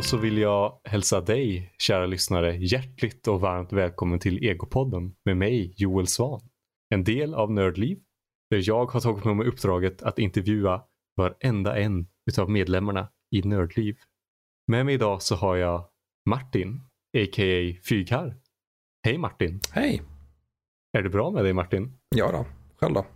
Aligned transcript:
då 0.00 0.04
så 0.04 0.16
vill 0.16 0.38
jag 0.38 0.80
hälsa 0.84 1.20
dig, 1.20 1.72
kära 1.78 2.06
lyssnare, 2.06 2.56
hjärtligt 2.56 3.28
och 3.28 3.40
varmt 3.40 3.72
välkommen 3.72 4.18
till 4.18 4.44
Egopodden 4.44 5.14
med 5.24 5.36
mig, 5.36 5.74
Joel 5.76 6.06
Svan. 6.06 6.40
En 6.94 7.04
del 7.04 7.34
av 7.34 7.52
Nördliv, 7.52 7.98
där 8.50 8.62
jag 8.68 8.86
har 8.86 9.00
tagit 9.00 9.22
på 9.22 9.34
mig 9.34 9.46
uppdraget 9.46 10.02
att 10.02 10.18
intervjua 10.18 10.82
varenda 11.16 11.78
en 11.78 12.06
utav 12.30 12.50
medlemmarna 12.50 13.08
i 13.36 13.42
Nördliv. 13.42 13.96
Med 14.66 14.86
mig 14.86 14.94
idag 14.94 15.22
så 15.22 15.34
har 15.34 15.56
jag 15.56 15.88
Martin, 16.28 16.80
a.k.a. 17.18 17.80
Fygharr. 17.88 18.36
Hej 19.06 19.18
Martin! 19.18 19.60
Hej! 19.72 20.02
Är 20.98 21.02
det 21.02 21.10
bra 21.10 21.30
med 21.30 21.44
dig 21.44 21.52
Martin? 21.52 21.98
Ja 22.16 22.32
då, 22.32 22.46
själv 22.76 22.94
då? 22.94 23.06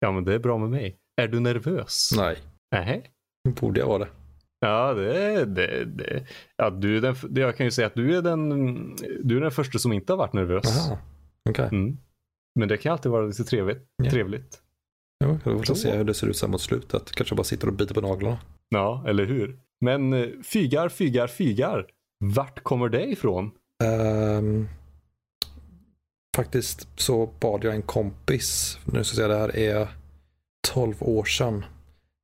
Ja 0.00 0.12
men 0.12 0.24
det 0.24 0.34
är 0.34 0.38
bra 0.38 0.58
med 0.58 0.70
mig. 0.70 0.98
Är 1.22 1.28
du 1.28 1.40
nervös? 1.40 2.10
Nej. 2.16 2.36
Nej. 2.72 3.10
Borde 3.60 3.80
jag 3.80 3.86
vara 3.86 3.98
det? 3.98 4.19
Ja, 4.60 4.94
det, 4.94 5.44
det, 5.44 5.84
det. 5.84 6.26
Ja, 6.56 6.70
du 6.70 6.96
är 6.96 7.00
den, 7.00 7.16
jag 7.42 7.56
kan 7.56 7.66
ju 7.66 7.70
säga 7.70 7.86
att 7.86 7.94
du 7.94 8.16
är 8.16 8.22
den, 8.22 8.48
du 9.22 9.36
är 9.36 9.40
den 9.40 9.50
första 9.50 9.78
som 9.78 9.92
inte 9.92 10.12
har 10.12 10.18
varit 10.18 10.32
nervös. 10.32 10.88
Aha. 10.88 10.98
Okay. 11.50 11.68
Mm. 11.68 11.96
Men 12.54 12.68
det 12.68 12.76
kan 12.76 12.92
alltid 12.92 13.12
vara 13.12 13.26
lite 13.26 13.44
trevligt. 13.44 13.86
Ja. 14.02 14.10
trevligt. 14.10 14.58
Ja, 15.24 15.38
vi 15.44 15.64
får 15.64 15.74
se 15.74 15.96
hur 15.96 16.04
det 16.04 16.14
ser 16.14 16.26
ut 16.26 16.36
sen 16.36 16.50
mot 16.50 16.60
slutet. 16.60 17.12
Kanske 17.12 17.34
bara 17.34 17.44
sitter 17.44 17.66
och 17.66 17.72
biter 17.72 17.94
på 17.94 18.00
naglarna. 18.00 18.38
Ja, 18.68 19.04
eller 19.06 19.24
hur. 19.24 19.58
Men 19.80 20.12
eh, 20.12 20.28
fygar, 20.52 20.88
fygar, 20.88 21.26
fygar. 21.26 21.86
Vart 22.24 22.62
kommer 22.62 22.88
det 22.88 23.06
ifrån? 23.06 23.50
Um, 23.84 24.68
faktiskt 26.36 26.88
så 26.96 27.30
bad 27.40 27.64
jag 27.64 27.74
en 27.74 27.82
kompis, 27.82 28.78
nu 28.84 28.90
ska 28.90 28.98
jag 28.98 29.06
säga 29.06 29.28
det 29.28 29.36
här 29.36 29.56
är 29.56 29.88
12 30.68 30.94
år 31.00 31.24
sedan. 31.24 31.64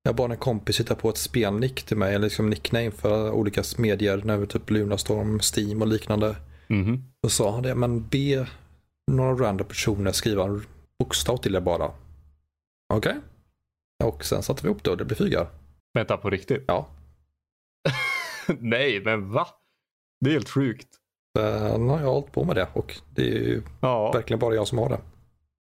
Jag 0.07 0.17
bad 0.17 0.31
en 0.31 0.37
kompis 0.37 0.81
hitta 0.81 0.95
på 0.95 1.09
ett 1.09 1.17
spelnick 1.17 1.83
till 1.83 1.97
mig, 1.97 2.15
eller 2.15 2.25
liksom 2.25 2.51
nickname 2.51 2.91
för 2.91 3.31
olika 3.31 3.62
medier, 3.79 4.23
när 4.25 4.47
typ 4.47 4.71
Lunarstorm, 4.71 5.41
Steam 5.41 5.83
och 5.83 5.89
liknande. 5.89 6.37
Mm. 6.69 7.03
Då 7.23 7.29
sa 7.29 7.53
han 7.53 7.63
det, 7.63 7.75
men 7.75 8.09
be 8.09 8.48
några 9.13 9.47
random 9.47 9.67
personer 9.67 10.13
skriva 10.13 10.45
en 10.45 10.65
bokstav 10.98 11.37
till 11.37 11.53
det 11.53 11.61
bara. 11.61 11.91
Okej. 12.95 13.17
Okay. 13.98 14.09
Och 14.09 14.25
sen 14.25 14.43
satte 14.43 14.63
vi 14.63 14.69
ihop 14.69 14.85
det 14.85 14.91
och 14.91 14.97
det 14.97 15.05
blev 15.05 15.17
fygar. 15.17 15.48
Vänta, 15.95 16.17
på 16.17 16.31
riktigt? 16.31 16.65
Ja. 16.67 16.89
Nej, 18.59 19.03
men 19.05 19.33
va? 19.33 19.47
Det 20.20 20.31
är 20.31 20.33
helt 20.33 20.51
sjukt. 20.51 20.89
Sen 21.39 21.89
har 21.89 22.01
jag 22.01 22.13
hållit 22.13 22.33
på 22.33 22.45
med 22.45 22.57
det 22.57 22.69
och 22.73 22.97
det 23.15 23.23
är 23.23 23.48
ju 23.48 23.63
ja. 23.81 24.13
verkligen 24.13 24.41
bara 24.41 24.55
jag 24.55 24.69
som 24.69 24.79
har 24.79 24.89
det. 24.89 25.01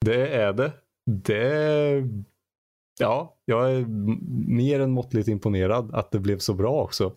Det 0.05 0.27
är 0.27 0.53
det. 0.53 0.71
Det... 1.05 2.03
Ja, 2.99 3.37
jag 3.45 3.71
är 3.71 3.85
mer 4.47 4.79
än 4.79 4.91
måttligt 4.91 5.27
imponerad 5.27 5.95
att 5.95 6.11
det 6.11 6.19
blev 6.19 6.37
så 6.37 6.53
bra 6.53 6.83
också. 6.83 7.13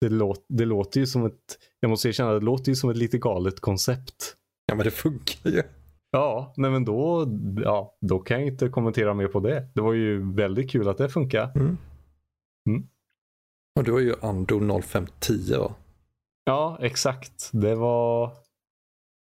Det, 0.00 0.08
låt, 0.08 0.44
det 0.48 0.64
låter 0.64 1.00
ju 1.00 1.06
som 1.06 1.26
ett, 1.26 1.58
jag 1.80 1.88
måste 1.88 2.08
erkänna, 2.08 2.32
det 2.32 2.40
låter 2.40 2.68
ju 2.68 2.76
som 2.76 2.90
ett 2.90 2.96
lite 2.96 3.18
galet 3.18 3.60
koncept. 3.60 4.36
Ja, 4.66 4.74
men 4.74 4.84
det 4.84 4.90
funkar 4.90 5.50
ju. 5.50 5.62
Ja, 6.10 6.54
nej 6.56 6.70
men 6.70 6.84
då, 6.84 7.26
ja, 7.64 7.96
då 8.00 8.18
kan 8.18 8.38
jag 8.38 8.46
inte 8.46 8.68
kommentera 8.68 9.14
mer 9.14 9.28
på 9.28 9.40
det. 9.40 9.68
Det 9.74 9.80
var 9.80 9.92
ju 9.92 10.32
väldigt 10.32 10.70
kul 10.70 10.88
att 10.88 10.98
det 10.98 11.08
funkar. 11.08 11.52
Mm. 11.54 11.78
Mm. 12.68 12.88
Och 13.78 13.84
du 13.84 13.92
har 13.92 14.00
ju 14.00 14.14
Ando 14.20 14.80
0510 14.82 15.56
va? 15.58 15.74
Ja, 16.44 16.78
exakt. 16.80 17.50
Det 17.52 17.74
var 17.74 18.30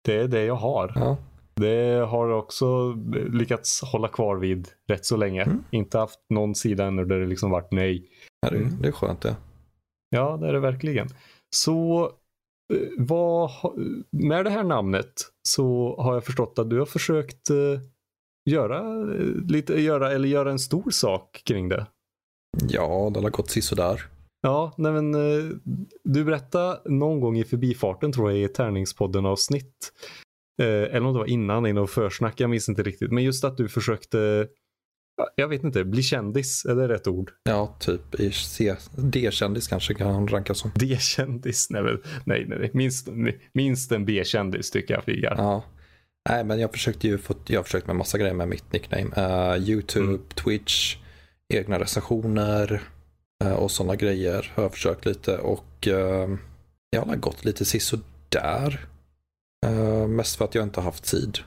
det 0.05 0.21
är 0.21 0.29
det 0.29 0.45
jag 0.45 0.55
har. 0.55 0.93
Ja. 0.95 1.17
Det 1.61 2.07
har 2.09 2.29
också 2.29 2.93
lyckats 3.33 3.83
hålla 3.83 4.09
kvar 4.09 4.37
vid 4.37 4.69
rätt 4.89 5.07
så 5.07 5.17
länge. 5.17 5.43
Mm. 5.43 5.65
Inte 5.71 5.99
haft 5.99 6.21
någon 6.31 6.55
sida 6.55 6.85
ännu 6.85 7.05
där 7.05 7.19
det 7.19 7.27
liksom 7.27 7.51
varit 7.51 7.73
nej. 7.73 8.09
Ja, 8.41 8.51
det, 8.51 8.71
det 8.81 8.89
är 8.89 8.93
skönt 8.93 9.21
det. 9.21 9.37
Ja, 10.11 10.37
det 10.37 10.49
är 10.49 10.53
det 10.53 10.61
verkligen. 10.61 11.09
Så 11.57 12.05
eh, 12.75 12.89
vad, 12.99 13.51
med 14.11 14.45
det 14.45 14.51
här 14.51 14.65
namnet 14.65 15.13
så 15.49 15.97
har 15.99 16.15
jag 16.15 16.25
förstått 16.25 16.59
att 16.59 16.71
du 16.71 16.79
har 16.79 16.87
försökt 16.87 17.51
uh, 17.51 17.81
göra, 18.51 18.83
lite, 19.49 19.81
göra, 19.81 20.13
eller 20.13 20.29
göra 20.29 20.51
en 20.51 20.59
stor 20.59 20.91
sak 20.91 21.43
kring 21.45 21.69
det. 21.69 21.87
Ja, 22.69 23.11
det 23.15 23.21
har 23.21 23.31
gått 23.31 23.51
sisådär. 23.51 24.03
Ja, 24.41 24.73
nej 24.77 24.93
men 24.93 25.13
du 26.05 26.25
berättade 26.25 26.81
någon 26.85 27.21
gång 27.21 27.39
i 27.39 27.45
förbifarten 27.45 28.13
tror 28.13 28.31
jag 28.31 28.41
i 28.41 28.49
tärningspodden 28.49 29.27
avsnitt. 29.27 29.93
Uh, 30.61 30.67
eller 30.67 31.05
om 31.05 31.13
det 31.13 31.19
var 31.19 31.27
innan 31.27 31.67
i 31.67 31.73
något 31.73 31.91
försnack, 31.91 32.41
jag 32.41 32.51
minns 32.51 32.69
inte 32.69 32.83
riktigt. 32.83 33.13
Men 33.13 33.25
just 33.25 33.45
att 33.45 33.57
du 33.57 33.69
försökte 33.69 34.49
jag 35.35 35.49
vet 35.49 35.65
inte, 35.65 35.85
bli 35.85 36.03
kändis, 36.03 36.65
är 36.65 36.75
det 36.75 36.89
rätt 36.89 37.07
ord? 37.07 37.31
Ja, 37.43 37.77
typ 37.81 38.01
D-kändis 38.97 39.69
kanske 39.69 39.95
kan 39.95 40.29
rankas 40.29 40.59
som. 40.59 40.71
D-kändis? 40.75 41.71
Nej, 41.71 41.83
nej, 42.25 42.47
nej. 42.49 42.71
Minst, 42.75 43.09
minst 43.53 43.93
en 43.93 44.05
B-kändis 44.05 44.71
tycker 44.71 44.95
jag 44.95 45.05
Figar. 45.05 45.35
Ja. 45.39 45.65
Nej, 46.29 46.45
men 46.45 46.61
jag 46.61 46.73
försökte 46.73 47.09
ju 47.09 47.19
få, 47.19 47.35
jag 47.47 47.65
försökt 47.65 47.87
med 47.87 47.97
massa 47.97 48.19
grejer 48.19 48.35
med 48.35 48.49
mitt 48.49 48.73
nickname. 48.73 49.05
Uh, 49.05 49.69
YouTube, 49.69 50.09
mm. 50.09 50.21
Twitch, 50.35 50.97
egna 51.55 51.79
recensioner 51.81 52.83
uh, 53.45 53.53
och 53.53 53.71
sådana 53.71 53.97
grejer 53.97 54.53
har 54.55 54.63
jag 54.63 54.73
försökt 54.73 55.07
lite 55.07 55.39
och 55.39 55.87
uh, 55.87 56.37
jag 56.91 57.03
har 57.03 57.17
gått 57.17 57.45
lite 57.45 57.65
sisådär. 57.65 58.87
Uh, 59.67 60.07
mest 60.07 60.37
för 60.37 60.45
att 60.45 60.55
jag 60.55 60.65
inte 60.65 60.81
har 60.81 60.85
haft 60.85 61.05
tid. 61.05 61.39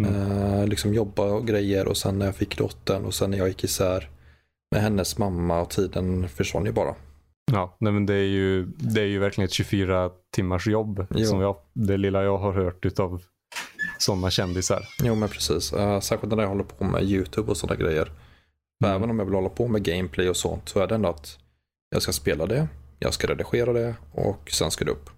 Mm. 0.00 0.14
Uh, 0.14 0.66
liksom 0.66 0.94
jobba 0.94 1.22
och 1.22 1.46
grejer 1.46 1.88
och 1.88 1.96
sen 1.96 2.18
när 2.18 2.26
jag 2.26 2.36
fick 2.36 2.58
dottern 2.58 3.04
och 3.04 3.14
sen 3.14 3.30
när 3.30 3.38
jag 3.38 3.48
gick 3.48 3.64
isär 3.64 4.08
med 4.70 4.82
hennes 4.82 5.18
mamma 5.18 5.60
och 5.60 5.70
tiden 5.70 6.28
försvann 6.28 6.66
ju 6.66 6.72
bara. 6.72 6.94
Ja, 7.52 7.76
nej 7.78 7.92
men 7.92 8.06
det 8.06 8.14
är 8.14 8.28
ju, 8.28 8.66
det 8.66 9.00
är 9.00 9.06
ju 9.06 9.18
verkligen 9.18 9.46
ett 9.46 9.52
24 9.52 10.10
timmars 10.34 10.66
jobb. 10.66 11.06
Som 11.24 11.40
jag, 11.40 11.56
det 11.72 11.96
lilla 11.96 12.22
jag 12.22 12.38
har 12.38 12.52
hört 12.52 12.84
utav 12.84 13.22
sådana 13.98 14.30
kändisar. 14.30 14.88
Jo 15.02 15.14
men 15.14 15.28
precis. 15.28 15.72
Uh, 15.72 16.00
särskilt 16.00 16.34
när 16.34 16.42
jag 16.42 16.48
håller 16.48 16.64
på 16.64 16.84
med 16.84 17.02
YouTube 17.02 17.50
och 17.50 17.56
sådana 17.56 17.80
grejer. 17.80 18.12
Mm. 18.84 18.96
Även 18.96 19.10
om 19.10 19.18
jag 19.18 19.26
vill 19.26 19.34
hålla 19.34 19.48
på 19.48 19.68
med 19.68 19.84
gameplay 19.84 20.28
och 20.28 20.36
sånt 20.36 20.68
så 20.68 20.80
är 20.80 20.86
det 20.86 20.94
ändå 20.94 21.08
att 21.08 21.38
jag 21.90 22.02
ska 22.02 22.12
spela 22.12 22.46
det, 22.46 22.68
jag 22.98 23.14
ska 23.14 23.26
redigera 23.26 23.72
det 23.72 23.94
och 24.12 24.50
sen 24.50 24.70
ska 24.70 24.84
det 24.84 24.90
upp. 24.90 25.10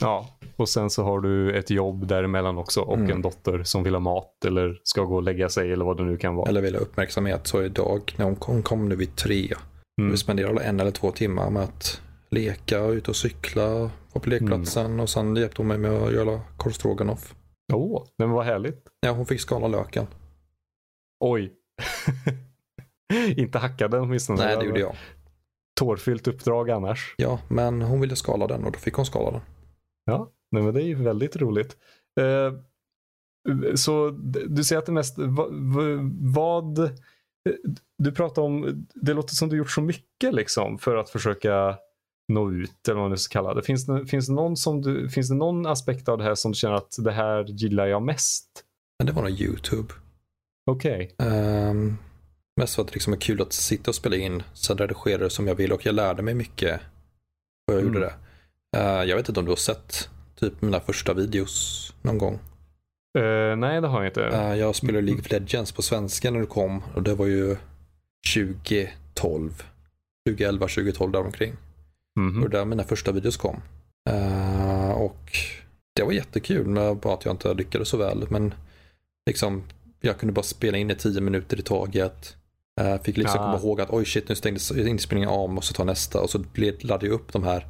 Ja, 0.00 0.37
och 0.58 0.68
sen 0.68 0.90
så 0.90 1.04
har 1.04 1.20
du 1.20 1.58
ett 1.58 1.70
jobb 1.70 2.06
däremellan 2.06 2.58
också 2.58 2.80
och 2.80 2.96
mm. 2.96 3.10
en 3.10 3.22
dotter 3.22 3.62
som 3.62 3.82
vill 3.82 3.94
ha 3.94 4.00
mat 4.00 4.44
eller 4.44 4.80
ska 4.82 5.02
gå 5.02 5.16
och 5.16 5.22
lägga 5.22 5.48
sig 5.48 5.72
eller 5.72 5.84
vad 5.84 5.96
det 5.96 6.04
nu 6.04 6.16
kan 6.16 6.34
vara. 6.34 6.48
Eller 6.48 6.62
vill 6.62 6.74
ha 6.74 6.80
uppmärksamhet. 6.80 7.46
Så 7.46 7.62
idag 7.62 8.14
när 8.16 8.24
hon 8.24 8.36
kom, 8.36 8.62
kom 8.62 8.88
nu 8.88 8.96
vid 8.96 9.16
tre. 9.16 9.54
Mm. 10.00 10.10
Vi 10.10 10.16
spenderade 10.16 10.60
en 10.60 10.80
eller 10.80 10.90
två 10.90 11.10
timmar 11.10 11.50
med 11.50 11.62
att 11.62 12.00
leka, 12.30 12.84
ut 12.84 13.08
och 13.08 13.16
cykla 13.16 13.90
på 14.12 14.30
lekplatsen 14.30 14.86
mm. 14.86 15.00
och 15.00 15.08
sen 15.08 15.36
hjälpte 15.36 15.62
hon 15.62 15.68
mig 15.68 15.78
med 15.78 15.90
att 15.90 16.12
göra 16.12 16.40
korv 16.56 17.18
Åh, 17.72 17.78
oh, 17.78 18.06
men 18.18 18.30
vad 18.30 18.44
härligt. 18.44 18.86
Ja, 19.00 19.10
hon 19.10 19.26
fick 19.26 19.40
skala 19.40 19.68
löken. 19.68 20.06
Oj. 21.24 21.52
Inte 23.36 23.58
hacka 23.58 23.88
den 23.88 24.00
åtminstone. 24.00 24.44
Nej, 24.44 24.56
det 24.56 24.64
gjorde 24.64 24.80
jag. 24.80 24.96
Tårfyllt 25.80 26.28
uppdrag 26.28 26.70
annars. 26.70 27.14
Ja, 27.18 27.40
men 27.48 27.82
hon 27.82 28.00
ville 28.00 28.16
skala 28.16 28.46
den 28.46 28.64
och 28.64 28.72
då 28.72 28.78
fick 28.78 28.94
hon 28.94 29.06
skala 29.06 29.30
den. 29.30 29.40
Ja, 30.04 30.32
nej, 30.50 30.62
men 30.62 30.74
det 30.74 30.82
är 30.82 30.86
ju 30.86 30.94
väldigt 30.94 31.36
roligt. 31.36 31.76
Eh, 32.20 32.52
så 33.74 34.10
du 34.48 34.64
säger 34.64 34.78
att 34.78 34.86
det 34.86 34.92
mest, 34.92 35.14
vad, 35.18 35.48
vad, 36.34 36.98
du 37.98 38.12
pratar 38.12 38.42
om, 38.42 38.86
det 38.94 39.14
låter 39.14 39.34
som 39.34 39.48
du 39.48 39.56
gjort 39.56 39.70
så 39.70 39.80
mycket 39.80 40.34
liksom 40.34 40.78
för 40.78 40.96
att 40.96 41.10
försöka 41.10 41.78
nå 42.32 42.52
ut 42.52 42.88
eller 42.88 42.94
vad 42.94 43.04
man 43.04 43.10
nu 43.10 43.16
ska 43.16 43.32
kalla 43.32 43.54
det. 43.54 43.62
Finns 43.62 43.86
det, 43.86 44.06
finns 44.06 44.26
det, 44.26 44.32
någon 44.32 44.56
som 44.56 44.82
du, 44.82 45.08
finns 45.08 45.28
det 45.28 45.34
någon 45.34 45.66
aspekt 45.66 46.08
av 46.08 46.18
det 46.18 46.24
här 46.24 46.34
som 46.34 46.52
du 46.52 46.56
känner 46.56 46.74
att 46.74 46.96
det 46.98 47.12
här 47.12 47.44
gillar 47.44 47.86
jag 47.86 48.02
mest? 48.02 48.64
Det 49.04 49.12
var 49.12 49.22
nog 49.22 49.40
YouTube. 49.40 49.94
Okej. 50.70 51.14
Okay. 51.18 51.28
Um, 51.28 51.34
ehm, 51.34 51.96
mest 52.60 52.74
för 52.74 52.82
att 52.82 52.88
det 52.88 52.94
liksom 52.94 53.12
är 53.12 53.16
kul 53.16 53.42
att 53.42 53.52
sitta 53.52 53.90
och 53.90 53.94
spela 53.94 54.16
in, 54.16 54.42
sen 54.52 54.78
redigera 54.78 55.18
det 55.18 55.30
som 55.30 55.46
jag 55.46 55.54
vill 55.54 55.72
och 55.72 55.86
jag 55.86 55.94
lärde 55.94 56.22
mig 56.22 56.34
mycket. 56.34 56.80
Och 57.66 57.74
jag 57.74 57.80
mm. 57.80 57.94
gjorde 57.94 58.06
det. 58.06 58.14
Uh, 58.78 59.04
jag 59.04 59.16
vet 59.16 59.28
inte 59.28 59.40
om 59.40 59.46
du 59.46 59.52
har 59.52 59.56
sett 59.56 60.10
typ 60.40 60.62
mina 60.62 60.80
första 60.80 61.14
videos 61.14 61.94
någon 62.02 62.18
gång? 62.18 62.38
Uh, 63.18 63.56
nej, 63.56 63.80
det 63.80 63.88
har 63.88 64.02
jag 64.02 64.10
inte. 64.10 64.20
Uh, 64.20 64.58
jag 64.58 64.74
spelade 64.74 65.00
League 65.00 65.20
of 65.20 65.30
Legends 65.30 65.72
på 65.72 65.82
svenska 65.82 66.30
när 66.30 66.40
det 66.40 66.46
kom 66.46 66.82
och 66.94 67.02
det 67.02 67.14
var 67.14 67.26
ju 67.26 67.56
2012. 68.34 69.62
2011, 70.28 70.68
2012 70.68 71.12
däromkring. 71.12 71.52
Mm 72.18 72.34
-hmm. 72.34 72.44
Och 72.44 72.50
där 72.50 72.64
mina 72.64 72.84
första 72.84 73.12
videos 73.12 73.36
kom. 73.36 73.62
och 74.94 75.32
det 75.96 76.02
var 76.02 76.12
jättekul, 76.12 76.66
men 76.66 76.98
bara 76.98 77.14
att 77.14 77.24
jag 77.24 77.34
inte 77.34 77.54
lyckades 77.54 77.88
så 77.88 77.96
väl. 77.96 78.26
Men 78.30 78.54
liksom, 79.26 79.62
jag 80.00 80.18
kunde 80.18 80.32
bara 80.32 80.42
spela 80.42 80.78
in 80.78 80.90
i 80.90 80.94
tio 80.94 81.20
minuter 81.20 81.58
i 81.58 81.62
taget. 81.62 82.36
fick 83.02 83.16
liksom 83.16 83.40
ja. 83.40 83.44
komma 83.44 83.58
ihåg 83.58 83.80
att 83.80 83.90
oj 83.90 84.04
shit, 84.04 84.28
nu 84.28 84.34
stängdes 84.34 84.72
inspelningen 84.72 85.30
av, 85.30 85.50
måste 85.50 85.74
ta 85.74 85.84
nästa. 85.84 86.20
Och 86.20 86.30
så 86.30 86.44
laddade 86.80 87.06
jag 87.06 87.14
upp 87.14 87.32
de 87.32 87.42
här 87.44 87.66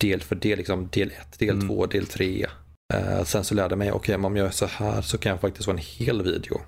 del 0.00 0.20
för 0.20 0.36
del, 0.36 0.58
liksom 0.58 0.88
del 0.92 1.10
1, 1.10 1.38
del 1.38 1.60
2, 1.68 1.84
mm. 1.84 1.88
del 1.88 2.06
3. 2.06 2.46
Uh, 2.94 3.24
sen 3.24 3.44
så 3.44 3.54
lärde 3.54 3.72
jag 3.72 3.78
mig, 3.78 3.92
okej 3.92 4.14
okay, 4.14 4.26
om 4.26 4.36
jag 4.36 4.44
gör 4.44 4.50
så 4.50 4.66
här 4.66 5.02
så 5.02 5.18
kan 5.18 5.30
jag 5.30 5.40
faktiskt 5.40 5.64
få 5.64 5.70
en 5.70 5.78
hel 5.78 6.22
video. 6.22 6.60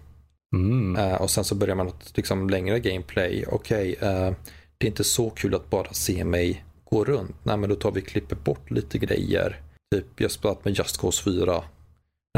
Mm. 0.57 0.97
Uh, 0.97 1.15
och 1.15 1.31
sen 1.31 1.45
så 1.45 1.55
börjar 1.55 1.75
man 1.75 1.93
liksom 2.15 2.51
längre 2.51 2.81
gameplay. 2.81 3.45
Okej, 3.49 3.97
okay, 3.97 4.09
uh, 4.09 4.35
det 4.79 4.87
är 4.87 4.89
inte 4.89 5.05
så 5.05 5.31
kul 5.31 5.55
att 5.55 5.71
bara 5.71 5.93
se 5.93 6.25
mig 6.25 6.65
gå 6.85 7.05
runt? 7.05 7.37
Nej, 7.43 7.57
men 7.57 7.71
då 7.71 7.77
tar 7.77 7.93
vi 7.93 8.01
klipper 8.01 8.37
bort 8.37 8.71
lite 8.71 8.99
grejer. 8.99 9.61
Typ, 9.95 10.21
jag 10.21 10.31
spelat 10.31 10.65
med 10.65 10.75
Just 10.75 11.01
Cause 11.01 11.23
4. 11.23 11.65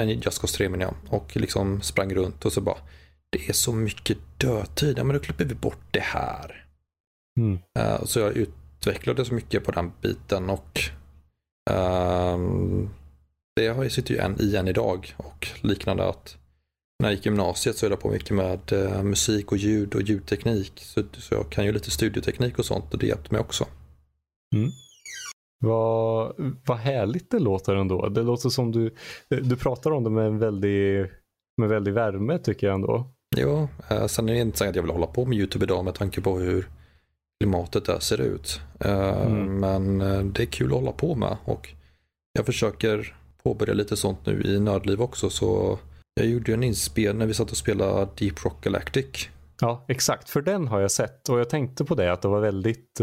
Nej, 0.00 0.20
Just 0.25 0.41
Cause 0.41 0.56
3 0.56 0.69
menar 0.69 0.85
jag. 0.85 0.94
Och 1.20 1.37
liksom 1.37 1.81
sprang 1.81 2.14
runt 2.14 2.44
och 2.44 2.52
så 2.52 2.61
bara, 2.61 2.79
det 3.31 3.49
är 3.49 3.52
så 3.52 3.73
mycket 3.73 4.19
dödtid. 4.38 4.99
Ja, 4.99 5.05
men 5.05 5.17
då 5.17 5.23
klipper 5.23 5.44
vi 5.44 5.55
bort 5.55 5.87
det 5.91 6.02
här. 6.02 6.67
Mm. 7.41 7.58
Så 8.05 8.20
jag 8.20 8.37
utvecklade 8.37 8.63
så 9.25 9.34
mycket 9.34 9.64
på 9.64 9.72
den 9.72 9.92
biten 10.00 10.50
och 10.50 10.81
uh, 11.70 12.38
det 13.56 13.90
sitter 13.90 14.14
ju 14.14 14.20
än 14.20 14.40
i 14.40 14.56
än 14.56 14.69
idag 14.69 15.14
och 15.16 15.48
liknande 15.60 16.08
att 16.08 16.36
när 17.02 17.08
jag 17.08 17.16
gick 17.16 17.26
gymnasiet 17.26 17.76
så 17.76 17.86
höll 17.86 17.92
jag 17.92 18.00
på 18.00 18.08
mycket 18.08 18.36
med 18.36 18.72
uh, 18.72 19.02
musik 19.02 19.52
och 19.52 19.58
ljud 19.58 19.94
och 19.94 20.02
ljudteknik. 20.02 20.72
Så, 20.76 21.02
så 21.12 21.34
jag 21.34 21.50
kan 21.50 21.64
ju 21.64 21.72
lite 21.72 21.90
studioteknik 21.90 22.58
och 22.58 22.64
sånt 22.64 22.92
och 22.94 22.98
det 22.98 23.06
hjälpte 23.06 23.32
mig 23.32 23.40
också. 23.40 23.66
Mm. 24.56 24.70
Vad, 25.60 26.34
vad 26.66 26.78
härligt 26.78 27.31
det 27.31 27.38
låter 27.38 27.76
ändå. 27.76 28.08
Det 28.08 28.22
låter 28.22 28.48
som 28.48 28.72
du, 28.72 28.94
du 29.28 29.56
pratar 29.56 29.90
om 29.90 30.04
det 30.04 30.10
med 30.10 30.26
en 30.26 30.38
väldig, 30.38 31.06
med 31.56 31.69
väldig 31.69 31.94
värme 31.94 32.38
tycker 32.38 32.66
jag 32.66 32.75
ändå. 32.75 33.10
Ja, 33.36 33.69
eh, 33.90 34.06
sen 34.06 34.28
är 34.28 34.32
det 34.32 34.40
inte 34.40 34.58
så 34.58 34.64
att 34.64 34.76
jag 34.76 34.82
vill 34.82 34.92
hålla 34.92 35.06
på 35.06 35.25
med 35.25 35.38
YouTube 35.38 35.64
idag 35.64 35.84
med 35.84 35.94
tanke 35.94 36.20
på 36.20 36.38
hur 36.38 36.69
klimatet 37.44 37.85
där 37.85 37.99
ser 37.99 38.20
ut. 38.20 38.61
Eh, 38.81 39.26
mm. 39.26 39.61
Men 39.61 40.00
eh, 40.00 40.25
det 40.25 40.43
är 40.43 40.46
kul 40.46 40.67
att 40.67 40.73
hålla 40.73 40.93
på 40.93 41.14
med 41.14 41.37
och 41.44 41.69
jag 42.32 42.46
försöker 42.46 43.17
påbörja 43.43 43.75
lite 43.75 43.96
sånt 43.96 44.26
nu 44.26 44.43
i 44.43 44.61
Nördliv 44.61 45.02
också. 45.02 45.31
Så 45.31 45.79
jag 46.14 46.26
gjorde 46.26 46.52
en 46.52 46.62
inspel 46.62 47.17
när 47.17 47.26
vi 47.26 47.35
satt 47.35 47.50
och 47.50 47.56
spelade 47.56 48.08
Deep 48.19 48.44
Rock 48.44 48.64
Galactic. 48.64 49.29
Ja, 49.61 49.85
exakt. 49.88 50.31
För 50.31 50.43
den 50.43 50.69
har 50.69 50.81
jag 50.81 50.91
sett 50.91 51.29
och 51.29 51.41
jag 51.41 51.50
tänkte 51.50 51.85
på 51.85 51.94
det 51.94 52.12
att 52.12 52.23
det 52.23 52.29
var 52.29 52.41
väldigt 52.41 53.00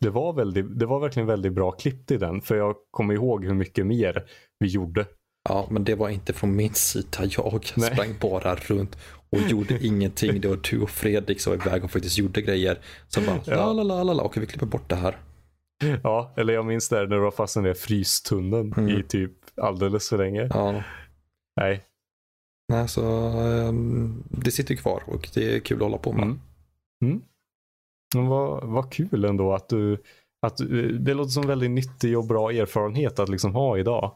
det 0.00 0.10
var, 0.10 0.32
väldigt, 0.32 0.78
det 0.78 0.86
var 0.86 1.00
verkligen 1.00 1.26
väldigt 1.26 1.52
bra 1.52 1.70
klippt 1.70 2.10
i 2.10 2.16
den. 2.16 2.40
För 2.40 2.56
jag 2.56 2.74
kommer 2.90 3.14
ihåg 3.14 3.44
hur 3.44 3.54
mycket 3.54 3.86
mer 3.86 4.24
vi 4.58 4.66
gjorde. 4.68 5.06
Ja, 5.48 5.66
men 5.70 5.84
det 5.84 5.94
var 5.94 6.08
inte 6.08 6.32
från 6.32 6.56
min 6.56 6.74
sida. 6.74 7.18
Jag 7.36 7.72
Nej. 7.76 7.92
sprang 7.92 8.14
bara 8.20 8.54
runt 8.54 8.96
och 9.30 9.40
gjorde 9.40 9.78
ingenting. 9.86 10.40
Det 10.40 10.48
var 10.48 10.60
du 10.70 10.80
och 10.80 10.90
Fredrik 10.90 11.40
som 11.40 11.56
var 11.56 11.66
iväg 11.66 11.84
och 11.84 11.90
faktiskt 11.90 12.18
gjorde 12.18 12.42
grejer. 12.42 12.78
Så 13.08 13.20
bara, 13.20 13.40
ja. 13.44 13.72
la 13.72 13.82
la 13.82 14.04
la 14.04 14.12
la, 14.12 14.22
okej 14.22 14.40
vi 14.40 14.46
klipper 14.46 14.66
bort 14.66 14.88
det 14.88 14.96
här. 14.96 15.16
Ja, 16.02 16.34
eller 16.36 16.54
jag 16.54 16.66
minns 16.66 16.88
där 16.88 17.06
när 17.06 17.16
du 17.16 17.22
var 17.22 17.30
fast 17.30 17.56
i 17.56 17.58
den 17.58 17.64
där 17.64 17.74
frystunneln 17.74 18.74
mm. 18.76 19.00
i 19.00 19.02
typ 19.02 19.32
alldeles 19.56 20.08
för 20.08 20.18
länge. 20.18 20.48
Ja. 20.54 20.82
Nej. 21.60 21.84
Nej, 22.72 22.88
så 22.88 23.02
um, 23.38 24.24
det 24.30 24.50
sitter 24.50 24.74
kvar 24.74 25.02
och 25.06 25.28
det 25.34 25.56
är 25.56 25.60
kul 25.60 25.76
att 25.76 25.82
hålla 25.82 25.98
på 25.98 26.12
med. 26.12 26.22
Mm. 26.22 26.40
Mm. 27.04 27.22
Men 28.14 28.26
vad, 28.26 28.64
vad 28.64 28.92
kul 28.92 29.24
ändå 29.24 29.54
att 29.54 29.68
du, 29.68 30.02
att 30.46 30.56
det 31.00 31.14
låter 31.14 31.30
som 31.30 31.46
väldigt 31.46 31.70
nyttig 31.70 32.18
och 32.18 32.26
bra 32.26 32.52
erfarenhet 32.52 33.18
att 33.18 33.28
liksom 33.28 33.54
ha 33.54 33.78
idag. 33.78 34.14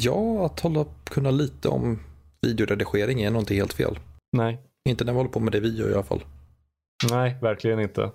Ja, 0.00 0.46
att 0.46 0.60
hålla, 0.60 0.84
kunna 1.04 1.30
lite 1.30 1.68
om 1.68 1.98
videoredigering 2.42 3.22
är 3.22 3.30
nog 3.30 3.42
inte 3.42 3.54
helt 3.54 3.72
fel. 3.72 3.98
Nej. 4.32 4.60
Inte 4.88 5.04
när 5.04 5.12
vi 5.12 5.16
håller 5.16 5.30
på 5.30 5.40
med 5.40 5.52
det 5.52 5.60
vi 5.60 5.76
gör 5.76 5.90
i 5.90 5.94
alla 5.94 6.02
fall. 6.02 6.24
Nej, 7.10 7.36
verkligen 7.42 7.80
inte. 7.80 8.10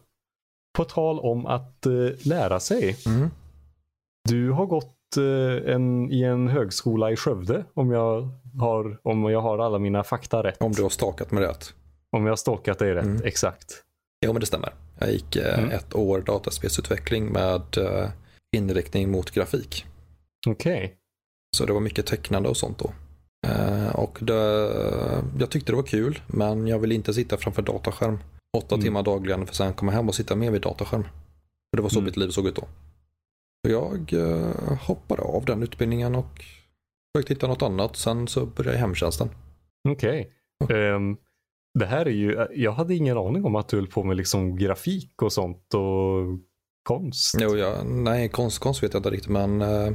På 0.77 0.83
tal 0.83 1.19
om 1.19 1.45
att 1.45 1.87
uh, 1.87 2.11
lära 2.23 2.59
sig. 2.59 2.97
Mm. 3.05 3.29
Du 4.29 4.51
har 4.51 4.65
gått 4.65 5.17
uh, 5.17 5.73
en, 5.73 6.11
i 6.11 6.23
en 6.23 6.47
högskola 6.47 7.11
i 7.11 7.15
Skövde 7.15 7.65
om 7.73 7.91
jag, 7.91 8.29
har, 8.59 8.99
om 9.03 9.23
jag 9.23 9.41
har 9.41 9.59
alla 9.59 9.79
mina 9.79 10.03
fakta 10.03 10.43
rätt. 10.43 10.61
Om 10.61 10.71
du 10.71 10.83
har 10.83 10.89
stakat 10.89 11.31
mig 11.31 11.43
rätt. 11.43 11.73
Om 12.11 12.23
jag 12.23 12.31
har 12.31 12.37
stakat 12.37 12.79
dig 12.79 12.93
rätt, 12.93 13.05
mm. 13.05 13.21
exakt. 13.23 13.81
Jo, 14.25 14.33
men 14.33 14.39
det 14.39 14.45
stämmer. 14.45 14.73
Jag 14.99 15.11
gick 15.11 15.35
uh, 15.37 15.59
mm. 15.59 15.69
ett 15.69 15.95
år 15.95 16.21
dataspelsutveckling 16.21 17.25
med 17.25 17.61
inriktning 18.55 19.11
mot 19.11 19.31
grafik. 19.31 19.85
Okej. 20.47 20.77
Okay. 20.77 20.89
Så 21.57 21.65
det 21.65 21.73
var 21.73 21.79
mycket 21.79 22.05
tecknande 22.05 22.49
och 22.49 22.57
sånt 22.57 22.79
då. 22.79 22.91
Eh, 23.45 23.95
och 23.95 24.19
det, 24.21 24.33
jag 25.39 25.49
tyckte 25.49 25.71
det 25.71 25.75
var 25.75 25.83
kul, 25.83 26.19
men 26.27 26.67
jag 26.67 26.79
ville 26.79 26.95
inte 26.95 27.13
sitta 27.13 27.37
framför 27.37 27.61
dataskärm 27.61 28.19
åtta 28.57 28.75
mm. 28.75 28.83
timmar 28.83 29.03
dagligen 29.03 29.47
för 29.47 29.55
sen 29.55 29.73
komma 29.73 29.91
hem 29.91 30.07
och 30.07 30.15
sitta 30.15 30.35
med 30.35 30.51
vid 30.51 30.61
dataskärm. 30.61 31.03
För 31.03 31.77
det 31.77 31.81
var 31.81 31.89
så 31.89 31.99
mm. 31.99 32.05
mitt 32.05 32.17
liv 32.17 32.29
såg 32.29 32.47
ut 32.47 32.55
då. 32.55 32.67
Så 33.65 33.71
jag 33.71 34.13
eh, 34.13 34.77
hoppade 34.81 35.21
av 35.21 35.45
den 35.45 35.63
utbildningen 35.63 36.15
och 36.15 36.45
försökte 37.15 37.33
hitta 37.33 37.47
något 37.47 37.61
annat. 37.61 37.95
Sen 37.95 38.27
så 38.27 38.45
började 38.45 38.77
jag 38.77 38.81
hemtjänsten. 38.81 39.29
Okej. 39.89 40.31
Okay. 40.63 40.89
Um, 40.89 41.17
det 41.79 41.85
här 41.85 42.05
är 42.05 42.11
ju, 42.11 42.47
jag 42.55 42.71
hade 42.71 42.95
ingen 42.95 43.17
aning 43.17 43.45
om 43.45 43.55
att 43.55 43.67
du 43.67 43.77
höll 43.77 43.87
på 43.87 44.03
med 44.03 44.17
liksom 44.17 44.57
grafik 44.57 45.21
och 45.21 45.33
sånt 45.33 45.73
och 45.73 46.39
konst. 46.83 47.35
Jo, 47.39 47.57
ja, 47.57 47.83
nej, 47.83 48.29
konst, 48.29 48.59
konst 48.59 48.83
vet 48.83 48.93
jag 48.93 48.99
inte 48.99 49.09
riktigt 49.09 49.31
men 49.31 49.61
uh, 49.61 49.91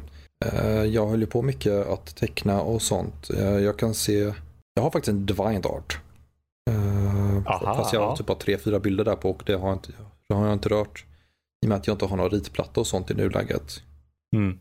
jag 0.92 1.06
höll 1.06 1.20
ju 1.20 1.26
på 1.26 1.42
mycket 1.42 1.87
att 1.87 2.16
teckna 2.16 2.60
och 2.60 2.82
sånt. 2.82 3.31
Eh, 3.31 3.58
jag 3.58 3.78
kan 3.78 3.94
se, 3.94 4.34
jag 4.75 4.82
har 4.82 4.90
faktiskt 4.90 5.08
en 5.08 5.26
Divine 5.26 5.64
Art. 5.64 6.00
Eh, 6.70 7.46
Aha, 7.46 7.75
Fast 7.75 7.92
jag 7.92 8.00
har 8.00 8.16
typ 8.16 8.26
bara 8.26 8.38
tre, 8.38 8.58
fyra 8.58 8.81
bilder 8.81 9.04
där 9.04 9.16
på 9.16 9.31
och 9.31 9.42
det 9.46 9.54
har 9.54 9.69
jag 9.69 9.76
inte, 9.76 9.92
det 10.28 10.34
har 10.34 10.44
jag 10.44 10.52
inte 10.52 10.69
rört. 10.69 11.04
I 11.62 11.66
och 11.66 11.69
med 11.69 11.78
att 11.78 11.87
jag 11.87 11.94
inte 11.94 12.06
har 12.06 12.16
någon 12.16 12.31
ritplatta 12.31 12.81
och 12.81 12.87
sånt 12.87 13.10
i 13.10 13.14
nuläget. 13.14 13.82
Mm. 14.37 14.58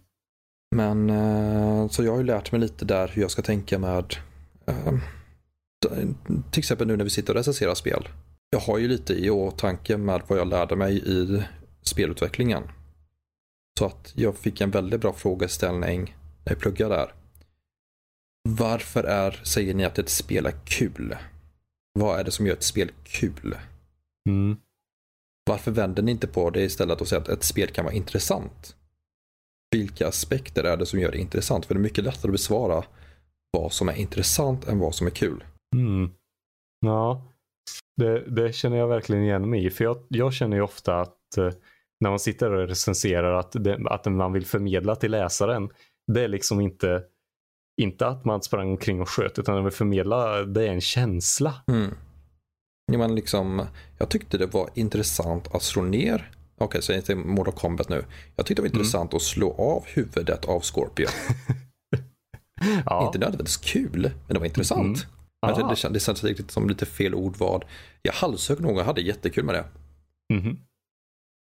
Men 0.75 1.89
så 1.89 2.03
jag 2.03 2.11
har 2.11 2.17
ju 2.17 2.23
lärt 2.23 2.51
mig 2.51 2.61
lite 2.61 2.85
där 2.85 3.07
hur 3.07 3.21
jag 3.21 3.31
ska 3.31 3.41
tänka 3.41 3.79
med 3.79 4.15
till 6.51 6.59
exempel 6.59 6.87
nu 6.87 6.97
när 6.97 7.03
vi 7.03 7.09
sitter 7.09 7.33
och 7.33 7.37
recenserar 7.37 7.75
spel. 7.75 8.09
Jag 8.49 8.59
har 8.59 8.77
ju 8.77 8.87
lite 8.87 9.13
i 9.13 9.29
åtanke 9.29 9.97
med 9.97 10.21
vad 10.27 10.39
jag 10.39 10.47
lärde 10.47 10.75
mig 10.75 10.97
i 11.05 11.43
spelutvecklingen. 11.81 12.63
Så 13.79 13.85
att 13.85 14.13
jag 14.15 14.37
fick 14.37 14.61
en 14.61 14.71
väldigt 14.71 15.01
bra 15.01 15.13
frågeställning 15.13 16.15
när 16.45 16.51
jag 16.51 16.59
pluggade 16.59 16.95
där. 16.95 17.13
Varför 18.49 19.03
är, 19.03 19.31
säger 19.43 19.73
ni 19.73 19.85
att 19.85 19.99
ett 19.99 20.09
spel 20.09 20.45
är 20.45 20.55
kul? 20.65 21.17
Vad 21.93 22.19
är 22.19 22.23
det 22.23 22.31
som 22.31 22.47
gör 22.47 22.53
ett 22.53 22.63
spel 22.63 22.91
kul? 23.03 23.55
Mm. 24.29 24.57
Varför 25.45 25.71
vänder 25.71 26.03
ni 26.03 26.11
inte 26.11 26.27
på 26.27 26.49
det 26.49 26.61
istället 26.61 27.01
och 27.01 27.07
säger 27.07 27.21
att 27.21 27.29
ett 27.29 27.43
spel 27.43 27.67
kan 27.67 27.85
vara 27.85 27.95
intressant? 27.95 28.75
Vilka 29.71 30.07
aspekter 30.07 30.63
är 30.63 30.77
det 30.77 30.85
som 30.85 30.99
gör 30.99 31.11
det 31.11 31.17
intressant? 31.17 31.65
För 31.65 31.73
det 31.73 31.79
är 31.79 31.81
mycket 31.81 32.03
lättare 32.03 32.29
att 32.29 32.31
besvara 32.31 32.83
vad 33.51 33.73
som 33.73 33.89
är 33.89 33.95
intressant 33.95 34.67
än 34.67 34.79
vad 34.79 34.95
som 34.95 35.07
är 35.07 35.11
kul. 35.11 35.43
Mm. 35.75 36.11
Ja, 36.79 37.31
det, 37.97 38.19
det, 38.19 38.53
känner 38.53 38.77
jag 38.77 38.87
verkligen 38.87 39.23
igen 39.23 39.49
mig 39.49 39.65
i. 39.65 39.69
För 39.69 39.83
jag, 39.83 39.97
jag 40.07 40.33
känner 40.33 40.57
ju 40.57 40.63
ofta 40.63 41.01
att 41.01 41.37
eh, 41.37 41.51
när 41.99 42.09
man 42.09 42.19
sitter 42.19 42.51
och 42.51 42.67
recenserar 42.67 43.33
att, 43.33 43.51
det, 43.51 43.79
att 43.85 44.05
man 44.05 44.33
vill 44.33 44.45
förmedla 44.45 44.95
till 44.95 45.11
läsaren. 45.11 45.69
Det 46.13 46.23
är 46.23 46.27
liksom 46.27 46.61
inte, 46.61 47.03
inte 47.81 48.07
att 48.07 48.25
man 48.25 48.41
sprang 48.41 48.69
omkring 48.69 49.01
och 49.01 49.09
sköt 49.09 49.39
utan 49.39 49.55
man 49.55 49.63
vill 49.63 49.73
förmedla 49.73 50.45
det 50.45 50.67
är 50.67 50.71
en 50.71 50.81
känsla. 50.81 51.53
Mm. 51.71 51.93
Ja, 52.91 52.97
men 52.97 53.15
liksom, 53.15 53.65
jag 53.97 54.09
tyckte 54.09 54.37
det 54.37 54.53
var 54.53 54.69
intressant 54.75 55.55
att 55.55 55.63
slå 55.63 55.81
ner 55.81 56.31
Okej, 56.61 56.67
okay, 56.67 56.81
så 56.81 56.93
inte 56.93 57.15
Mortal 57.15 57.53
Kombat 57.53 57.89
nu. 57.89 58.05
Jag 58.35 58.45
tyckte 58.45 58.61
det 58.61 58.65
var 58.65 58.69
mm. 58.69 58.79
intressant 58.79 59.13
att 59.13 59.21
slå 59.21 59.53
av 59.53 59.83
huvudet 59.87 60.45
av 60.45 60.61
Scorpion. 60.61 61.09
ja. 62.85 63.05
Inte 63.05 63.19
nödvändigtvis 63.19 63.57
kul, 63.57 64.01
men 64.01 64.33
det 64.33 64.39
var 64.39 64.45
intressant. 64.45 64.97
Mm. 64.97 65.09
Men 65.41 65.55
det, 65.55 65.69
det, 65.69 65.75
kändes, 65.75 66.05
det 66.05 66.19
kändes 66.19 66.53
som 66.53 66.69
lite 66.69 66.85
fel 66.85 67.15
ordval. 67.15 67.65
Jag 68.01 68.13
halshögg 68.13 68.59
någon 68.59 68.77
och 68.77 68.85
hade 68.85 69.01
jättekul 69.01 69.43
med 69.43 69.55
det. 69.55 69.65
Mm. 70.33 70.57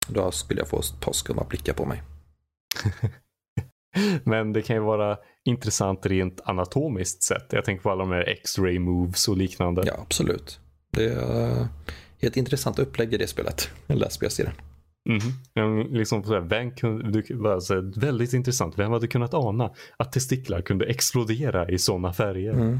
Då 0.08 0.32
skulle 0.32 0.60
jag 0.62 0.68
få 0.68 0.80
ett 0.80 1.00
par 1.00 1.14
skumma 1.14 1.46
blickar 1.50 1.74
på 1.74 1.86
mig. 1.86 2.04
Men 4.24 4.54
det 4.54 4.62
kan 4.62 4.76
ju 4.76 4.82
vara 4.82 5.18
intressant 5.46 6.06
rent 6.06 6.42
anatomiskt 6.46 7.24
sett. 7.24 7.54
Jag 7.54 7.66
tänker 7.66 7.84
på 7.84 7.92
alla 7.92 8.04
de 8.04 8.12
här 8.12 8.30
X-ray 8.30 8.80
moves 8.80 9.28
och 9.28 9.38
liknande. 9.38 9.84
Ja, 9.86 9.94
absolut. 10.02 10.60
Det 10.92 11.06
är 11.06 11.68
ett 12.20 12.38
intressant 12.38 12.80
upplägg 12.80 13.14
i 13.14 13.18
det 13.18 13.28
spelet. 13.28 13.70
Eller 13.88 14.10
spelserien. 14.10 14.54
Mm. 15.10 15.94
Liksom 15.94 16.24
så 16.24 16.34
här, 16.34 16.42
vem 16.42 16.72
kunde, 16.72 17.24
väldigt 17.96 18.34
intressant. 18.34 18.80
Vem 18.80 18.92
hade 18.92 19.08
kunnat 19.08 19.34
ana 19.34 19.72
att 19.98 20.12
testiklar 20.12 20.62
kunde 20.62 20.86
explodera 20.86 21.70
i 21.70 21.80
sådana 21.80 22.14
färger? 22.14 22.54
Mm. 22.54 22.80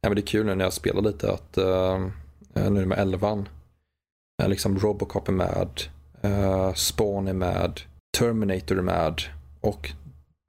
Ja, 0.00 0.08
men 0.08 0.14
det 0.14 0.20
är 0.20 0.26
kul 0.26 0.46
nu 0.46 0.54
när 0.54 0.64
jag 0.64 0.72
spelar 0.72 1.02
lite 1.02 1.32
att 1.32 1.58
uh, 1.58 2.70
nu 2.70 2.86
med 2.86 2.98
elvan. 2.98 3.48
Liksom 4.46 4.78
Robocop 4.78 5.28
är 5.28 5.32
med. 5.32 5.82
Uh, 6.24 6.74
Spawn 6.74 7.28
är 7.28 7.32
med, 7.32 7.80
Terminator 8.18 8.78
är 8.78 8.82
med 8.82 9.22
och 9.60 9.90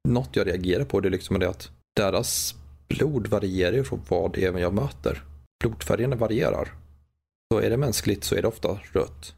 något 0.08 0.36
jag 0.36 0.46
reagerar 0.46 0.84
på 0.84 1.00
det 1.00 1.08
är 1.08 1.10
liksom 1.10 1.38
det 1.38 1.48
att 1.48 1.70
deras 1.96 2.54
blod 2.88 3.26
varierar 3.26 3.82
från 3.82 4.00
vad 4.08 4.32
det 4.32 4.44
är 4.44 4.58
jag 4.58 4.74
möter. 4.74 5.24
Blodfärgerna 5.60 6.16
varierar. 6.16 6.68
Så 7.52 7.60
är 7.60 7.70
det 7.70 7.76
mänskligt 7.76 8.24
så 8.24 8.34
är 8.34 8.42
det 8.42 8.48
ofta 8.48 8.80
rött. 8.92 9.34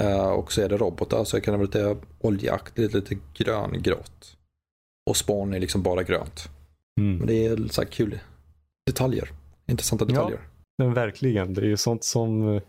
Uh, 0.00 0.28
och 0.28 0.52
så 0.52 0.62
är 0.62 0.68
det 0.68 0.76
robotar 0.76 1.24
så 1.24 1.40
kan 1.40 1.52
det 1.52 1.58
vara 1.58 1.66
lite 1.66 2.06
oljeaktigt, 2.20 2.94
lite 2.94 3.16
gröngrått. 3.34 4.36
Och 5.10 5.16
Spawn 5.16 5.54
är 5.54 5.60
liksom 5.60 5.82
bara 5.82 6.02
grönt. 6.02 6.48
Mm. 7.00 7.16
Men 7.16 7.26
det 7.26 7.46
är 7.46 7.68
så 7.70 7.82
här 7.82 7.88
kul 7.88 8.18
detaljer. 8.86 9.28
Intressanta 9.66 10.04
detaljer. 10.04 10.38
Ja, 10.76 10.84
men 10.84 10.94
verkligen. 10.94 11.54
Det 11.54 11.60
är 11.60 11.66
ju 11.66 11.76
sånt 11.76 12.04
som 12.04 12.60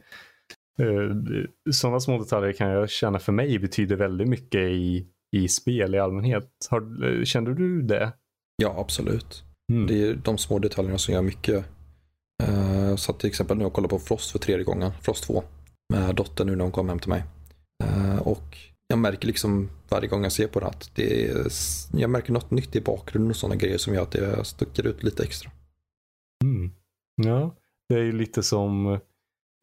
Sådana 1.71 1.99
små 1.99 2.17
detaljer 2.17 2.53
kan 2.53 2.69
jag 2.69 2.89
känna 2.89 3.19
för 3.19 3.31
mig 3.31 3.59
betyder 3.59 3.95
väldigt 3.95 4.27
mycket 4.27 4.61
i, 4.61 5.07
i 5.35 5.47
spel 5.47 5.95
i 5.95 5.99
allmänhet. 5.99 6.49
Har, 6.69 7.05
eh, 7.05 7.23
kände 7.23 7.53
du 7.53 7.81
det? 7.81 8.13
Ja, 8.55 8.75
absolut. 8.77 9.43
Mm. 9.71 9.87
Det 9.87 10.03
är 10.03 10.15
de 10.15 10.37
små 10.37 10.59
detaljerna 10.59 10.97
som 10.97 11.13
gör 11.13 11.21
mycket. 11.21 11.65
Uh, 12.43 12.95
så 12.95 13.11
att 13.11 13.19
till 13.19 13.29
exempel 13.29 13.57
nu 13.57 13.63
jag 13.63 13.73
kollat 13.73 13.89
på 13.89 13.99
Frost 13.99 14.31
för 14.31 14.39
tredje 14.39 14.63
gången, 14.63 14.91
Frost 15.01 15.23
2, 15.23 15.43
med 15.93 16.15
dottern 16.15 16.47
nu 16.47 16.55
när 16.55 16.63
hon 16.63 16.71
kom 16.71 16.89
hem 16.89 16.99
till 16.99 17.09
mig. 17.09 17.23
Och 18.19 18.57
jag 18.87 18.99
märker 18.99 19.27
liksom 19.27 19.69
varje 19.89 20.07
gång 20.07 20.23
jag 20.23 20.31
ser 20.31 20.47
på 20.47 20.59
det 20.59 20.65
att 20.65 20.91
det 20.95 21.29
är, 21.29 21.47
jag 21.93 22.09
märker 22.09 22.33
något 22.33 22.51
nytt 22.51 22.75
i 22.75 22.81
bakgrunden 22.81 23.29
och 23.29 23.35
sådana 23.35 23.55
grejer 23.55 23.77
som 23.77 23.93
gör 23.93 24.01
att 24.01 24.11
det 24.11 24.45
sticker 24.45 24.87
ut 24.87 25.03
lite 25.03 25.23
extra. 25.23 25.51
Mm. 26.43 26.71
Ja, 27.23 27.55
det 27.89 27.95
är 27.95 28.03
ju 28.03 28.11
lite 28.11 28.43
som 28.43 28.99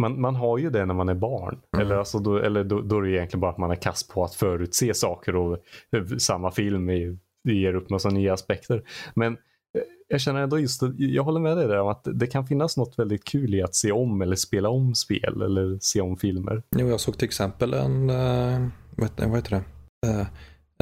man, 0.03 0.21
man 0.21 0.37
har 0.37 0.59
ju 0.59 0.71
det 0.71 0.87
när 0.87 0.95
man 0.95 1.09
är 1.09 1.15
barn. 1.15 1.59
Mm. 1.73 1.87
Eller, 1.87 1.97
alltså 1.97 2.19
då, 2.19 2.37
eller 2.37 2.65
då, 2.65 2.81
då 2.81 2.97
är 2.99 3.03
det 3.03 3.11
egentligen 3.11 3.41
bara 3.41 3.51
att 3.51 3.59
man 3.59 3.71
är 3.71 3.77
kass 3.77 4.09
på 4.09 4.25
att 4.25 4.35
förutse 4.35 4.95
saker 4.95 5.37
och 5.37 5.59
eh, 5.97 6.07
samma 6.19 6.51
film 6.51 6.91
är, 6.91 7.19
det 7.45 7.55
ger 7.55 7.75
upp 7.75 7.91
massa 7.91 8.11
nya 8.11 8.33
aspekter. 8.33 8.83
Men 9.15 9.33
eh, 9.33 9.83
jag 10.09 10.21
känner 10.21 10.41
ändå 10.41 10.59
just 10.59 10.83
att, 10.83 10.99
jag 10.99 11.23
håller 11.23 11.41
med 11.41 11.57
dig 11.57 11.69
där 11.69 11.81
om 11.81 11.89
att 11.89 12.09
det 12.13 12.27
kan 12.27 12.47
finnas 12.47 12.77
något 12.77 12.99
väldigt 12.99 13.25
kul 13.25 13.55
i 13.55 13.63
att 13.63 13.75
se 13.75 13.93
om 13.93 14.23
eller 14.23 14.37
spela 14.37 14.69
om 14.69 14.95
spel 14.95 15.43
eller 15.43 15.79
se 15.81 16.01
om 16.01 16.17
filmer. 16.17 16.63
Jo, 16.77 16.89
jag 16.89 17.01
såg 17.01 17.19
till 17.19 17.29
exempel 17.29 17.75
en, 17.75 18.11
uh, 18.11 18.69
vad, 18.97 19.09
heter, 19.09 19.27
vad 19.27 19.37
heter 19.37 19.51
det? 19.51 20.09
Uh, 20.09 20.27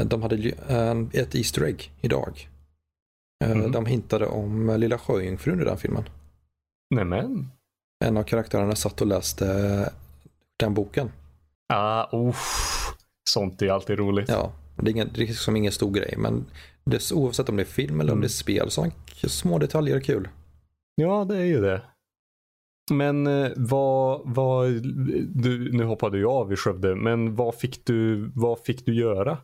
de 0.06 0.22
hade 0.22 0.36
ett 1.12 1.34
Easter 1.34 1.64
egg 1.64 1.92
idag. 2.00 2.48
Uh, 3.44 3.50
Mm. 3.50 3.72
De 3.72 3.86
hintade 3.86 4.26
om 4.26 4.76
Lilla 4.78 4.98
Sjöjungfrun 4.98 5.60
i 5.60 5.64
den 5.64 5.76
filmen. 5.76 6.04
Nämen. 6.94 7.48
En 8.04 8.16
av 8.16 8.22
karaktärerna 8.22 8.74
satt 8.74 9.00
och 9.00 9.06
läste 9.06 9.92
den 10.56 10.74
boken. 10.74 11.10
Ah, 11.72 12.16
uff. 12.28 12.86
Sånt 13.30 13.62
är 13.62 13.68
alltid 13.70 13.98
roligt. 13.98 14.28
Ja, 14.28 14.52
det 14.76 14.90
är, 14.90 14.92
ingen, 14.92 15.10
det 15.14 15.22
är 15.22 15.26
liksom 15.26 15.56
ingen 15.56 15.72
stor 15.72 15.92
grej, 15.92 16.14
men 16.18 16.46
det, 16.84 17.12
oavsett 17.12 17.48
om 17.48 17.56
det 17.56 17.62
är 17.62 17.64
film 17.64 18.00
eller 18.00 18.12
om 18.12 18.18
Mm. 18.18 18.20
det 18.20 18.26
är 18.26 18.28
spel, 18.28 18.70
så 18.70 18.90
små 19.28 19.58
detaljer 19.58 19.96
är 19.96 20.00
kul. 20.00 20.28
Ja, 20.94 21.24
det 21.24 21.36
är 21.36 21.44
ju 21.44 21.60
det. 21.60 21.82
Men 22.92 23.26
eh, 23.26 23.50
vad, 23.56 24.20
vad 24.24 24.68
du, 25.42 25.72
nu 25.72 25.84
hoppade 25.84 26.18
jag 26.18 26.30
av 26.32 26.52
i 26.52 26.56
Skövde, 26.56 26.94
men 26.96 27.34
vad 27.36 27.54
fick 27.54 27.84
du, 27.86 28.30
vad 28.34 28.58
fick 28.60 28.86
du 28.86 28.94
göra? 28.94 29.38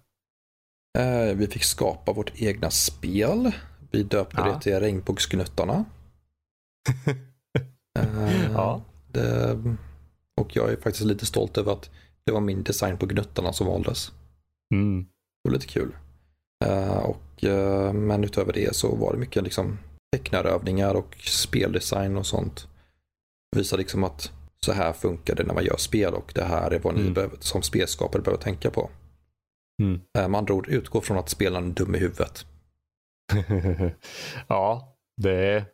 Eh, 0.99 1.35
vi 1.37 1.47
fick 1.47 1.65
skapa 1.65 2.13
vårt 2.13 2.33
egna 2.43 2.71
spel. 2.71 3.53
Vi 3.91 4.03
döpte 4.03 4.37
Ja. 4.41 4.53
det 4.55 4.61
till 4.61 4.81
Regnbågsgnuttarna. 4.81 5.85
Ja. 8.53 8.83
det, 9.09 9.59
och 10.41 10.57
jag 10.57 10.73
är 10.73 10.77
faktiskt 10.77 11.05
lite 11.05 11.27
stolt 11.27 11.59
över 11.59 11.73
att 11.73 11.91
det 12.25 12.33
var 12.33 12.41
min 12.41 12.63
design 12.63 12.99
på 12.99 13.07
gnuttarna 13.07 13.53
som 13.53 13.67
valdes. 13.67 14.13
Mm. 14.75 15.03
Det 15.45 15.49
var 15.51 15.55
lite 15.55 15.67
kul. 15.67 15.97
Eh, 16.65 16.97
och, 16.99 17.45
eh, 17.45 17.93
men 17.93 18.25
utöver 18.25 18.53
det 18.53 18.77
så 18.77 18.97
var 18.97 19.13
det 19.13 19.19
mycket 19.19 19.43
liksom 19.45 19.79
tecknarövningar 20.13 20.95
och 20.95 21.17
speldesign 21.25 22.17
och 22.17 22.27
sånt. 22.27 22.69
Visa 23.57 23.77
liksom 23.77 24.05
att 24.05 24.33
så 24.61 24.73
här 24.73 24.93
funkar 24.93 25.35
det 25.35 25.43
när 25.45 25.55
man 25.55 25.65
gör 25.65 25.77
spel 25.77 26.15
och 26.15 26.33
det 26.35 26.45
här 26.45 26.71
är 26.71 26.79
vad 26.79 26.95
ni 26.95 27.01
Mm. 27.01 27.15
behöver, 27.15 27.37
som 27.41 27.63
spelskapare 27.63 28.23
behöver 28.23 28.43
tänka 28.43 28.71
på. 28.71 28.91
Mm. 29.83 30.01
Eh, 30.19 30.29
med 30.29 30.39
andra 30.39 30.55
ord, 30.55 30.69
utgå 30.69 31.01
från 31.01 31.19
att 31.19 31.29
spelaren 31.29 31.71
är 31.71 31.75
dum 31.75 31.95
i 31.95 31.99
huvudet. 31.99 32.47
ja, 34.49 34.97
det, 35.17 35.65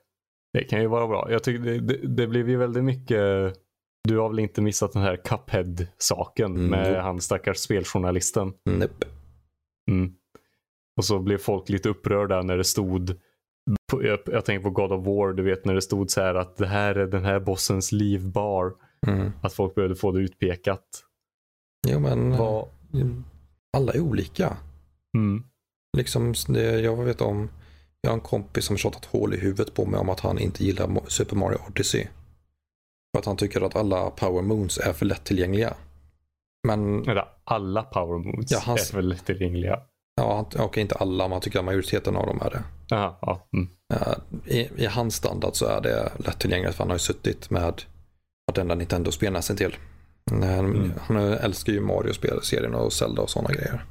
det 0.52 0.64
kan 0.64 0.80
ju 0.80 0.87
vara 0.87 1.06
bra. 1.09 1.28
Jag 1.30 1.42
tycker 1.42 1.64
det, 1.64 1.78
det, 1.80 2.09
det 2.09 2.26
blev 2.26 2.49
ju 2.50 2.56
väldigt 2.56 2.85
mycket 2.85 3.54
du 4.09 4.18
har 4.18 4.28
väl 4.28 4.38
inte 4.38 4.62
missat 4.62 4.92
den 4.92 5.02
här 5.02 5.16
Cuphead-saken 5.16 6.56
Mm, 6.56 6.66
med 6.71 7.02
han 7.02 7.21
stackars 7.21 7.56
speljournalisten. 7.56 8.52
Nope. 8.64 9.06
Mm. 9.90 10.12
Och 10.97 11.04
så 11.04 11.18
blev 11.18 11.38
folk 11.38 11.68
lite 11.68 11.88
upprörda 11.88 12.42
när 12.42 12.56
det 12.56 12.64
stod 12.64 13.21
på, 13.92 14.04
jag, 14.04 14.18
jag 14.26 14.44
tänker 14.44 14.62
på 14.62 14.71
God 14.71 14.92
of 14.92 15.06
War, 15.06 15.32
du 15.32 15.42
vet 15.42 15.64
när 15.64 15.75
det 15.75 15.82
stod 15.82 16.11
så 16.11 16.21
här 16.21 16.35
att 16.35 16.56
det 16.56 16.66
här 16.66 16.94
är 16.94 17.06
den 17.06 17.25
här 17.25 17.40
bossens 17.40 17.92
livbar. 17.92 18.73
Mm. 19.06 19.30
Att 19.42 19.52
folk 19.52 19.75
behövde 19.75 19.97
få 19.97 20.12
det 20.12 20.21
utpekat. 20.21 20.85
Jo 21.88 22.00
men 22.00 22.32
eh, 22.32 22.64
alla 23.76 23.92
är 23.92 24.00
olika. 24.00 24.56
mm, 25.16 25.44
Liksom, 25.97 26.35
det, 26.49 26.80
jag 26.80 27.04
vet 27.04 27.21
om, 27.21 27.50
jag 28.02 28.11
har 28.11 28.14
en 28.14 28.21
kompis 28.21 28.64
som 28.64 28.76
tjatat 28.76 29.04
hål 29.04 29.35
i 29.35 29.38
huvudet 29.38 29.75
på 29.75 29.87
mig 29.87 30.00
om 30.00 30.09
att 30.09 30.21
han 30.21 30.38
inte 30.38 30.64
gillar 30.64 31.00
Super 31.09 31.37
Mario 31.37 31.59
Odyssey. 31.68 32.06
För 33.14 33.18
att 33.21 33.26
han 33.26 33.37
tycker 33.37 33.61
att 33.61 33.76
alla 33.76 34.11
Power 34.11 34.42
Moons 34.42 34.78
är 34.78 34.92
för 34.92 35.06
lättillgängliga. 35.06 35.75
Men, 36.68 37.09
eller, 37.09 37.25
alla 37.44 37.82
power 37.82 38.18
moves 38.18 38.50
Ja, 38.50 38.59
hans- 38.64 38.90
är 38.90 38.97
väl 38.97 39.09
lättillgängliga. 39.09 39.80
ja, 40.14 40.37
han- 40.37 40.64
okej 40.64 40.80
inte 40.80 40.94
alla, 40.94 41.25
men 41.25 41.32
han 41.32 41.40
tycker 41.40 41.59
att 41.59 41.64
majoriteten 41.64 42.16
av 42.16 42.26
dem 42.26 42.40
är 42.42 42.50
det. 42.50 42.62
Aha, 42.97 43.18
ja, 43.23 43.49
mm. 43.52 43.68
Eh, 43.94 44.14
I, 44.56 44.71
I 44.76 44.87
hans 44.87 45.14
standard 45.14 45.54
så 45.56 45.66
är 45.66 45.80
det 45.80 46.12
lättillgängligt 46.18 46.75
för 46.75 46.85
han 46.85 46.90
har 46.90 46.94
ju 46.94 46.99
suttit 46.99 47.50
med 47.50 47.82
vartenda 48.47 48.75
Nintendo-spel 48.75 49.32
nästan 49.32 49.56
till. 49.56 49.76
Mm. 50.30 50.92
Han 51.00 51.16
älskar 51.16 51.73
ju 51.73 51.80
Mario-serien 51.80 52.75
och 52.75 52.92
Zelda 52.92 53.23
och 53.23 53.30
sådana 53.30 53.52
grejer. 53.54 53.85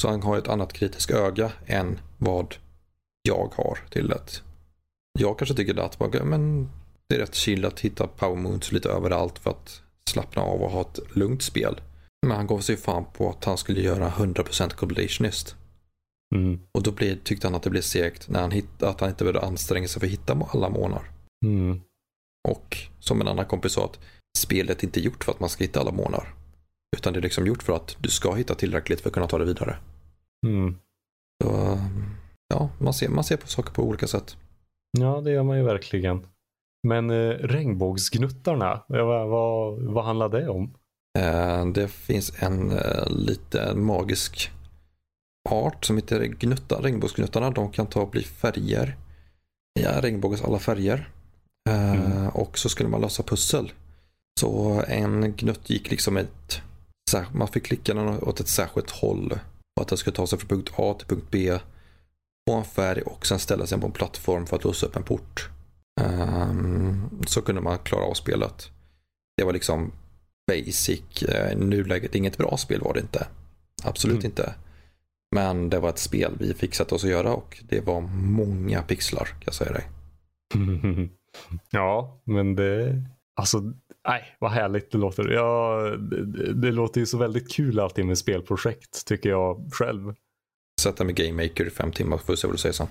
Så 0.00 0.08
han 0.08 0.22
har 0.22 0.38
ett 0.38 0.48
annat 0.48 0.72
kritiskt 0.72 1.10
öga 1.10 1.52
än 1.66 2.00
vad 2.18 2.54
jag 3.22 3.52
har 3.56 3.78
till 3.90 4.08
det. 4.08 4.42
Jag 5.18 5.38
kanske 5.38 5.54
tycker 5.54 5.80
att 5.80 6.24
men 6.24 6.70
det 7.08 7.14
är 7.14 7.18
rätt 7.18 7.34
chill 7.34 7.64
att 7.64 7.80
hitta 7.80 8.06
Power 8.06 8.36
Moons 8.36 8.72
lite 8.72 8.88
överallt 8.88 9.38
för 9.38 9.50
att 9.50 9.82
slappna 10.10 10.42
av 10.42 10.62
och 10.62 10.70
ha 10.70 10.80
ett 10.80 10.98
lugnt 11.16 11.42
spel. 11.42 11.80
Men 12.26 12.36
han 12.36 12.46
gav 12.46 12.60
sig 12.60 12.76
fan 12.76 13.04
på 13.12 13.30
att 13.30 13.44
han 13.44 13.58
skulle 13.58 13.80
göra 13.80 14.10
100% 14.10 14.70
completionist. 14.70 15.56
Mm. 16.34 16.60
Och 16.72 16.82
då 16.82 16.92
blev, 16.92 17.22
tyckte 17.22 17.46
han 17.46 17.54
att 17.54 17.62
det 17.62 17.70
blev 17.70 17.82
segt 17.82 18.28
när 18.28 18.40
han 18.40 18.50
hittade, 18.50 18.92
att 18.92 19.00
han 19.00 19.10
inte 19.10 19.24
behövde 19.24 19.46
anstränga 19.46 19.88
sig 19.88 20.00
för 20.00 20.06
att 20.06 20.12
hitta 20.12 20.48
alla 20.52 20.68
månar. 20.68 21.10
Mm. 21.44 21.80
Och 22.48 22.76
som 22.98 23.20
en 23.20 23.28
annan 23.28 23.46
kompis 23.46 23.72
sa 23.72 23.84
att 23.84 23.98
spelet 24.38 24.82
är 24.82 24.84
inte 24.84 25.00
gjort 25.00 25.24
för 25.24 25.32
att 25.32 25.40
man 25.40 25.48
ska 25.48 25.64
hitta 25.64 25.80
alla 25.80 25.92
månar. 25.92 26.34
Utan 26.96 27.12
det 27.12 27.18
är 27.18 27.22
liksom 27.22 27.46
gjort 27.46 27.62
för 27.62 27.76
att 27.76 27.96
du 28.00 28.08
ska 28.08 28.34
hitta 28.34 28.54
tillräckligt 28.54 29.00
för 29.00 29.08
att 29.08 29.14
kunna 29.14 29.28
ta 29.28 29.38
det 29.38 29.44
vidare. 29.44 29.76
Mm. 30.46 30.76
Så, 31.42 31.78
ja, 32.52 32.68
man 32.78 32.94
ser, 32.94 33.08
man 33.08 33.24
ser 33.24 33.36
på 33.36 33.46
saker 33.46 33.72
på 33.72 33.82
olika 33.82 34.06
sätt. 34.06 34.36
Ja, 34.98 35.20
det 35.20 35.30
gör 35.30 35.42
man 35.42 35.56
ju 35.56 35.64
verkligen. 35.64 36.26
Men 36.88 37.10
eh, 37.10 37.30
regnbågsgnuttarna, 37.30 38.82
ja, 38.88 39.04
vad, 39.04 39.28
vad, 39.28 39.82
vad 39.82 40.04
handlar 40.04 40.28
det 40.28 40.48
om? 40.48 40.74
Eh, 41.18 41.66
det 41.66 41.88
finns 41.88 42.42
en 42.42 42.70
eh, 42.70 43.10
lite 43.10 43.74
magisk 43.74 44.50
art 45.50 45.84
som 45.84 45.96
heter 45.96 46.24
gnutta, 46.24 46.80
regnbågsgnuttarna. 46.82 47.50
De 47.50 47.70
kan 47.72 47.86
ta 47.86 48.00
och 48.00 48.10
bli 48.10 48.22
färger. 48.22 48.96
Ja, 49.80 50.00
regnbågens 50.00 50.42
alla 50.42 50.58
färger. 50.58 51.08
Eh, 51.68 51.92
Mm. 51.94 52.28
Och 52.28 52.58
så 52.58 52.68
skulle 52.68 52.88
man 52.88 53.00
lösa 53.00 53.22
pussel. 53.22 53.72
Så 54.40 54.82
en 54.88 55.32
gnutt 55.36 55.70
gick 55.70 55.90
liksom 55.90 56.16
ett, 56.16 56.62
man 57.32 57.48
fick 57.48 57.64
klicka 57.66 57.94
den 57.94 58.08
åt 58.08 58.40
ett 58.40 58.48
särskilt 58.48 58.90
håll. 58.90 59.38
Och 59.76 59.82
att 59.82 59.88
den 59.88 59.98
skulle 59.98 60.16
ta 60.16 60.26
sig 60.26 60.38
från 60.38 60.48
punkt 60.48 60.72
A 60.76 60.94
till 60.98 61.06
punkt 61.08 61.26
B. 61.30 61.58
På 62.46 62.52
en 62.52 62.64
färg 62.64 63.02
och 63.02 63.26
sen 63.26 63.38
ställa 63.38 63.66
sig 63.66 63.80
på 63.80 63.86
en 63.86 63.92
plattform 63.92 64.46
för 64.46 64.56
att 64.56 64.64
låsa 64.64 64.86
upp 64.86 64.96
en 64.96 65.02
port. 65.02 65.48
Ehm, 66.00 67.10
så 67.26 67.42
kunde 67.42 67.60
man 67.60 67.78
klara 67.78 68.04
av 68.04 68.14
spelet. 68.14 68.70
Det 69.36 69.44
var 69.44 69.52
liksom 69.52 69.92
basic. 70.48 71.22
Eh, 71.22 71.52
I 71.52 71.54
nuläget, 71.56 72.14
inget 72.14 72.38
bra 72.38 72.56
spel 72.56 72.80
var 72.80 72.94
det 72.94 73.00
inte. 73.00 73.26
Absolut 73.84 74.14
Mm. 74.16 74.26
inte. 74.26 74.54
Men 75.34 75.70
det 75.70 75.78
var 75.78 75.88
ett 75.88 75.98
spel 75.98 76.36
vi 76.38 76.68
sätta 76.72 76.94
oss 76.94 77.04
att 77.04 77.10
göra 77.10 77.34
och 77.34 77.62
det 77.68 77.80
var 77.86 78.00
många 78.16 78.82
pixlar 78.82 79.24
kan 79.24 79.42
jag 79.44 79.54
säga 79.54 79.72
dig. 79.72 79.88
ja, 81.70 82.20
men 82.24 82.54
det... 82.54 83.02
Alltså, 83.34 83.60
nej, 84.08 84.36
vad 84.40 84.50
härligt 84.50 84.90
det 84.92 84.98
låter. 84.98 85.28
Ja, 85.28 85.76
det, 85.98 86.24
det- 86.26 86.52
det 86.54 86.70
låter 86.72 87.00
ju 87.00 87.06
så 87.06 87.18
väldigt 87.18 87.52
kul 87.52 87.80
alltid 87.80 88.06
med 88.06 88.18
spelprojekt, 88.18 89.06
tycker 89.06 89.28
jag 89.30 89.68
själv. 89.72 90.14
Sätta 90.80 91.04
med 91.04 91.14
Game 91.14 91.42
Maker 91.42 91.66
i 91.66 91.70
fem 91.70 91.92
timmar 91.92 92.18
för 92.18 92.32
att 92.32 92.38
se 92.38 92.46
vad 92.46 92.54
du 92.54 92.58
säger 92.58 92.72
sen. 92.72 92.86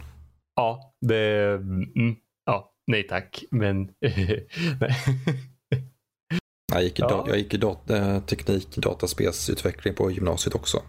Ja, 0.55 0.93
det... 1.01 1.53
Mm, 1.53 2.15
ja, 2.45 2.73
nej 2.87 3.07
tack, 3.07 3.43
men... 3.51 3.89
nej. 4.01 4.47
Jag 6.73 6.83
gick 6.83 6.99
i, 6.99 7.01
Ja. 7.01 7.25
jag 7.27 7.37
gick 7.37 7.53
i 7.53 7.57
dat- 7.57 7.89
eh, 7.89 8.19
teknik, 8.19 8.75
dataspelsutveckling 8.75 9.93
på 9.95 10.11
gymnasiet 10.11 10.55
också. 10.55 10.81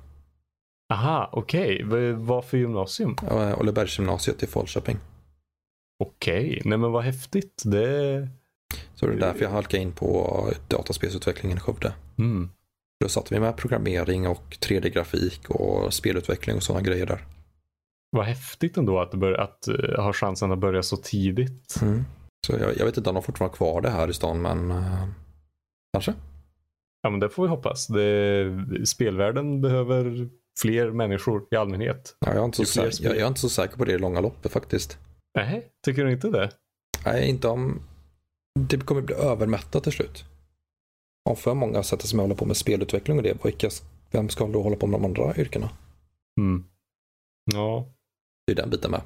Aha, 0.92 1.30
okej. 1.32 1.84
Okay. 1.84 2.12
Vad 2.12 2.44
för 2.44 2.56
gymnasium? 2.58 3.16
Ollebergsgymnasiet 3.58 4.42
i 4.42 4.46
Falköping. 4.46 4.96
Okej, 6.04 6.62
nej 6.64 6.78
men 6.78 6.92
vad 6.92 7.04
häftigt. 7.04 7.62
Det... 7.64 8.28
Så 8.94 9.06
det 9.06 9.12
är 9.12 9.16
därför 9.16 9.42
jag 9.42 9.50
halkade 9.50 9.82
in 9.82 9.92
på 9.92 10.49
dataspelsutvecklingen 10.68 11.58
i 11.58 11.61
Skövde. 11.61 11.92
Mm. 12.18 12.50
Då 13.02 13.09
satte 13.09 13.35
vi 13.35 13.40
med 13.40 13.56
programmering 13.56 14.28
och 14.28 14.56
3D-grafik 14.61 15.50
och 15.50 15.94
spelutveckling 15.94 16.56
och 16.56 16.62
sådana 16.62 16.82
grejer 16.82 17.06
där. 17.06 17.25
Vad 18.11 18.25
häftigt 18.25 18.76
ändå 18.76 19.00
att, 19.00 19.14
bör, 19.14 19.32
att 19.32 19.68
uh, 19.68 20.00
ha 20.00 20.12
chansen 20.12 20.52
att 20.52 20.59
börja 20.59 20.82
så 20.82 20.97
tidigt. 20.97 21.75
Så 22.47 22.52
jag, 22.52 22.76
jag 22.76 22.85
vet 22.85 22.97
inte 22.97 23.11
om 23.11 23.14
de 23.14 23.23
fortfarande 23.23 23.52
har 23.52 23.56
kvar 23.56 23.80
det 23.80 23.90
här 23.90 24.11
i 24.11 24.12
stan, 24.12 24.42
men 24.42 24.71
uh, 24.71 25.06
kanske. 25.92 26.14
Ja, 27.02 27.11
men 27.11 27.21
det 27.21 27.28
får 27.28 27.42
vi 27.42 27.49
hoppas. 27.49 27.87
Det, 27.87 28.87
spelvärlden 28.87 29.61
behöver 29.61 30.28
fler 30.61 30.90
människor 30.90 31.47
i 31.50 31.56
allmänhet. 31.56 32.16
Ja, 32.21 32.28
jag, 32.28 32.40
är 32.40 32.44
inte 32.44 32.66
så 32.66 32.80
jag, 32.80 32.92
jag 33.00 33.16
är 33.16 33.26
inte 33.26 33.40
så 33.40 33.49
säker 33.49 33.76
på 33.76 33.85
det 33.85 33.92
i 33.92 33.99
långa 33.99 34.21
loppet 34.21 34.52
faktiskt. 34.52 34.99
Nej, 35.38 35.68
tycker 35.85 36.04
du 36.04 36.12
inte 36.12 36.28
det? 36.28 36.50
Nej, 37.04 37.28
inte 37.28 37.49
om... 37.49 37.82
Det 38.61 38.76
kommer 38.76 39.02
bli 39.02 39.14
övermättat 39.14 39.82
till 39.82 39.92
slut. 39.92 40.25
Om 41.31 41.37
för 41.37 41.55
många 41.55 41.83
sätter 41.83 42.07
sig 42.07 42.17
med 42.17 42.23
att 42.25 42.29
hålla 42.29 42.38
på 42.38 42.45
med 42.45 42.57
spelutveckling 42.57 43.17
och 43.17 43.23
det, 43.23 43.45
vilka, 43.45 43.71
vem 44.11 44.29
ska 44.29 44.47
då 44.47 44.62
hålla 44.62 44.76
på 44.76 44.87
med 44.87 45.00
de 45.00 45.05
andra 45.05 45.37
yrkena? 45.37 45.71
Mm. 46.41 46.64
Ja. 47.52 47.87
Det 48.47 48.52
är 48.52 48.57
den 48.57 48.71
biten 48.71 48.91
med. 48.91 49.00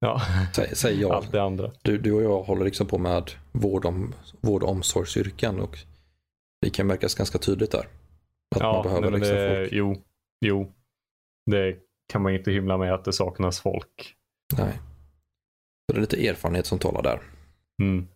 ja. 0.00 0.20
Säg, 0.54 0.76
säg 0.76 1.00
jag. 1.00 1.12
Allt 1.12 1.32
det 1.32 1.42
andra. 1.42 1.72
Du, 1.82 1.98
du 1.98 2.12
och 2.12 2.22
jag 2.22 2.42
håller 2.42 2.64
liksom 2.64 2.86
på 2.86 2.98
med 2.98 3.30
vård, 3.52 3.84
om, 3.84 4.14
vård 4.40 4.62
och 4.62 4.68
omsorgsyrken 4.70 5.60
och 5.60 5.78
det 6.60 6.70
kan 6.70 6.86
märkas 6.86 7.14
ganska 7.14 7.38
tydligt 7.38 7.70
där. 7.70 7.88
Att 8.54 8.62
man 8.62 8.74
Ja, 8.74 8.82
behöver 8.82 9.10
nej, 9.10 9.20
liksom 9.20 9.36
det, 9.36 9.60
folk. 9.60 9.72
jo, 9.72 10.02
jo. 10.46 10.72
Det 11.50 11.76
kan 12.12 12.22
man 12.22 12.34
inte 12.34 12.50
hymla 12.50 12.78
med 12.78 12.94
att 12.94 13.04
det 13.04 13.12
saknas 13.12 13.60
folk. 13.60 14.14
Nej. 14.58 14.72
Så 15.86 15.92
det 15.92 15.98
är 15.98 16.00
lite 16.00 16.28
erfarenhet 16.28 16.66
som 16.66 16.78
talar 16.78 17.02
där. 17.02 17.22
Mm. 17.82 18.08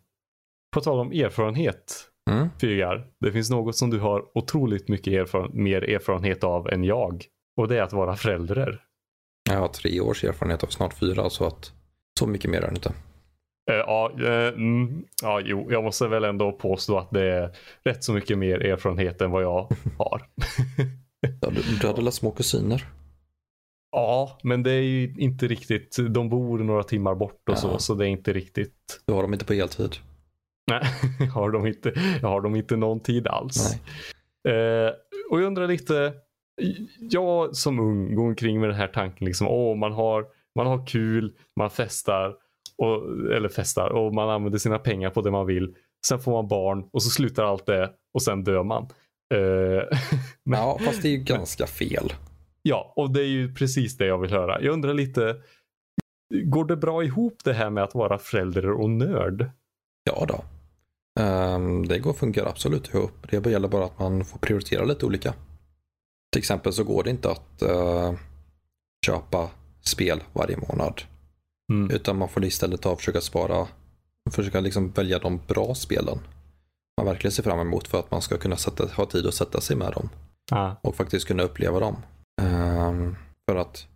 På 0.74 0.80
tal 0.80 0.98
om 0.98 1.12
erfarenhet, 1.12 2.10
Mm. 2.30 2.48
Fygar. 2.60 3.06
Det 3.20 3.32
finns 3.32 3.50
något 3.50 3.76
som 3.76 3.90
du 3.90 3.98
har 3.98 4.24
otroligt 4.38 4.88
mycket 4.88 5.12
erfaren 5.12 5.50
mer 5.64 5.82
erfarenhet 5.90 6.44
av 6.44 6.68
än 6.68 6.84
jag. 6.84 7.24
Och 7.56 7.68
det 7.68 7.78
är 7.78 7.82
att 7.82 7.92
vara 7.92 8.16
förälder. 8.16 8.82
Jag 9.50 9.58
har 9.58 9.68
tre 9.68 10.00
års 10.00 10.24
erfarenhet 10.24 10.62
av 10.62 10.66
snart 10.68 10.94
fyra 10.94 11.30
så 11.30 11.46
att 11.46 11.72
så 12.18 12.26
mycket 12.26 12.50
mer 12.50 12.60
är 12.62 12.68
det 12.68 12.74
inte. 12.74 12.92
Eh, 13.70 13.76
ja, 13.76 14.10
eh, 14.20 14.48
mm, 14.48 15.04
ja, 15.22 15.40
jo, 15.44 15.66
jag 15.72 15.84
måste 15.84 16.08
väl 16.08 16.24
ändå 16.24 16.52
påstå 16.52 16.98
att 16.98 17.10
det 17.10 17.24
är 17.24 17.56
rätt 17.84 18.04
så 18.04 18.12
mycket 18.12 18.38
mer 18.38 18.60
erfarenhet 18.66 19.20
än 19.20 19.30
vad 19.30 19.42
jag 19.42 19.68
har. 19.98 20.22
Ja, 21.40 21.50
du, 21.50 21.62
du 21.80 21.86
hade 21.86 21.98
alla 21.98 22.10
små 22.10 22.30
kusiner. 22.30 22.84
ja, 23.92 24.38
men 24.42 24.62
det 24.62 24.70
är 24.72 24.82
ju 24.82 25.14
inte 25.18 25.46
riktigt. 25.48 25.96
De 26.10 26.28
bor 26.28 26.58
några 26.58 26.82
timmar 26.82 27.14
bort 27.14 27.48
och 27.48 27.54
Ja. 27.54 27.56
så, 27.56 27.78
så 27.78 27.94
det 27.94 28.04
är 28.06 28.08
inte 28.08 28.32
riktigt. 28.32 29.00
Du 29.06 29.12
har 29.12 29.22
dem 29.22 29.32
inte 29.32 29.44
på 29.44 29.52
heltid. 29.54 29.96
Nej, 30.70 30.82
jag 31.18 31.26
har 31.34 31.50
de 31.50 31.66
inte, 31.66 31.92
jag 32.22 32.28
har 32.28 32.40
de 32.40 32.56
inte 32.56 32.76
någon 32.76 33.00
tid 33.00 33.26
alls. 33.26 33.74
Eh, 34.48 34.90
och 35.30 35.40
jag 35.40 35.46
undrar 35.46 35.66
lite, 35.68 36.12
jag 36.98 37.56
som 37.56 37.78
ung 37.80 38.14
går 38.14 38.24
omkring 38.26 38.60
med 38.60 38.68
den 38.68 38.76
här 38.76 38.86
tanken 38.86 39.24
liksom, 39.26 39.48
åh 39.48 39.76
man 39.76 39.92
har, 39.92 40.26
man 40.56 40.66
har 40.66 40.86
kul, 40.86 41.32
man 41.56 41.70
festar, 41.70 42.34
och, 42.78 43.02
eller 43.36 43.48
festar 43.48 43.90
och 43.90 44.14
man 44.14 44.30
använder 44.30 44.58
sina 44.58 44.78
pengar 44.78 45.10
på 45.10 45.20
det 45.20 45.30
man 45.30 45.46
vill. 45.46 45.74
Sen 46.06 46.18
får 46.20 46.32
man 46.32 46.48
barn 46.48 46.88
och 46.92 47.02
så 47.02 47.10
slutar 47.10 47.44
allt 47.44 47.66
det 47.66 47.90
och 48.14 48.22
sen 48.22 48.44
dör 48.44 48.62
man. 48.62 48.82
Eh, 49.34 49.38
men, 50.44 50.60
Ja, 50.60 50.78
fast 50.84 51.02
det 51.02 51.08
är 51.08 51.12
ju 51.12 51.18
ganska 51.24 51.66
fel. 51.66 52.12
ja, 52.62 52.92
och 52.96 53.10
det 53.10 53.20
är 53.20 53.26
ju 53.28 53.54
precis 53.54 53.96
det 53.96 54.06
jag 54.06 54.18
vill 54.18 54.30
höra. 54.30 54.62
Jag 54.62 54.72
undrar 54.72 54.94
lite, 54.94 55.36
går 56.44 56.64
det 56.64 56.76
bra 56.76 57.04
ihop 57.04 57.34
det 57.44 57.52
här 57.52 57.70
med 57.70 57.84
att 57.84 57.94
vara 57.94 58.18
förälder 58.18 58.70
och 58.70 58.90
nörd? 58.90 59.50
Ja 60.04 60.24
då. 60.28 60.44
Ehm, 61.20 61.88
det 61.88 61.98
går 61.98 62.12
funkar 62.12 62.46
absolut 62.46 62.94
ihop. 62.94 63.26
Det 63.30 63.50
gäller 63.50 63.68
bara 63.68 63.84
att 63.84 63.98
man 63.98 64.24
får 64.24 64.38
prioritera 64.38 64.84
lite 64.84 65.06
olika. 65.06 65.34
Till 66.32 66.38
exempel 66.38 66.72
så 66.72 66.84
går 66.84 67.04
det 67.04 67.10
inte 67.10 67.30
att 67.30 67.62
eh, 67.62 68.14
köpa 69.06 69.50
spel 69.80 70.22
varje 70.32 70.56
månad. 70.56 71.02
Mm. 71.72 71.90
Utan 71.90 72.18
man 72.18 72.28
får 72.28 72.44
istället 72.44 72.82
ta 72.82 72.90
och 72.90 72.98
försöka 72.98 73.20
spara, 73.20 73.68
försöka 74.30 74.60
liksom 74.60 74.90
välja 74.90 75.18
de 75.18 75.40
bra 75.48 75.74
spelen. 75.74 76.18
Man 76.96 77.06
verkligen 77.06 77.32
ser 77.32 77.42
fram 77.42 77.60
emot 77.60 77.88
för 77.88 77.98
att 77.98 78.10
man 78.10 78.22
ska 78.22 78.38
kunna 78.38 78.56
sätta, 78.56 78.86
ha 78.86 79.06
tid 79.06 79.26
att 79.26 79.34
sätta 79.34 79.60
sig 79.60 79.76
med 79.76 79.92
dem. 79.92 80.08
Ah, 80.52 80.72
och 80.82 80.96
faktiskt 80.96 81.26
kunna 81.26 81.42
uppleva 81.42 81.80
dem. 81.80 81.96
Ehm, 82.42 83.16
för 83.48 83.56
att 83.56 83.86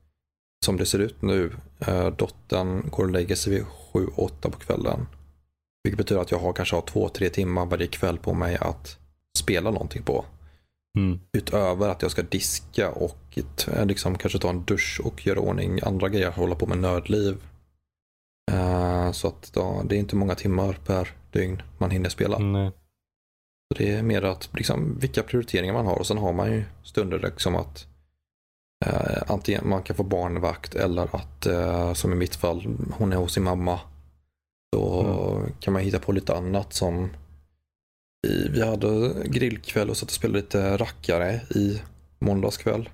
som 0.64 0.76
det 0.76 0.86
ser 0.86 0.98
ut 0.98 1.22
nu, 1.22 1.52
uh, 1.88 2.06
dottern 2.06 2.90
går 2.90 3.04
och 3.04 3.10
lägger 3.10 3.34
sig 3.34 3.52
vid 3.52 3.64
7-8 3.92 4.50
på 4.50 4.58
kvällen. 4.58 5.06
Vilket 5.84 5.98
betyder 5.98 6.22
att 6.22 6.30
jag 6.30 6.38
har 6.38 6.52
kanske 6.52 6.76
har 6.76 6.82
2-3 6.82 7.28
timmar 7.28 7.66
varje 7.66 7.86
kväll 7.86 8.18
på 8.18 8.34
mig 8.34 8.56
att 8.56 8.98
spela 9.38 9.70
någonting 9.70 10.02
på. 10.02 10.24
mm. 10.98 11.20
Utöver 11.32 11.88
att 11.88 12.02
jag 12.02 12.10
ska 12.10 12.22
diska 12.22 12.90
och 12.90 13.38
t- 13.56 13.84
liksom 13.84 14.18
kanske 14.18 14.38
ta 14.38 14.50
en 14.50 14.64
dusch 14.64 15.00
och 15.04 15.26
göra 15.26 15.40
ordning 15.40 15.80
andra 15.82 16.08
grejer, 16.08 16.30
hålla 16.30 16.54
på 16.54 16.66
med 16.66 16.78
nördliv. 16.78 17.36
Eh, 18.52 19.12
så 19.12 19.28
att 19.28 19.52
då, 19.52 19.82
det 19.84 19.96
är 19.96 19.98
inte 19.98 20.16
många 20.16 20.34
timmar 20.34 20.78
per 20.86 21.08
dygn 21.30 21.62
man 21.78 21.90
hinner 21.90 22.08
spela. 22.08 22.38
Nej. 22.38 22.70
Så 23.68 23.78
det 23.78 23.90
är 23.92 24.02
mer 24.02 24.22
att 24.22 24.48
liksom, 24.52 24.98
vilka 24.98 25.22
prioriteringar 25.22 25.74
man 25.74 25.86
har 25.86 25.98
och 25.98 26.06
sen 26.06 26.18
har 26.18 26.32
man 26.32 26.52
ju 26.52 26.64
stunder 26.82 27.18
liksom 27.18 27.56
att 27.56 27.86
eh, 28.86 29.22
antingen 29.26 29.68
man 29.68 29.82
kan 29.82 29.96
få 29.96 30.02
barnvakt 30.02 30.74
eller 30.74 31.16
att 31.16 31.46
eh, 31.46 31.92
som 31.92 32.12
i 32.12 32.16
mitt 32.16 32.36
fall 32.36 32.76
hon 32.98 33.12
är 33.12 33.16
hos 33.16 33.34
sin 33.34 33.42
mamma. 33.44 33.80
Då 34.74 35.42
kan 35.60 35.72
man 35.72 35.82
hitta 35.82 35.98
på 35.98 36.12
lite 36.12 36.34
annat 36.36 36.72
som 36.72 37.10
vi 38.50 38.66
hade 38.66 39.12
grillkväll 39.24 39.90
och 39.90 39.96
satt 39.96 40.08
och 40.08 40.14
spelade 40.14 40.38
lite 40.38 40.76
rackare 40.76 41.40
i 41.50 41.82
måndags 42.18 42.56
kväll. 42.56 42.88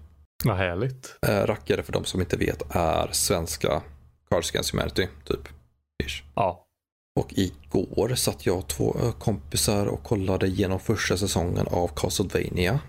Vad 0.45 0.57
härligt. 0.57 1.17
Eh, 1.29 1.47
rackare 1.47 1.83
för 1.83 1.93
de 1.93 2.05
som 2.05 2.21
inte 2.21 2.37
vet 2.37 2.63
är 2.71 3.09
svenska 3.13 3.83
Cards 4.31 4.51
Against 4.51 4.71
Humanity 4.73 5.09
typ. 5.25 5.49
Ish. 6.05 6.23
Ja. 6.35 6.67
Och 7.21 7.33
igår 7.37 8.15
satt 8.15 8.47
jag 8.47 8.59
och 8.59 8.69
två 8.69 8.97
eh, 9.03 9.13
kompisar 9.13 9.87
och 9.87 10.03
kollade 10.03 10.47
igenom 10.47 10.81
första 10.81 11.17
säsongen 11.17 11.67
av 11.67 11.89
Castlevania. 11.89 12.81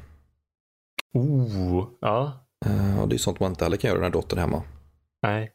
Oh, 1.14 1.88
ja. 2.02 2.46
Eh, 2.66 3.02
Och 3.02 3.08
det 3.08 3.16
är 3.16 3.18
sånt 3.18 3.40
man 3.40 3.52
inte 3.52 3.66
heller 3.66 3.78
kan 3.78 3.90
göra 3.90 4.02
när 4.02 4.10
dottern 4.10 4.40
är 4.40 4.42
hemma. 4.42 4.64
Nej. 5.22 5.52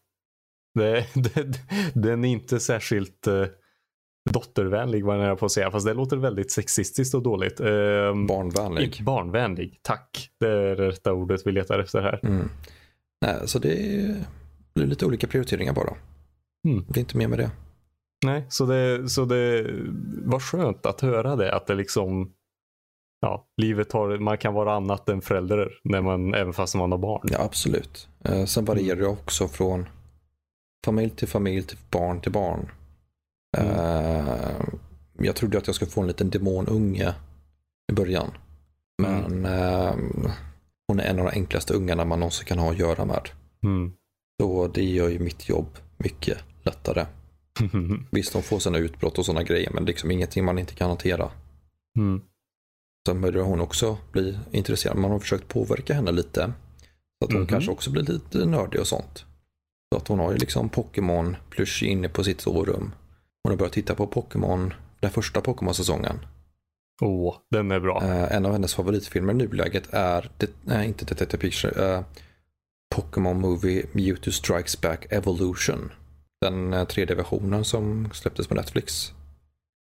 Det, 0.77 1.07
det, 1.15 1.61
den 1.95 2.25
är 2.25 2.29
inte 2.29 2.61
särskilt 2.61 3.29
uh, 3.29 3.47
dottervänlig 4.31 5.05
vad 5.05 5.29
jag 5.29 5.39
på 5.39 5.47
att 5.47 5.53
säga. 5.53 5.71
Fast 5.71 5.87
det 5.87 5.95
låter 5.95 6.17
väldigt 6.17 6.51
sexistiskt 6.53 7.15
och 7.15 7.23
dåligt. 7.23 7.61
Uh, 7.61 7.67
Barnvänlig. 8.29 9.03
barnvänlig, 9.05 9.79
tack. 9.83 10.31
Det 10.41 10.49
är 10.49 10.77
det 10.77 10.89
rätta 10.89 11.13
ordet 11.13 11.41
vi 11.47 11.53
letar 11.53 11.79
efter 11.79 12.03
här. 12.03 12.21
Mm. 12.23 12.49
Nej, 13.27 13.37
så 13.45 13.59
det 13.59 13.73
är- 13.97 14.25
lite 14.75 15.07
olika 15.07 15.27
prioriteringar 15.27 15.73
bara. 15.73 15.95
Mm. 16.69 16.85
Det 16.89 16.99
är 16.99 17.03
inte 17.03 17.17
mer 17.17 17.29
med 17.29 17.39
det. 17.39 17.51
Nej, 18.25 18.47
så 18.49 18.67
det, 18.67 19.09
så 19.09 19.25
det 19.25 19.67
var 20.25 20.41
skönt 20.41 20.87
att 20.87 21.01
höra 21.01 21.37
det. 21.37 21.55
Att 21.55 21.67
det 21.67 21.75
liksom, 21.75 22.33
ja, 23.21 23.47
livet 23.63 23.93
har, 23.93 24.19
man 24.19 24.39
kan 24.39 24.55
vara 24.55 24.75
annat 24.75 25.09
än 25.09 25.21
förälder 25.23 25.73
när 25.85 26.03
man, 26.03 26.35
även 26.35 26.53
fast 26.53 26.75
man 26.75 26.91
har 26.93 26.99
barn. 26.99 27.29
Ja, 27.33 27.43
absolut. 27.43 28.09
Eh, 28.25 28.45
Sen 28.45 28.65
varierar 28.65 28.97
det 29.01 29.07
också 29.07 29.49
från 29.49 29.89
familj 30.87 31.11
till 31.11 31.29
familj 31.29 31.63
till 31.63 31.79
barn 31.91 32.21
till 32.21 32.33
barn. 32.33 32.71
Eh, 33.57 34.61
Jag 35.19 35.37
trodde 35.37 35.59
att 35.59 35.67
jag 35.67 35.77
skulle 35.77 35.91
få 35.91 36.01
en 36.01 36.07
liten 36.07 36.31
demonunge 36.31 37.15
i 37.93 37.95
början. 37.95 38.31
Men 39.03 39.45
eh, 39.45 39.95
hon 40.89 41.01
är 41.01 41.05
en 41.05 41.19
av 41.19 41.25
de 41.25 41.31
enklaste 41.31 41.75
ungarna 41.75 42.05
man 42.05 42.21
någonsin 42.21 42.47
kan 42.47 42.59
ha 42.59 42.71
att 42.71 42.79
göra 42.79 43.05
med. 43.05 43.29
Mm. 43.65 43.93
Så 44.43 44.69
det 44.69 44.85
gör 44.85 45.09
ju 45.09 45.19
mitt 45.19 45.49
jobb 45.49 45.67
mycket 45.97 46.39
lättare. 46.63 47.07
Visst, 48.11 48.33
hon 48.35 48.43
får 48.43 48.59
sina 48.59 48.79
utbrott 48.79 49.19
och 49.19 49.27
sådana 49.27 49.43
grejer, 49.43 49.71
men 49.71 49.85
liksom 49.85 50.11
ingenting 50.11 50.45
man 50.45 50.59
inte 50.59 50.75
kan 50.75 50.89
hantera. 50.89 51.31
Mm. 51.99 52.21
Sen 53.09 53.21
börjar 53.21 53.43
hon 53.45 53.61
också 53.61 53.99
bli 54.13 54.39
intresserad. 54.51 54.97
Man 54.97 55.11
har 55.11 55.19
försökt 55.19 55.49
påverka 55.49 55.95
henne 55.95 56.13
lite. 56.13 56.53
Så 57.19 57.25
att 57.25 57.33
hon 57.33 57.41
Mhm. 57.41 57.47
kanske 57.49 57.71
också 57.71 57.91
blir 57.91 58.03
lite 58.03 58.45
nördig 58.47 58.81
och 58.81 58.87
sånt. 58.87 59.25
Så 59.93 59.99
att 59.99 60.09
hon 60.09 60.19
har 60.19 60.33
ju 60.33 60.39
liksom 60.39 60.69
Pokémon 60.69 61.37
plush 61.51 61.85
inne 61.85 62.09
på 62.09 62.25
sitt 62.25 62.41
sovrum. 62.41 62.95
Hon 63.43 63.53
har 63.53 63.57
börjat 63.57 63.73
titta 63.73 63.95
på 63.95 64.07
Pokémon, 64.07 64.75
den 65.01 65.11
första 65.11 65.41
Pokémon-säsongen. 65.41 66.27
Åh, 67.03 67.37
den 67.51 67.71
är 67.71 67.81
bra. 67.81 68.03
Eh, 68.05 68.37
en 68.37 68.47
av 68.47 68.53
hennes 68.53 68.75
favoritfilmer 68.75 69.33
i 69.33 69.37
nuläget 69.37 69.89
är, 69.91 70.31
det, 70.39 70.51
nej 70.65 70.89
inte 70.89 71.05
Detective 71.05 71.41
Picture, 71.41 71.95
eh, 71.95 72.05
Pokémon 72.95 73.41
Movie 73.41 73.87
Mewtwo 73.93 74.31
Strikes 74.31 74.81
Back 74.81 75.07
Evolution. 75.11 75.93
Den 76.41 76.73
eh, 76.73 76.87
3D-versionen 76.87 77.65
som 77.65 78.09
släpptes 78.13 78.47
på 78.47 78.55
Netflix. 78.55 79.13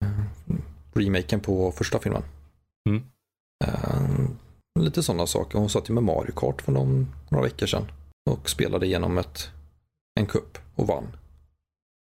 Eh, 0.05 0.55
remaken 0.93 1.39
på 1.39 1.71
första 1.71 1.99
filmen. 1.99 2.23
Mm. 2.89 3.03
Eh, 3.65 4.29
lite 4.79 5.03
sådana 5.03 5.27
saker. 5.27 5.59
Hon 5.59 5.69
satt 5.69 5.89
ju 5.89 5.93
med 5.93 6.03
Mario 6.03 6.31
Kart 6.35 6.61
för 6.61 6.71
någon, 6.71 7.07
några 7.29 7.43
veckor 7.43 7.67
sedan. 7.67 7.91
Och 8.29 8.49
spelade 8.49 8.85
igenom 8.85 9.17
ett, 9.17 9.49
en 10.19 10.25
kupp 10.25 10.57
och 10.75 10.87
vann. 10.87 11.07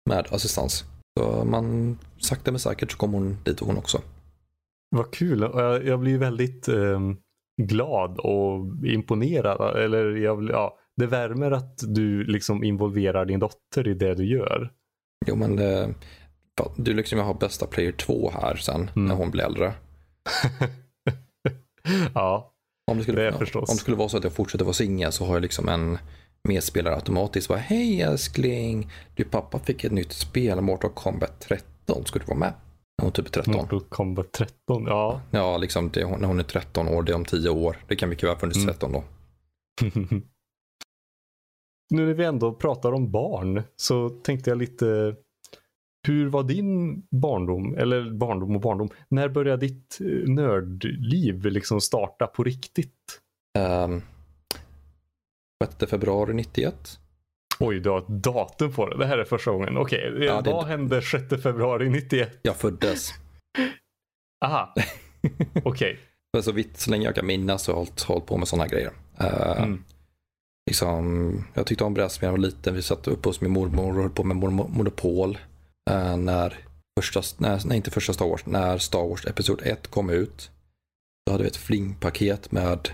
Med 0.09 0.27
assistans. 0.31 0.83
Så 1.19 1.45
man, 1.45 1.97
sakta 2.17 2.51
men 2.51 2.59
säkert 2.59 2.91
så 2.91 2.97
kom 2.97 3.13
hon 3.13 3.37
dit 3.43 3.59
hon 3.59 3.77
också. 3.77 4.01
Vad 4.95 5.11
kul. 5.11 5.39
Jag, 5.41 5.85
jag 5.85 5.99
blir 5.99 6.17
väldigt 6.17 6.67
ehm, 6.67 7.17
glad 7.61 8.19
och 8.19 8.85
imponerad. 8.85 9.77
Eller 9.83 10.15
jag, 10.15 10.49
ja, 10.49 10.77
det 10.97 11.05
värmer 11.07 11.51
att 11.51 11.79
du 11.87 12.23
liksom 12.23 12.63
involverar 12.63 13.25
din 13.25 13.39
dotter 13.39 13.87
i 13.87 13.93
det 13.93 14.15
du 14.15 14.25
gör. 14.25 14.71
Jo 15.27 15.35
men 15.35 15.55
det, 15.55 15.93
du 16.75 16.93
liksom 16.93 17.19
har 17.19 17.33
bästa 17.33 17.67
player 17.67 17.91
2 17.91 18.31
här 18.33 18.55
sen 18.55 18.89
Mm. 18.95 19.07
när 19.07 19.15
hon 19.15 19.31
blir 19.31 19.43
äldre. 19.43 19.73
ja, 22.13 22.53
Om 22.91 22.97
det, 22.97 23.03
skulle, 23.03 23.21
Det 23.21 23.55
om 23.55 23.65
det 23.67 23.75
skulle 23.75 23.97
vara 23.97 24.09
så 24.09 24.17
att 24.17 24.23
jag 24.23 24.33
fortsätter 24.33 24.65
vara 24.65 24.73
singel 24.73 25.11
så 25.11 25.25
har 25.25 25.33
jag 25.33 25.41
liksom 25.41 25.69
en 25.69 25.97
medspelare 26.45 26.95
automatiskt. 26.95 27.47
Bara, 27.47 27.59
Hej 27.59 28.01
älskling, 28.01 28.91
du 29.15 29.23
pappa 29.23 29.59
fick 29.59 29.83
ett 29.83 29.91
nytt 29.91 30.13
spel, 30.13 30.61
Mortal 30.61 30.91
Kombat 30.91 31.39
13. 31.39 32.05
Ska 32.05 32.19
du 32.19 32.25
vara 32.25 32.37
med? 32.37 32.53
När 32.97 33.03
hon 33.03 33.11
typ 33.11 33.25
är 33.25 33.31
13. 33.31 33.53
Mortal 33.53 33.81
Kombat 33.81 34.31
13. 34.31 34.85
Ja. 34.85 35.21
Ja, 35.31 35.57
liksom 35.57 35.89
det, 35.89 36.17
när 36.17 36.27
hon 36.27 36.39
är 36.39 36.43
13 36.43 36.87
år, 36.87 37.03
det 37.03 37.11
är 37.11 37.15
om 37.15 37.25
10 37.25 37.49
år. 37.49 37.77
Det 37.87 37.95
kan 37.95 38.09
mycket 38.09 38.23
väl 38.23 38.31
ha 38.31 38.39
funnits 38.39 38.57
Mm. 38.57 38.67
13 38.67 38.91
då. 38.91 39.03
nu 41.89 42.05
när 42.05 42.13
vi 42.13 42.25
ändå 42.25 42.53
pratar 42.53 42.91
om 42.91 43.11
barn 43.11 43.63
så 43.75 44.09
tänkte 44.09 44.49
jag 44.49 44.57
lite 44.57 45.15
hur 46.07 46.29
var 46.29 46.43
din 46.43 47.01
barndom? 47.11 47.75
Eller 47.77 48.11
barndom 48.11 48.55
och 48.55 48.61
barndom. 48.61 48.89
När 49.09 49.29
började 49.29 49.67
ditt 49.67 49.97
eh, 50.01 50.29
nördliv 50.33 51.45
liksom 51.45 51.81
starta 51.81 52.27
på 52.27 52.43
riktigt? 52.43 53.21
Um, 53.59 54.01
6 55.63 55.89
februari 55.91 56.33
91. 56.33 56.99
Oj, 57.59 57.79
du 57.79 57.89
har 57.89 57.97
ett 57.99 58.07
datum 58.07 58.73
på 58.73 58.89
det. 58.89 58.97
Det 58.97 59.05
här 59.05 59.17
är 59.17 59.23
första 59.25 59.51
gången. 59.51 59.77
Okej, 59.77 60.17
Ja, 60.19 60.41
det- 60.41 60.51
vad 60.51 60.65
hände 60.65 61.01
6 61.01 61.41
februari 61.43 61.89
91? 61.89 62.39
Jag 62.41 62.55
föddes. 62.55 63.09
Aha, 64.45 64.73
okej. 65.63 65.99
Men 66.33 66.43
så 66.43 66.51
vitt 66.51 66.79
så 66.79 66.91
länge 66.91 67.05
jag 67.05 67.15
kan 67.15 67.25
minnas 67.25 67.63
så 67.63 67.71
har 67.71 67.73
jag 67.79 67.85
hållit, 67.85 68.01
hållit 68.01 68.25
på 68.25 68.37
med 68.37 68.47
sådana 68.47 68.67
grejer. 68.67 68.91
Eh, 69.19 69.61
Mm. 69.63 69.83
liksom, 70.71 71.43
jag 71.53 71.65
tyckte 71.67 71.83
om 71.83 71.93
brädspel 71.93 72.27
när 72.27 72.33
jag 72.33 72.41
var 72.41 72.47
liten. 72.47 72.73
Vi 72.75 72.81
satt 72.81 73.07
uppe 73.07 73.29
hos 73.29 73.41
min 73.41 73.51
mormor 73.51 73.95
och 73.95 74.01
höll 74.01 74.09
på 74.09 74.23
med 74.23 74.37
mon- 74.37 74.69
Monopol. 74.77 75.37
Eh, 75.91 76.17
när 76.17 76.57
första, 76.99 77.21
nej, 77.37 77.59
nej, 77.65 77.77
inte 77.77 77.91
första 77.91 78.13
Star 78.13 78.25
Wars, 78.27 78.45
när 78.45 78.77
Star 78.77 79.07
Wars 79.09 79.25
Episod 79.25 79.61
1 79.63 79.87
kom 79.87 80.09
ut. 80.09 80.51
Då 81.25 81.31
hade 81.31 81.43
vi 81.43 81.49
ett 81.49 81.55
flingpaket 81.55 82.51
med 82.51 82.89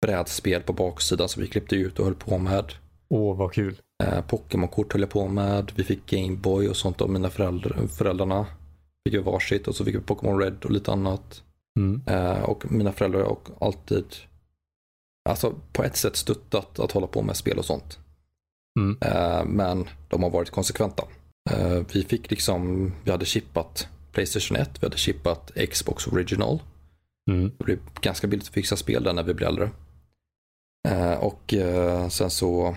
brädspel 0.00 0.62
på 0.62 0.72
baksidan 0.72 1.28
som 1.28 1.42
vi 1.42 1.48
klippte 1.48 1.76
ut 1.76 1.98
och 1.98 2.04
höll 2.04 2.14
på 2.14 2.38
med. 2.38 2.72
Åh, 3.08 3.36
vad 3.36 3.52
kul. 3.52 3.80
Eh, 4.04 4.20
Pokémon-kort 4.26 4.92
höll 4.92 5.02
jag 5.02 5.10
på 5.10 5.28
med. 5.28 5.72
Vi 5.76 5.84
fick 5.84 6.06
Gameboy 6.06 6.68
och 6.68 6.76
sånt 6.76 7.00
av 7.00 7.10
mina 7.10 7.30
föräldrar, 7.30 7.86
föräldrarna. 7.86 8.46
Fick 9.04 9.14
vi 9.14 9.18
varsitt 9.18 9.68
och 9.68 9.76
så 9.76 9.84
fick 9.84 9.94
vi 9.94 10.00
Pokémon 10.00 10.40
Red 10.40 10.64
och 10.64 10.70
lite 10.70 10.92
annat. 10.92 11.42
Mm. 11.78 12.02
Eh, 12.06 12.42
och 12.42 12.72
mina 12.72 12.92
föräldrar 12.92 13.20
har 13.20 13.38
alltid, 13.60 14.04
alltså 15.28 15.54
på 15.72 15.84
ett 15.84 15.96
sätt 15.96 16.16
stöttat 16.16 16.78
att 16.78 16.92
hålla 16.92 17.06
på 17.06 17.22
med 17.22 17.36
spel 17.36 17.58
och 17.58 17.64
sånt. 17.64 17.98
Mm. 18.78 18.98
Eh, 19.00 19.44
men 19.44 19.88
de 20.08 20.22
har 20.22 20.30
varit 20.30 20.50
konsekventa. 20.50 21.04
Eh, 21.50 21.82
vi 21.92 22.04
fick 22.04 22.30
liksom, 22.30 22.92
vi 23.04 23.10
hade 23.10 23.24
chippat 23.24 23.88
Playstation 24.12 24.56
1, 24.56 24.70
vi 24.80 24.86
hade 24.86 24.96
chippat 24.96 25.50
Xbox 25.70 26.06
Original. 26.06 26.62
Mm. 27.30 27.52
Det 27.58 27.64
blev 27.64 27.78
ganska 28.00 28.26
billigt 28.26 28.46
att 28.46 28.54
fixa 28.54 28.76
spel 28.76 29.04
där 29.04 29.12
när 29.12 29.22
vi 29.22 29.34
blev 29.34 29.48
äldre. 29.48 29.70
Eh, 30.86 31.12
och 31.24 31.54
eh, 31.54 32.08
sen 32.08 32.30
så, 32.30 32.76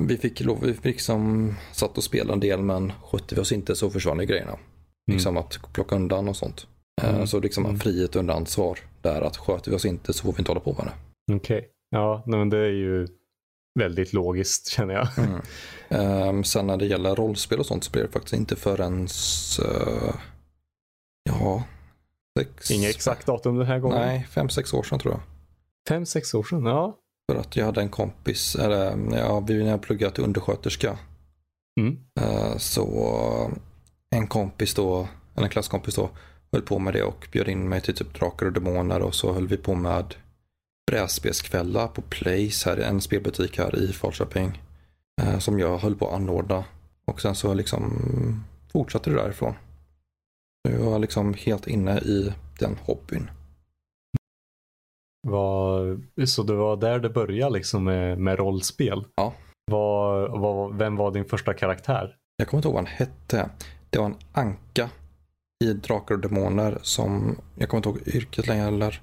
vi 0.00 0.16
fick 0.16 0.40
lov, 0.40 0.60
vi 0.62 0.74
fick 0.74 0.84
liksom 0.84 1.54
satt 1.72 1.98
och 1.98 2.04
spela 2.04 2.32
en 2.32 2.40
del 2.40 2.62
men 2.62 2.92
skötte 3.02 3.34
vi 3.34 3.40
oss 3.40 3.52
inte 3.52 3.76
så 3.76 3.90
försvann 3.90 4.20
ju 4.20 4.26
grejerna. 4.26 4.58
Liksom 5.10 5.36
att 5.36 5.58
plocka 5.72 5.96
undan 5.96 6.28
och 6.28 6.36
sånt. 6.36 6.66
Eh, 7.02 7.14
Mm. 7.14 7.26
Så 7.26 7.40
liksom 7.40 7.64
Mm. 7.66 7.78
frihet 7.78 8.16
under 8.16 8.34
ansvar 8.34 8.78
där 9.02 9.22
att 9.22 9.36
sköter 9.36 9.70
vi 9.70 9.76
oss 9.76 9.84
inte 9.84 10.12
så 10.12 10.22
får 10.22 10.32
vi 10.32 10.38
inte 10.38 10.50
hålla 10.50 10.60
på 10.60 10.72
med 10.72 10.86
det. 10.86 11.34
Okej. 11.36 11.68
Ja, 11.90 12.22
nej, 12.26 12.38
men 12.38 12.50
det 12.50 12.58
är 12.58 12.70
ju 12.70 13.06
väldigt 13.78 14.12
logiskt 14.12 14.68
känner 14.68 14.94
jag. 14.94 15.08
Ehm, 15.88 16.44
sen 16.44 16.66
när 16.66 16.76
det 16.76 16.86
gäller 16.86 17.16
rollspel 17.16 17.58
och 17.58 17.66
sånt 17.66 17.84
så 17.84 17.90
blir 17.90 18.02
det 18.02 18.08
faktiskt 18.08 18.34
inte 18.34 18.56
förrän, 18.56 19.00
uh, 19.62 20.14
ja, 21.22 21.64
sex, 22.38 22.70
Inget 22.70 22.90
exakt 22.90 23.26
datum 23.26 23.56
den 23.56 23.66
här 23.66 23.78
gången. 23.78 23.98
Nej, 24.00 24.26
fem, 24.30 24.48
sex 24.48 24.74
år 24.74 24.82
sedan 24.82 24.98
tror 24.98 25.14
jag. 25.14 25.20
Fem, 25.88 26.06
sex 26.06 26.34
år 26.34 26.42
sedan. 26.42 26.64
Ja. 26.66 26.98
För 27.32 27.38
att 27.40 27.56
jag 27.56 27.66
hade 27.66 27.80
en 27.80 27.88
kompis, 27.88 28.54
eller 28.56 28.96
ja, 29.18 29.40
vi- 29.40 29.62
när 29.64 29.70
jag 29.70 29.82
pluggade 29.82 30.14
till 30.14 30.24
undersköterska. 30.24 30.98
Mm. 31.80 31.98
eh, 32.20 32.56
Så 32.56 33.50
en 34.10 34.26
kompis 34.26 34.74
då, 34.74 35.08
eller 35.34 35.44
en 35.46 35.50
klasskompis 35.50 35.94
då, 35.94 36.10
höll 36.52 36.62
på 36.62 36.78
med 36.78 36.92
det 36.94 37.02
och 37.02 37.28
bjöd 37.32 37.48
in 37.48 37.68
mig 37.68 37.80
till 37.80 37.94
typ 37.94 38.18
Drakar 38.18 38.46
och 38.46 38.52
Demoner 38.52 39.00
och 39.02 39.14
så 39.14 39.32
höll 39.32 39.46
vi 39.48 39.56
på 39.56 39.74
med 39.74 40.14
brädspelskvällar 40.90 41.88
på 41.88 42.02
Place, 42.02 42.70
här, 42.70 42.76
en 42.76 43.00
spelbutik 43.00 43.58
här 43.58 43.76
i 43.78 43.92
Falköping. 43.92 44.62
eh, 45.22 45.38
Som 45.38 45.58
jag 45.58 45.78
höll 45.78 45.94
på 45.96 46.08
att 46.08 46.14
anordna. 46.14 46.64
Och 47.04 47.20
sen 47.20 47.34
så 47.34 47.54
liksom 47.54 48.44
fortsatte 48.72 49.10
det 49.10 49.16
därifrån. 49.16 49.54
Nu 50.68 50.76
var 50.76 50.92
jag 50.92 51.00
liksom 51.00 51.34
helt 51.34 51.66
inne 51.66 51.98
i 51.98 52.32
den 52.58 52.76
hobbyn. 52.82 53.30
Var, 55.22 55.98
så 56.26 56.42
det 56.42 56.54
var 56.54 56.76
där 56.76 56.98
det 56.98 57.10
började 57.10 57.52
liksom 57.52 57.84
med, 57.84 58.18
med 58.18 58.38
rollspel? 58.38 59.04
Ja. 59.16 59.34
Var, 59.70 60.28
var, 60.28 60.72
vem 60.72 60.96
var 60.96 61.10
din 61.10 61.24
första 61.24 61.54
karaktär? 61.54 62.16
Jag 62.36 62.48
kommer 62.48 62.58
inte 62.58 62.68
ihåg 62.68 62.74
vad 62.74 62.84
han 62.84 62.92
hette. 62.96 63.50
Det 63.90 63.98
var 63.98 64.06
en 64.06 64.16
anka 64.32 64.90
i 65.64 65.72
Drakar 65.72 66.14
och 66.14 66.20
Demoner 66.20 66.78
som, 66.82 67.36
jag 67.54 67.68
kommer 67.68 67.78
inte 67.78 67.88
ihåg 67.88 68.08
yrket 68.16 68.46
längre 68.46 68.62
heller. 68.64 69.00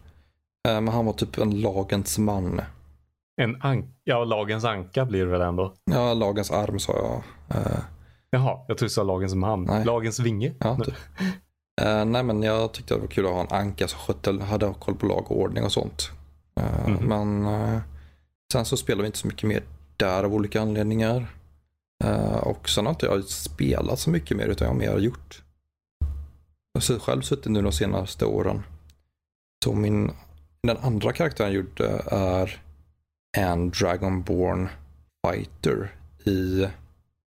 Eh, 0.67 0.73
Men 0.81 0.87
han 0.87 1.05
var 1.05 1.13
typ 1.13 1.37
en 1.37 1.61
lagens 1.61 2.17
man. 2.17 2.61
En 3.41 3.61
anka? 3.61 3.87
Ja, 4.03 4.23
lagens 4.23 4.65
anka 4.65 5.05
blir 5.05 5.25
det 5.25 5.31
väl 5.31 5.41
ändå? 5.41 5.73
Ja, 5.91 6.13
lagens 6.13 6.51
arm 6.51 6.79
sa 6.79 6.93
jag. 6.93 7.23
Eh, 7.57 7.77
Jaha, 8.29 8.59
jag 8.67 8.77
tror 8.77 8.85
du 8.85 8.89
sa 8.89 9.03
lagens 9.03 9.35
man. 9.35 9.63
Nej. 9.63 9.85
Lagens 9.85 10.19
vinge? 10.19 10.53
Ja, 10.59 10.77
typ. 10.85 10.95
Eh, 11.81 12.05
nej, 12.05 12.23
men 12.23 12.43
jag 12.43 12.71
tyckte 12.73 12.93
det 12.93 12.99
var 12.99 13.07
kul 13.07 13.25
att 13.25 13.31
ha 13.31 13.41
en 13.41 13.51
anka 13.61 13.87
som 13.87 13.99
skötte, 13.99 14.43
hade 14.43 14.73
koll 14.79 14.95
på 14.95 15.05
lag 15.05 15.31
och 15.31 15.39
ordning 15.39 15.63
och 15.63 15.71
sånt. 15.71 16.09
Eh, 16.59 16.87
Mhm. 16.87 17.07
Men 17.07 17.45
eh, 17.45 17.79
sen 18.53 18.65
så 18.65 18.77
spelade 18.77 19.01
vi 19.01 19.07
inte 19.07 19.17
så 19.17 19.27
mycket 19.27 19.49
mer 19.49 19.63
där 19.97 20.23
av 20.23 20.33
olika 20.33 20.61
anledningar. 20.61 21.27
Och 22.41 22.69
sen 22.69 22.85
har 22.85 22.93
inte 22.93 23.05
jag 23.05 23.23
spelat 23.23 23.99
så 23.99 24.09
mycket 24.09 24.37
mer 24.37 24.47
utan 24.47 24.65
jag 24.65 24.73
har 24.73 24.79
mer 24.79 24.97
gjort. 24.99 25.43
Jag 26.73 26.81
har 26.93 26.99
själv 26.99 27.21
suttit 27.21 27.51
nu 27.51 27.61
de 27.61 27.71
senaste 27.71 28.25
åren. 28.25 28.63
Så 29.63 29.73
min, 29.73 30.11
den 30.63 30.77
andra 30.77 31.13
karaktären 31.13 31.53
jag 31.53 31.55
gjorde 31.55 31.87
är 32.11 32.61
en 33.37 33.69
Dragonborn 33.69 34.69
fighter 35.27 35.95
i 36.25 36.67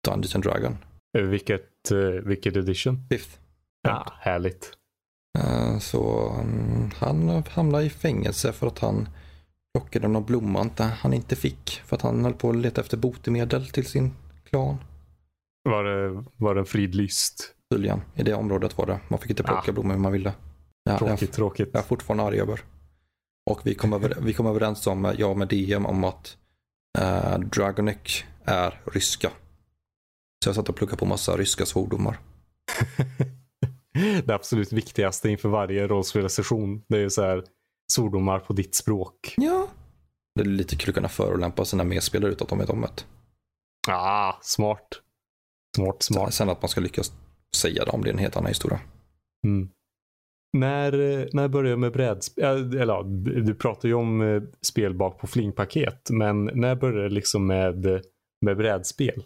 Dungeons 0.08 0.36
and 0.36 0.44
Dragon. 0.44 0.78
Vilket, 1.18 1.92
vilket 2.24 2.56
edition? 2.56 3.06
Fifth. 3.10 3.38
Ja, 3.84 4.14
härligt. 4.20 4.72
Eh, 5.40 5.80
Så 5.80 6.30
mm, 6.30 6.92
han 6.98 7.44
hamnade 7.50 7.84
i 7.84 7.90
fängelse 7.90 8.52
för 8.54 8.68
att 8.68 8.80
han 8.80 9.08
plockade 9.78 10.08
någon 10.08 10.26
blomma 10.26 10.62
inte- 10.62 10.84
han 10.84 11.14
inte 11.14 11.36
fick. 11.36 11.82
För 11.86 11.96
att 11.96 12.02
han 12.02 12.24
höll 12.24 12.34
på 12.34 12.50
att 12.50 12.56
leta 12.56 12.82
efter 12.82 12.98
botemedel 12.98 13.70
till 13.70 13.86
sin 13.86 14.14
klan. 14.50 14.78
Var 15.70 15.84
det, 15.84 16.24
var 16.38 16.56
det 16.56 16.62
en 16.62 16.66
fridlyst? 16.66 17.56
Tydligen. 17.72 18.02
I 18.16 18.24
det 18.24 18.34
området 18.34 18.78
var 18.78 18.86
det. 18.86 19.00
Man 19.08 19.20
fick 19.20 19.30
inte 19.30 19.44
plocka 19.44 19.72
Ah. 19.72 19.74
blommor 19.74 19.92
hur 19.94 20.00
man 20.00 20.12
ville. 20.12 20.34
Ja, 20.84 20.92
jag, 20.92 21.00
Tråkigt, 21.00 21.34
tråkigt. 21.34 21.70
jag 21.74 21.80
är 21.84 21.88
fortfarande 21.88 22.24
arg 22.24 22.40
över. 22.42 22.62
Och 23.52 23.62
vi 23.64 23.76
kom, 23.76 23.94
över, 23.94 24.18
vi 24.22 24.34
kom 24.34 24.46
överens 24.46 24.88
om, 24.88 25.06
eh, 25.06 25.12
jag 25.18 25.38
med 25.38 25.48
DM, 25.48 25.86
om 25.86 26.04
att 26.04 26.38
uh, 27.00 27.40
Dragonek 27.40 28.26
är 28.46 28.82
ryska. 28.94 29.30
Så 30.44 30.50
jag 30.50 30.56
satt 30.56 30.70
och 30.70 30.76
pluggade 30.76 30.98
på 30.98 31.06
massa 31.06 31.38
ryska 31.38 31.66
svordomar. 31.66 32.20
det 34.26 34.34
absolut 34.34 34.72
viktigaste 34.72 35.30
inför 35.30 35.50
varje 35.50 35.88
rollspelssession. 35.88 36.84
Det 36.88 36.98
är 36.98 37.02
ju 37.02 37.10
så 37.10 37.22
här 37.22 37.44
svordomar 37.92 38.40
på 38.40 38.54
ditt 38.54 38.76
språk. 38.76 39.34
Ja. 39.38 39.68
Det 40.36 40.42
är 40.42 40.46
lite 40.46 40.76
kul 40.76 40.90
att 40.90 40.96
kunna 40.96 41.10
förolämpa 41.10 41.66
sina 41.66 41.84
medspelare 41.84 42.32
utan 42.32 42.46
att 42.46 42.50
de 42.50 42.60
vet 42.60 42.70
om 42.70 42.82
det. 42.82 43.06
Ah, 43.88 44.40
smart. 44.42 44.88
Smart, 45.78 46.04
smart. 46.04 46.34
Sen 46.34 46.50
att 46.50 46.62
man 46.62 46.70
ska 46.70 46.82
lyckas 46.82 47.14
säga 47.56 47.86
det 47.86 47.92
om 47.92 48.04
det 48.04 48.10
är 48.10 48.14
en 48.14 48.20
helt 48.20 48.38
annan 48.38 48.48
historia. 48.48 48.80
Mm. 49.48 49.70
När, 50.58 50.92
när 51.36 51.48
började 51.48 51.70
jag 51.70 51.80
med 51.80 51.92
brädspel? 51.92 52.46
Eller 52.76 52.94
ja, 52.94 53.04
du 53.24 53.56
pratar 53.56 53.90
ju 53.90 53.94
om 53.94 54.22
eh, 54.22 54.44
spel 54.62 54.94
bak 54.94 55.20
på 55.20 55.28
flingpaket. 55.28 56.10
Men 56.10 56.46
när 56.54 56.76
började 56.76 57.04
det 57.04 57.16
liksom 57.16 57.48
med, 57.48 57.86
med 58.42 58.58
brädspel? 58.58 59.24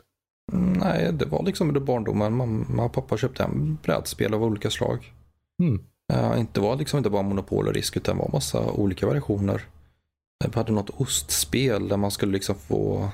Nej, 0.53 1.13
det 1.13 1.25
var 1.25 1.43
liksom 1.43 1.67
under 1.67 1.81
barndomen. 1.81 2.35
Mamma 2.35 2.83
och 2.83 2.93
pappa 2.93 3.17
köpte 3.17 3.43
hem 3.43 3.77
brädspel 3.83 4.33
av 4.33 4.43
olika 4.43 4.69
slag. 4.69 5.13
Mm. 5.61 5.81
Uh, 6.13 6.39
inte 6.39 6.59
var 6.59 6.75
liksom 6.75 6.97
inte 6.97 7.09
bara 7.09 7.21
monopol 7.21 7.67
och 7.67 7.73
risk 7.73 7.97
utan 7.97 8.17
det 8.17 8.21
var 8.21 8.31
massa 8.31 8.71
olika 8.71 9.07
variationer. 9.07 9.65
Eh, 10.43 10.49
Vi 10.51 10.55
hade 10.55 10.71
något 10.71 10.89
ostspel 10.89 11.87
där 11.87 11.97
man 11.97 12.11
skulle 12.11 12.31
liksom 12.31 12.55
få 12.55 13.09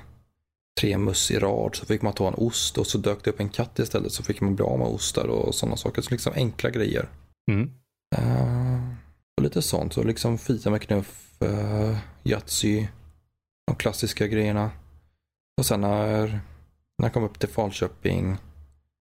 tre 0.82 0.98
möss 0.98 1.32
i 1.32 1.40
rad 1.40 1.76
så 1.76 1.86
fick 1.86 2.02
man 2.02 2.14
ta 2.14 2.28
en 2.28 2.34
ost 2.34 2.78
och 2.78 2.88
så 2.88 2.98
dök 2.98 3.24
det 3.24 3.30
upp 3.30 3.40
en 3.40 3.50
katt 3.50 3.80
istället 3.80 4.12
så 4.12 4.24
fick 4.24 4.42
man 4.42 4.56
bli 4.56 4.66
av 4.66 4.80
med 4.80 4.88
ostar 4.88 5.28
och 5.28 5.56
sådana 5.56 5.78
saker. 5.78 6.02
Så 6.02 6.12
liksom 6.12 6.34
enkla 6.36 6.70
grejer. 6.70 7.10
Mm. 7.52 7.72
Uh, 8.18 8.90
och 9.38 9.44
lite 9.44 9.62
sånt. 9.62 9.94
Så 9.94 10.04
liksom 10.04 10.38
Fia 10.38 10.72
med 10.72 10.82
knuff, 10.82 11.38
uh, 11.44 11.98
Yatzy, 12.24 12.88
de 13.68 13.76
klassiska 13.76 14.28
grejerna. 14.28 14.72
Och 15.58 15.66
sen 15.66 15.82
när, 15.82 16.42
när 16.98 17.06
jag 17.06 17.14
kom 17.14 17.24
upp 17.24 17.40
till 17.40 17.50
Falköping, 17.50 18.38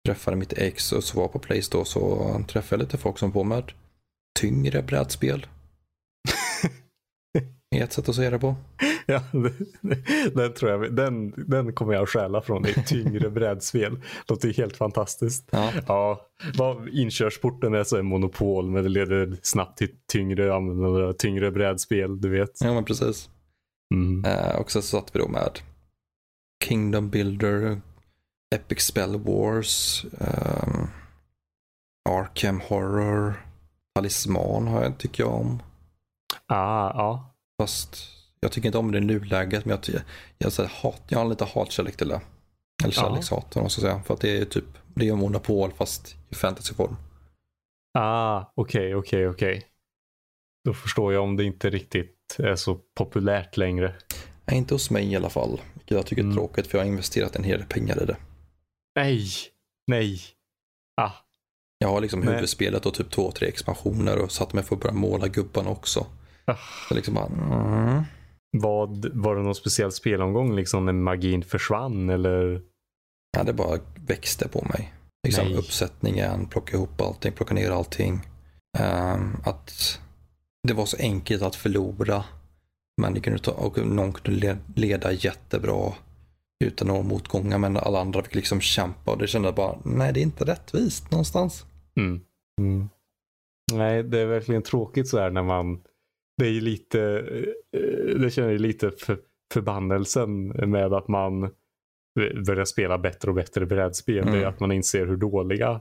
träffade 0.06 0.36
mitt 0.36 0.52
ex 0.52 0.92
och 0.92 1.04
så 1.04 1.20
var 1.20 1.28
på 1.28 1.38
Place 1.38 1.68
då 1.72 1.84
så 1.84 2.34
träffade 2.48 2.82
jag 2.82 2.86
lite 2.86 2.98
folk 2.98 3.18
som 3.18 3.32
på 3.32 3.44
med 3.44 3.72
tyngre 4.40 4.82
brädspel. 4.82 5.46
är 7.80 7.84
ett 7.84 7.92
sätt 7.92 8.08
att 8.08 8.14
säga 8.14 8.30
det 8.30 8.38
på. 8.38 8.54
Ja, 9.06 9.22
den, 10.34 10.54
tror 10.54 10.70
jag, 10.70 10.94
den, 10.94 11.34
den 11.36 11.72
kommer 11.72 11.92
jag 11.92 12.02
att 12.02 12.08
stjäla 12.08 12.42
från 12.42 12.62
dig. 12.62 12.74
Tyngre 12.86 13.30
brädspel. 13.30 14.00
Låter 14.28 14.52
helt 14.52 14.76
fantastiskt. 14.76 15.48
Ja. 15.50 15.70
Ja, 15.86 16.26
vad, 16.58 16.88
inkörsporten 16.88 17.74
är 17.74 17.84
så 17.84 17.96
en 17.96 18.06
monopol 18.06 18.70
men 18.70 18.82
det 18.82 18.88
leder 18.88 19.36
snabbt 19.42 19.78
till 19.78 19.88
tyngre 20.12 20.54
användande, 20.54 21.14
tyngre 21.14 21.50
brädspel, 21.50 22.20
du 22.20 22.28
vet. 22.28 22.50
Ja, 22.60 22.74
men 22.74 22.84
precis. 22.84 23.28
Mm. 23.94 24.24
Eh, 24.24 24.56
och 24.56 24.70
så 24.70 24.82
satt 24.82 25.10
vi 25.12 25.20
då 25.20 25.28
med 25.28 25.58
Kingdom 26.64 27.10
Builder, 27.10 27.80
Epic 28.54 28.80
Spell 28.82 29.18
Wars, 29.18 30.04
ehm, 30.20 30.86
Arkham 32.08 32.60
Horror, 32.60 33.46
Talisman 33.94 34.66
har 34.66 34.82
jag, 34.82 34.98
tycker 34.98 35.22
jag 35.22 35.32
om. 35.32 35.62
Ah, 36.46 36.90
ja. 36.94 37.34
Fast 37.62 37.96
jag 38.40 38.52
tycker 38.52 38.68
inte 38.68 38.78
om 38.78 38.92
det 38.92 38.98
i 38.98 39.00
nuläget, 39.00 39.64
men 39.64 39.78
jag, 39.86 40.02
jag, 40.38 40.52
jag, 40.58 40.64
hat, 40.64 41.02
jag 41.08 41.18
har 41.18 41.28
lite 41.28 41.44
hatkärlek 41.44 41.96
till 41.96 42.08
det. 42.08 42.20
Eller 42.84 42.94
Ja. 42.96 43.02
kärlekshat, 43.02 43.56
om 43.56 43.62
man 43.62 43.70
ska 43.70 43.80
säga. 43.80 44.02
För 44.02 44.14
att 44.14 44.20
det 44.20 44.38
är 44.38 44.44
typ, 44.44 44.64
det 44.94 45.08
är 45.08 45.14
monopol 45.14 45.72
fast 45.72 46.16
i 46.30 46.34
fantasyform. 46.34 46.96
Ah, 47.98 48.44
okej, 48.54 48.94
okej, 48.94 49.28
okej. 49.28 49.66
Då 50.64 50.74
förstår 50.74 51.12
jag 51.12 51.22
om 51.22 51.36
det 51.36 51.44
inte 51.44 51.70
riktigt 51.70 52.36
är 52.38 52.56
så 52.56 52.74
populärt 52.74 53.56
längre. 53.56 53.94
Nej, 54.44 54.56
inte 54.56 54.74
hos 54.74 54.90
mig 54.90 55.12
i 55.12 55.16
alla 55.16 55.30
fall. 55.30 55.60
Vilket 55.84 55.96
jag 55.96 56.06
tycker 56.06 56.22
är 56.22 56.24
Mm. 56.24 56.36
tråkigt, 56.36 56.66
för 56.66 56.78
jag 56.78 56.84
har 56.84 56.88
investerat 56.90 57.36
en 57.36 57.44
hel 57.44 57.58
del 57.58 57.68
pengar 57.68 58.02
i 58.02 58.06
det. 58.06 58.16
Nej, 58.96 59.26
nej. 59.86 60.20
Ah, 61.00 61.10
Jag 61.78 61.88
har 61.88 62.00
liksom 62.00 62.20
Nej. 62.20 62.34
huvudspelet 62.34 62.86
och 62.86 62.94
typ 62.94 63.10
två, 63.10 63.30
tre 63.32 63.48
expansioner 63.48 64.18
och 64.18 64.32
satt 64.32 64.52
mig 64.52 64.64
för 64.64 64.76
att 64.76 64.82
börja 64.82 64.94
måla 64.94 65.28
gubbarna 65.28 65.70
också. 65.70 66.06
ah. 66.44 66.56
Så 66.88 66.94
liksom 66.94 67.14
bara, 67.14 67.26
mm. 67.26 68.02
Vad, 68.56 69.06
var 69.14 69.36
det 69.36 69.42
någon 69.42 69.54
speciell 69.54 69.92
spelomgång 69.92 70.56
liksom 70.56 70.84
när 70.86 70.92
magin 70.92 71.42
försvann 71.42 72.10
eller? 72.10 72.62
Ja, 73.36 73.42
det 73.44 73.52
bara 73.52 73.78
växte 74.06 74.48
på 74.48 74.64
mig. 74.64 74.94
Liksom 75.26 75.44
Nej. 75.48 75.56
uppsättningen, 75.56 76.46
plocka 76.46 76.76
ihop 76.76 77.00
allting, 77.00 77.32
plocka 77.32 77.54
ner 77.54 77.70
allting. 77.70 78.20
Ehm, 78.78 79.36
att 79.44 80.00
det 80.68 80.74
var 80.74 80.86
så 80.86 80.96
enkelt 80.96 81.42
att 81.42 81.56
förlora. 81.56 82.24
Men 83.02 83.14
det 83.14 83.20
kunde 83.20 83.38
ta, 83.38 83.50
och 83.52 83.86
någon 83.86 84.12
kunde 84.12 84.40
le- 84.40 84.56
leda 84.76 85.12
jättebra 85.12 85.92
utan 86.64 86.88
några 86.88 87.02
motgångar. 87.02 87.58
Men 87.58 87.76
alla 87.76 88.00
andra 88.00 88.22
fick 88.22 88.34
liksom 88.34 88.60
kämpa 88.60 89.10
och 89.12 89.18
det 89.18 89.26
kände 89.26 89.48
jag 89.48 89.54
bara, 89.54 89.78
nej 89.84 90.12
det 90.12 90.20
är 90.20 90.22
inte 90.22 90.44
rättvist 90.44 91.10
någonstans. 91.10 91.66
Mm. 91.96 92.20
Mm. 92.60 92.88
Nej, 93.72 94.02
det 94.02 94.20
är 94.20 94.26
verkligen 94.26 94.62
tråkigt 94.62 95.08
så 95.08 95.18
här 95.18 95.30
när 95.30 95.42
man 95.42 95.80
det 96.38 96.46
är 96.46 96.50
ju 96.50 96.60
lite, 96.60 97.00
eh, 97.76 98.18
det 98.20 98.30
känner 98.30 98.50
jag 98.50 98.60
lite 98.60 98.90
för, 98.90 99.18
förbannelsen 99.54 100.46
med 100.48 100.92
att 100.92 101.08
man 101.08 101.40
börjar 102.46 102.64
spela 102.64 102.98
bättre 102.98 103.28
och 103.30 103.34
bättre 103.34 103.66
brädspel. 103.66 104.24
Det 104.24 104.30
är 104.30 104.36
Mm. 104.36 104.48
att 104.48 104.60
man 104.60 104.72
inser 104.72 105.06
hur 105.06 105.16
dåliga 105.16 105.80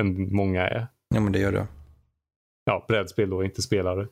en 0.00 0.34
många 0.36 0.62
är. 0.68 0.86
Ja 1.14 1.20
men 1.20 1.32
det 1.32 1.38
gör 1.38 1.52
det. 1.52 1.66
Ja, 2.64 2.84
brädspel 2.88 3.30
då, 3.30 3.44
inte 3.44 3.62
spelare. 3.62 4.08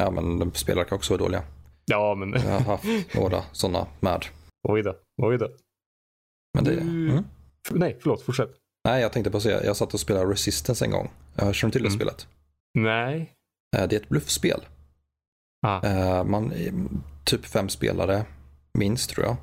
Ja 0.00 0.10
men 0.10 0.38
de 0.38 0.52
spelare 0.54 0.84
kan 0.84 0.96
också 0.96 1.12
vara 1.14 1.22
dåliga. 1.22 1.42
Ja, 1.84 2.14
men 2.14 2.32
Jag 2.32 2.40
har 2.40 2.60
haft 2.60 3.14
några 3.14 3.42
sådana 3.52 3.86
med. 4.00 4.24
oj 4.68 4.82
då, 4.82 4.96
oj 5.22 5.38
då. 5.38 5.48
Men 6.54 6.64
det, 6.64 6.72
Mm. 6.72 7.10
mm. 7.10 7.24
Nej, 7.70 7.96
förlåt, 8.00 8.22
fortsätt. 8.22 8.50
Nej 8.88 9.02
jag 9.02 9.12
tänkte 9.12 9.30
bara 9.30 9.40
säga, 9.40 9.64
jag 9.64 9.76
satt 9.76 9.94
och 9.94 10.00
spelade 10.00 10.32
Resistance 10.32 10.84
en 10.84 10.90
gång. 10.90 11.10
Jag 11.36 11.54
känner 11.54 11.72
du 11.72 11.78
till 11.78 11.82
det 11.82 11.88
Mm. 11.88 11.98
spelet? 11.98 12.26
Nej. 12.74 13.34
Eh, 13.76 13.86
Det 13.88 13.96
är 13.96 14.00
ett 14.00 14.08
bluffspel. 14.08 14.60
Ah. 15.66 15.86
Eh, 15.86 16.24
Man 16.24 16.52
typ 17.24 17.46
fem 17.46 17.68
spelare, 17.68 18.24
minst 18.78 19.10
tror 19.10 19.26
jag. 19.26 19.36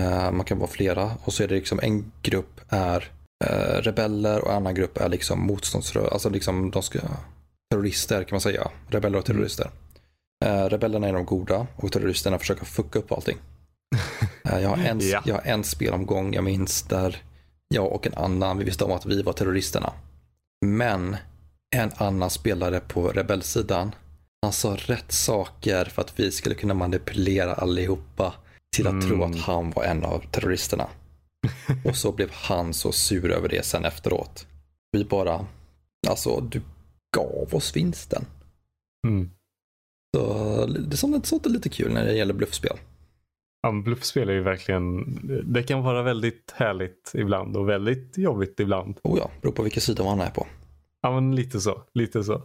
Eh, 0.00 0.30
Man 0.32 0.44
kan 0.44 0.58
vara 0.58 0.70
flera 0.70 1.10
och 1.24 1.32
så 1.32 1.42
är 1.42 1.48
det 1.48 1.54
liksom 1.54 1.80
en 1.82 2.12
grupp 2.22 2.60
är 2.68 3.12
rebeller 3.82 4.44
och 4.44 4.50
en 4.50 4.56
annan 4.56 4.74
grupp 4.74 4.96
är 4.96 5.08
liksom 5.08 5.40
motståndsrörelser, 5.46 6.12
alltså 6.12 6.30
liksom 6.30 6.70
de 6.70 6.82
ska, 6.82 6.98
terrorister 7.70 8.24
kan 8.24 8.36
man 8.36 8.40
säga. 8.40 8.70
Rebeller 8.88 9.18
och 9.18 9.24
terrorister. 9.24 9.64
Eh, 9.64 9.70
Rebellerna 10.44 11.08
är 11.08 11.12
de 11.12 11.24
goda 11.24 11.66
och 11.76 11.92
terroristerna 11.92 12.38
försöker 12.38 12.64
fucka 12.64 12.98
upp 12.98 13.12
allting. 13.12 13.36
Eh, 14.44 14.58
Jag 14.58 14.68
har 14.68 14.76
en, 14.76 15.00
Ja. 15.00 15.22
jag 15.26 15.34
har 15.34 15.42
en 15.42 15.64
spelomgång 15.64 16.34
jag 16.34 16.44
minns 16.44 16.82
där 16.82 17.22
jag 17.68 17.92
och 17.92 18.06
en 18.06 18.14
annan, 18.14 18.58
vi 18.58 18.64
visste 18.64 18.84
om 18.84 18.92
att 18.92 19.06
vi 19.06 19.22
var 19.22 19.32
terroristerna. 19.32 19.92
Men 20.66 21.16
en 21.76 21.90
annan 21.96 22.30
spelare 22.30 22.80
på 22.80 23.08
rebellsidan, 23.08 23.94
han 24.42 24.52
sa 24.52 24.76
rätt 24.78 25.12
saker 25.12 25.84
för 25.84 26.02
att 26.02 26.18
vi 26.20 26.32
skulle 26.32 26.54
kunna 26.54 26.74
manipulera 26.74 27.54
allihopa 27.54 28.34
till 28.76 28.86
att 28.86 29.02
tro 29.02 29.14
Mm. 29.16 29.30
att 29.30 29.38
han 29.38 29.70
var 29.70 29.84
en 29.84 30.04
av 30.04 30.24
terroristerna. 30.30 30.88
Och 31.84 31.96
så 31.96 32.12
blev 32.12 32.30
han 32.32 32.74
så 32.74 32.92
sur 32.92 33.30
över 33.30 33.48
det 33.48 33.64
sen 33.64 33.84
efteråt. 33.84 34.46
Vi 34.92 35.04
bara, 35.04 35.46
alltså 36.08 36.40
du 36.40 36.62
gav 37.16 37.54
oss 37.54 37.76
vinsten. 37.76 38.24
Mm. 39.06 39.30
Så 40.16 40.66
det 40.66 40.94
är 40.94 40.96
sånt, 40.96 41.26
sånt 41.26 41.46
är 41.46 41.50
lite 41.50 41.68
kul 41.68 41.92
när 41.92 42.04
det 42.04 42.12
gäller 42.14 42.34
bluffspel. 42.34 42.76
Ja, 43.62 43.72
bluffspel 43.72 44.28
är 44.28 44.32
ju 44.32 44.42
verkligen, 44.42 45.04
det 45.52 45.62
kan 45.62 45.82
vara 45.82 46.02
väldigt 46.02 46.52
härligt 46.56 47.12
ibland 47.14 47.56
och 47.56 47.68
väldigt 47.68 48.18
jobbigt 48.18 48.60
ibland. 48.60 48.98
Oh 49.02 49.18
ja, 49.18 49.30
beror 49.42 49.52
på 49.52 49.62
vilken 49.62 49.80
sida 49.82 50.04
man 50.04 50.20
är 50.20 50.30
på. 50.30 50.46
Ja, 51.02 51.14
men 51.20 51.34
lite 51.36 51.60
så. 51.60 51.82
Lite 51.94 52.24
så. 52.24 52.42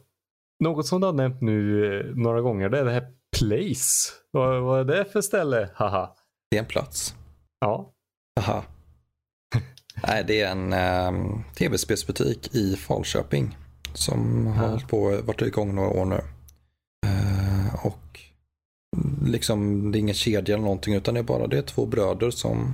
Något 0.64 0.88
som 0.88 1.02
du 1.02 1.08
har 1.08 1.14
nämnt 1.14 1.42
nu 1.42 1.86
eh, 2.00 2.06
några 2.16 2.42
gånger, 2.42 2.70
det 2.70 2.80
är 2.80 2.86
det 2.86 2.92
här 2.92 3.08
Place. 3.40 4.12
Vad, 4.32 4.62
vad 4.62 4.80
är 4.80 4.84
det 4.98 5.06
för 5.06 5.22
ställe? 5.22 5.70
Haha. 5.76 6.16
Det 6.52 6.58
är 6.58 6.62
en 6.62 6.68
plats. 6.68 7.16
Ja. 7.60 7.92
Aha. 8.40 8.64
Nej, 10.08 10.24
det 10.28 10.42
är 10.42 10.52
en 10.52 10.74
um, 11.16 11.44
tv-spelsbutik 11.58 12.56
i 12.56 12.76
Falköping. 12.76 13.58
Som 13.94 14.48
har 14.48 14.68
Ja. 14.68 14.80
på, 14.90 15.22
varit 15.24 15.42
igång 15.42 15.76
några 15.76 15.90
år 15.90 16.06
nu. 16.06 16.22
Och 17.82 18.20
liksom, 19.26 19.92
det 19.92 19.98
är 19.98 20.00
ingen 20.00 20.16
kedja 20.16 20.56
eller 20.56 20.64
någonting 20.64 20.94
utan 20.94 21.14
det 21.14 21.20
är 21.20 21.24
bara 21.24 21.48
det 21.48 21.58
är 21.58 21.62
två 21.62 21.86
bröder 21.86 22.32
som 22.32 22.74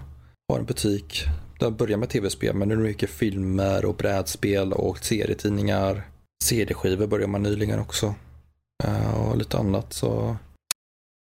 har 0.50 0.60
en 0.60 0.66
butik. 0.66 1.24
Det 1.60 1.72
börjar 1.72 1.98
med 1.98 2.10
tv-spel 2.10 2.56
men 2.56 2.68
nu 2.68 2.74
är 2.74 2.78
det 2.78 2.84
mycket 2.84 3.10
filmer 3.10 3.86
och 3.86 3.96
brädspel 3.96 4.74
och 4.74 5.06
serietidningar. 5.06 6.08
CD-skivor 6.44 7.08
börjar 7.08 7.28
man 7.28 7.44
nyligen 7.44 7.80
också. 7.80 8.16
Eh, 8.84 9.14
och 9.14 9.38
lite 9.38 9.58
annat 9.58 9.94
så 9.94 10.38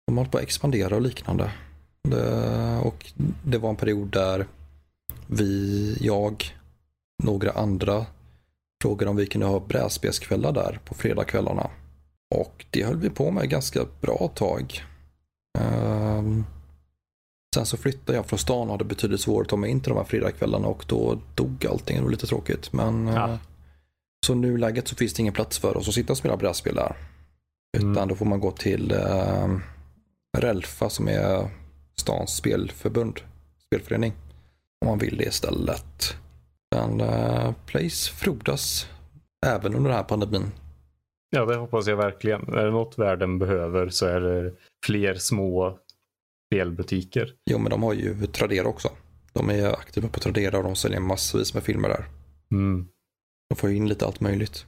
de 0.06 0.16
har 0.16 0.16
hållit 0.16 0.32
på 0.32 0.38
att 0.38 0.44
expandera 0.44 0.96
och 0.96 1.02
liknande. 1.02 1.52
Det, 2.02 2.78
och 2.82 3.12
det 3.44 3.58
var 3.58 3.70
en 3.70 3.76
period 3.76 4.08
där 4.08 4.46
vi, 5.26 5.96
jag, 6.00 6.44
några 7.22 7.50
andra 7.50 8.06
frågade 8.82 9.10
om 9.10 9.16
vi 9.16 9.26
kunde 9.26 9.46
ha 9.46 9.60
brädspelskvällar 9.60 10.52
där 10.52 10.80
på 10.84 10.94
fredagskvällarna. 10.94 11.70
Och 12.34 12.66
det 12.70 12.84
höll 12.84 12.96
vi 12.96 13.10
på 13.10 13.30
med 13.30 13.50
ganska 13.50 13.86
bra 14.00 14.30
tag. 14.34 14.82
Ehm, 15.58 16.44
sen 17.54 17.66
så 17.66 17.76
flyttade 17.76 18.18
jag 18.18 18.26
från 18.26 18.38
stan 18.38 18.66
och 18.66 18.70
hade 18.74 18.84
betydligt 18.84 19.20
svårare 19.20 19.42
att 19.42 19.48
ta 19.48 19.56
mig 19.56 19.70
in 19.70 19.80
till 19.80 19.88
de 19.88 19.96
här 19.98 20.04
fredagskvällarna 20.04 20.68
och 20.68 20.84
då 20.88 21.18
dog 21.34 21.66
allting. 21.66 21.96
Det 21.96 22.02
var 22.02 22.10
lite 22.10 22.26
tråkigt. 22.26 22.72
Men 22.72 23.06
Ja. 23.06 23.28
eh, 23.30 23.36
så 24.26 24.34
nu 24.34 24.56
läget 24.58 24.88
så 24.88 24.96
finns 24.96 25.14
det 25.14 25.20
ingen 25.20 25.34
plats 25.34 25.58
för 25.58 25.76
oss 25.76 25.88
att 25.88 25.94
sitta 25.94 26.12
och 26.12 26.16
spela 26.16 26.36
brädspel 26.36 26.74
där. 26.74 26.96
Utan 27.76 27.90
Mm. 27.96 28.08
då 28.08 28.14
får 28.14 28.26
man 28.26 28.40
gå 28.40 28.50
till 28.50 28.92
eh, 28.92 29.48
Relfa 30.38 30.90
som 30.90 31.08
är 31.08 31.50
stans 31.96 32.30
spelförbund, 32.36 33.20
spelförening. 33.66 34.12
Om 34.80 34.88
man 34.88 34.98
vill 34.98 35.16
det 35.16 35.24
istället. 35.24 36.14
Men 36.76 37.00
uh, 37.00 37.52
Place 37.66 38.10
frodas 38.12 38.86
även 39.46 39.74
under 39.74 39.90
den 39.90 39.96
här 39.96 40.04
pandemin. 40.04 40.52
Ja, 41.30 41.44
det 41.44 41.56
hoppas 41.56 41.86
jag 41.86 41.96
verkligen. 41.96 42.48
Är 42.48 42.64
det 42.64 42.70
något 42.70 42.98
världen 42.98 43.38
behöver 43.38 43.88
så 43.88 44.06
är 44.06 44.20
det 44.20 44.52
fler 44.86 45.14
små 45.14 45.78
spelbutiker. 46.48 47.34
Jo, 47.50 47.58
men 47.58 47.70
de 47.70 47.82
har 47.82 47.94
ju 47.94 48.26
Tradera 48.26 48.68
också. 48.68 48.88
De 49.32 49.50
är 49.50 49.72
aktiva 49.72 50.08
på 50.08 50.20
Tradera 50.20 50.58
och 50.58 50.64
de 50.64 50.76
säljer 50.76 51.00
massvis 51.00 51.54
med 51.54 51.62
filmer 51.62 51.88
där. 51.88 52.04
Mm. 52.52 52.88
De 53.48 53.56
får 53.56 53.70
in 53.70 53.88
lite 53.88 54.06
allt 54.06 54.20
möjligt. 54.20 54.66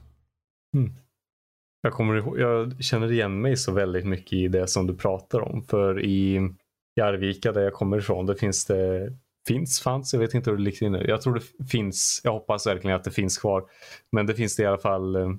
Jag, 1.81 1.93
kommer 1.93 2.15
ihåg, 2.15 2.39
jag 2.39 2.83
känner 2.83 3.11
igen 3.11 3.41
mig 3.41 3.57
så 3.57 3.71
väldigt 3.71 4.05
mycket 4.05 4.33
i 4.33 4.47
det 4.47 4.67
som 4.67 4.87
du 4.87 4.95
pratar 4.95 5.39
om. 5.39 5.63
För 5.63 6.05
i, 6.05 6.35
i 6.99 7.01
Arvika 7.01 7.51
där 7.51 7.61
jag 7.61 7.73
kommer 7.73 7.97
ifrån, 7.97 8.25
det 8.25 8.35
finns 8.35 8.65
det 8.65 9.13
finns, 9.47 9.81
fanns, 9.81 10.13
jag 10.13 10.19
vet 10.19 10.33
inte 10.33 10.49
hur 10.49 10.57
det 10.57 10.63
ligger 10.63 10.89
nu. 10.89 11.05
Jag 11.07 11.21
tror 11.21 11.33
det 11.33 11.65
finns, 11.69 12.21
jag 12.23 12.31
hoppas 12.31 12.67
verkligen 12.67 12.95
att 12.95 13.03
det 13.03 13.11
finns 13.11 13.37
kvar. 13.37 13.63
Men 14.11 14.25
det 14.25 14.35
finns 14.35 14.55
det 14.55 14.63
i 14.63 14.65
alla 14.65 14.77
fall 14.77 15.15
eh, 15.15 15.29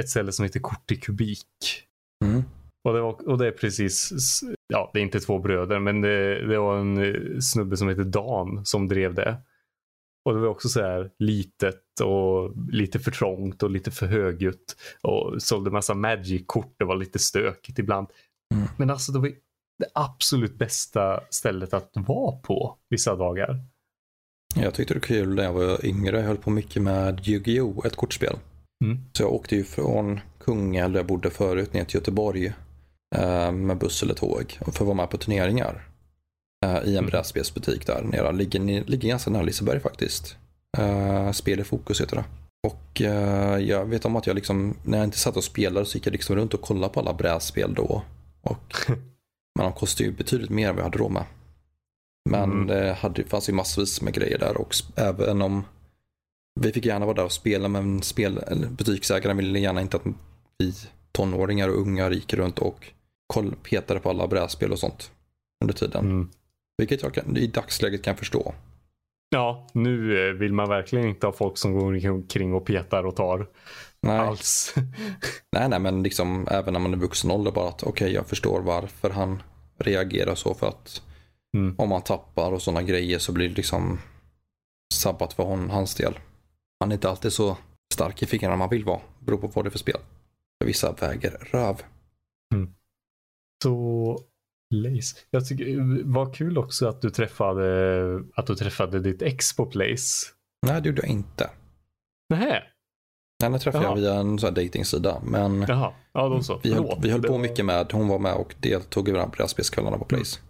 ett 0.00 0.08
ställe 0.08 0.32
som 0.32 0.42
heter 0.44 0.60
Kort 0.60 0.92
i 0.92 0.96
kubik. 0.96 1.46
Mm. 2.24 2.42
Och 2.84 2.94
det, 2.94 3.00
var, 3.00 3.28
och 3.28 3.38
det 3.38 3.46
är 3.46 3.52
precis, 3.52 4.10
ja 4.68 4.90
det 4.92 5.00
är 5.00 5.02
inte 5.02 5.20
två 5.20 5.38
bröder 5.38 5.78
men 5.78 6.00
det, 6.00 6.46
det 6.46 6.58
var 6.58 6.78
en 6.78 6.98
eh, 6.98 7.38
snubbe 7.40 7.76
som 7.76 7.88
heter 7.88 8.04
Dan 8.04 8.64
som 8.64 8.88
drev 8.88 9.14
det. 9.14 9.36
Och 10.24 10.34
det 10.34 10.40
var 10.40 10.48
också 10.48 10.68
så 10.68 10.80
här 10.80 11.10
litet 11.18 12.00
och 12.02 12.52
lite 12.72 12.98
för 12.98 13.10
trångt 13.10 13.62
och 13.62 13.70
lite 13.70 13.90
för 13.90 14.06
högljutt. 14.06 14.76
Och 15.02 15.42
sålde 15.42 15.70
massa 15.70 15.94
Magic-kort. 15.94 16.74
Det 16.78 16.84
var 16.84 16.96
lite 16.96 17.18
stökigt 17.18 17.78
ibland. 17.78 18.06
Mm. 18.54 18.68
Men 18.76 18.90
alltså 18.90 19.12
det 19.12 19.18
var 19.18 19.28
det 19.78 19.88
absolut 19.94 20.58
bästa 20.58 21.20
stället 21.30 21.74
att 21.74 21.90
vara 21.94 22.36
på 22.36 22.76
vissa 22.88 23.16
dagar. 23.16 23.64
Jag 24.54 24.74
tyckte 24.74 24.94
det 24.94 24.98
var 24.98 25.06
kul 25.06 25.34
när 25.34 25.42
jag 25.42 25.52
var 25.52 25.86
yngre. 25.86 26.20
Jag 26.20 26.26
höll 26.26 26.36
på 26.36 26.50
mycket 26.50 26.82
med 26.82 27.28
Yu-Gi-Oh! 27.28 27.86
ett 27.86 27.96
kortspel. 27.96 28.36
Mm. 28.84 28.98
Så 29.12 29.22
jag 29.22 29.32
åkte 29.32 29.56
ju 29.56 29.64
från 29.64 30.20
Kungälv, 30.40 30.92
där 30.92 30.98
jag 31.00 31.06
bodde 31.06 31.30
förut, 31.30 31.72
ner 31.74 31.84
till 31.84 31.94
Göteborg 31.94 32.52
eh, 33.16 33.52
med 33.52 33.78
buss 33.78 34.02
eller 34.02 34.14
tåg 34.14 34.58
för 34.60 34.70
att 34.70 34.80
vara 34.80 34.94
med 34.94 35.10
på 35.10 35.16
turneringar. 35.16 35.86
Eh, 36.66 36.76
I 36.84 36.90
en 36.92 36.98
Mm. 36.98 37.06
brädspelsbutik 37.06 37.86
där 37.86 38.02
nere. 38.02 38.32
Ligger, 38.32 38.84
ligger 38.84 39.08
ganska 39.08 39.30
nära 39.30 39.42
Liseberg 39.42 39.80
faktiskt. 39.80 40.36
Eh, 40.78 41.32
Spel 41.32 41.60
i 41.60 41.64
fokus 41.64 42.00
heter 42.00 42.16
det. 42.16 42.24
Och 42.68 43.02
eh, 43.02 43.58
jag 43.58 43.86
vet 43.86 44.04
om 44.04 44.16
att 44.16 44.26
jag 44.26 44.34
liksom, 44.34 44.74
när 44.84 44.98
jag 44.98 45.04
inte 45.06 45.18
satt 45.18 45.36
och 45.36 45.44
spelade 45.44 45.86
så 45.86 45.96
gick 45.98 46.06
jag 46.06 46.12
liksom 46.12 46.36
runt 46.36 46.54
och 46.54 46.60
kollade 46.60 46.92
på 46.92 47.00
alla 47.00 47.14
brädspel 47.14 47.74
då. 47.74 48.02
Och, 48.42 48.74
men 49.54 49.64
de 49.64 49.72
kostade 49.72 50.08
ju 50.08 50.16
betydligt 50.16 50.50
mer 50.50 50.68
än 50.68 50.74
vad 50.74 50.80
jag 50.80 50.84
hade 50.90 50.98
råd 50.98 51.12
med. 51.12 51.24
Men 52.30 52.52
Mm. 52.52 52.66
det 52.66 52.92
hade, 52.92 53.24
fanns 53.24 53.48
ju 53.48 53.52
massvis 53.52 54.02
med 54.02 54.14
grejer 54.14 54.38
där 54.38 54.56
och 54.60 54.74
även 54.96 55.42
om 55.42 55.64
vi 56.60 56.72
fick 56.72 56.86
gärna 56.86 57.06
vara 57.06 57.16
där 57.16 57.24
och 57.24 57.32
spela 57.32 57.68
men 57.68 58.02
spel, 58.02 58.40
butiksägaren 58.70 59.36
ville 59.36 59.58
gärna 59.58 59.80
inte 59.80 59.96
att 59.96 60.02
vi 60.58 60.74
tonåringar 61.12 61.68
och 61.68 61.80
ungar 61.80 62.10
gick 62.10 62.34
runt 62.34 62.58
och 62.58 62.86
koll, 63.26 63.54
petade 63.70 64.00
på 64.00 64.10
alla 64.10 64.26
brädspel 64.26 64.72
och 64.72 64.78
sånt 64.78 65.10
under 65.64 65.74
tiden. 65.74 66.04
Mm. 66.04 66.30
Vilket 66.78 67.02
jag 67.02 67.14
kan, 67.14 67.36
i 67.36 67.46
dagsläget 67.46 68.02
kan 68.02 68.16
förstå. 68.16 68.54
Ja, 69.30 69.66
nu 69.72 70.28
eh, 70.28 70.34
vill 70.34 70.52
man 70.52 70.68
verkligen 70.68 71.08
inte 71.08 71.26
ha 71.26 71.32
folk 71.32 71.58
som 71.58 71.72
går 71.72 72.08
omkring 72.10 72.54
och 72.54 72.66
petar 72.66 73.04
och 73.06 73.16
tar 73.16 73.46
Nej, 74.02 74.18
alls. 74.18 74.74
nej, 75.52 75.68
nej, 75.68 75.78
men 75.78 76.02
liksom 76.02 76.48
även 76.50 76.72
när 76.72 76.80
man 76.80 76.92
är 76.92 76.98
vuxen 76.98 77.30
ålder 77.30 77.50
bara 77.50 77.68
att 77.68 77.82
okej, 77.82 78.12
jag 78.12 78.26
förstår 78.26 78.60
varför 78.60 79.10
han 79.10 79.42
reagerar 79.78 80.34
så 80.34 80.54
för 80.54 80.68
att 80.68 81.02
Mm. 81.54 81.74
om 81.78 81.88
man 81.88 82.02
tappar 82.02 82.52
och 82.52 82.62
sådana 82.62 82.82
grejer 82.82 83.18
så 83.18 83.32
blir 83.32 83.48
det 83.48 83.54
liksom 83.54 83.98
sabbat 84.94 85.32
för 85.32 85.42
hon, 85.42 85.70
hans 85.70 85.94
del. 85.94 86.18
Han 86.80 86.90
är 86.90 86.94
inte 86.94 87.10
alltid 87.10 87.32
så 87.32 87.56
stark 87.94 88.22
i 88.22 88.26
fingrarna 88.26 88.56
man 88.56 88.68
vill 88.68 88.84
vara. 88.84 89.00
Beror 89.18 89.38
på 89.38 89.46
vad 89.46 89.64
det 89.64 89.68
är 89.68 89.70
för 89.70 89.78
spel. 89.78 89.96
Vissa 90.64 90.92
väger 90.92 91.30
röv. 91.30 91.82
Så 93.62 94.18
Place. 94.70 95.16
Jag 95.30 95.46
tycker 95.48 96.02
vad 96.04 96.34
kul 96.34 96.58
också 96.58 96.88
att 96.88 97.02
du 97.02 97.10
träffade 97.10 98.22
att 98.34 98.46
du 98.46 98.54
träffade 98.56 99.00
ditt 99.00 99.22
ex 99.22 99.56
på 99.56 99.66
Place. 99.66 100.26
Nej, 100.66 100.82
det 100.82 100.88
gjorde 100.88 101.02
jag 101.02 101.10
inte. 101.10 101.50
Nähä, 102.28 102.62
Henne 103.42 103.58
träffade 103.58 103.84
Jaha. 103.84 103.92
jag 103.92 104.00
via 104.00 104.14
en 104.14 104.38
sån 104.38 104.54
datingsida. 104.54 105.20
Men 105.24 105.60
jaha. 105.68 105.92
Ja 106.12 106.28
då 106.28 106.42
så. 106.42 106.60
vi 106.62 106.74
höll, 106.74 106.98
vi 107.02 107.10
höll 107.10 107.22
Det 107.22 107.28
på 107.28 107.32
var- 107.34 107.40
mycket 107.40 107.64
med, 107.64 107.92
hon 107.92 108.08
var 108.08 108.18
med 108.18 108.34
och 108.34 108.54
deltog 108.60 109.08
i 109.08 109.12
brädspelskvällarna 109.12 109.98
på 109.98 110.04
Place. 110.04 110.40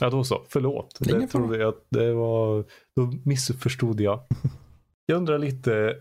Ja 0.00 0.10
då 0.10 0.24
så. 0.24 0.42
Förlåt. 0.48 0.98
Ingen 1.08 1.20
Det 1.20 1.26
trodde 1.26 1.58
jag 1.58 1.68
att 1.68 1.86
det 1.90 2.12
var. 2.14 2.64
Då 2.96 3.12
missförstod 3.24 4.00
jag. 4.00 4.20
Jag 5.06 5.16
undrar 5.16 5.38
lite. 5.38 5.96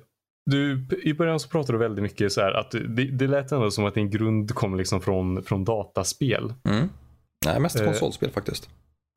Du, 0.52 0.88
I 1.04 1.14
början 1.14 1.40
så 1.40 1.50
pratade 1.50 1.74
du 1.74 1.78
väldigt 1.78 2.04
mycket 2.04 2.32
så 2.32 2.42
här 2.42 2.52
att 2.52 2.72
det, 2.72 3.12
det 3.12 3.28
lät 3.28 3.52
ändå 3.52 3.72
som 3.72 3.86
att 3.86 3.94
din 3.94 4.10
grund 4.10 4.56
kom 4.56 4.76
liksom 4.78 5.02
från, 5.02 5.44
från 5.44 5.64
dataspel. 5.66 6.54
Mm. 6.64 6.90
Nej, 7.46 7.60
mest 7.60 7.80
Eh. 7.80 7.86
konsolspel 7.86 8.32
faktiskt. 8.32 8.70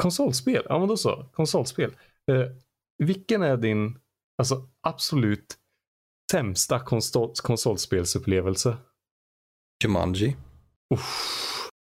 Konsolspel, 0.03 0.62
ja 0.68 0.79
men 0.79 0.88
då 0.88 0.96
så. 0.96 1.27
Konsolspel. 1.33 1.90
Eh, 2.31 2.51
vilken 3.05 3.42
är 3.42 3.57
din 3.57 3.98
alltså, 4.38 4.68
absolut 4.81 5.57
sämsta 6.33 6.81
konsol 6.81 7.33
konsolspelsupplevelse? 7.42 8.77
Jumanji. 9.85 10.37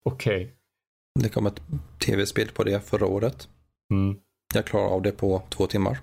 Okej. 0.05 0.55
Det 1.19 1.29
kom 1.29 1.45
ett 1.45 1.61
tv-spel 2.05 2.47
på 2.53 2.63
det 2.63 2.81
förra 2.81 3.05
året. 3.05 3.49
Mm. 3.93 4.19
Jag 4.55 4.65
klarade 4.65 4.89
av 4.89 5.01
det 5.01 5.11
på 5.11 5.43
två 5.49 5.67
timmar. 5.67 5.99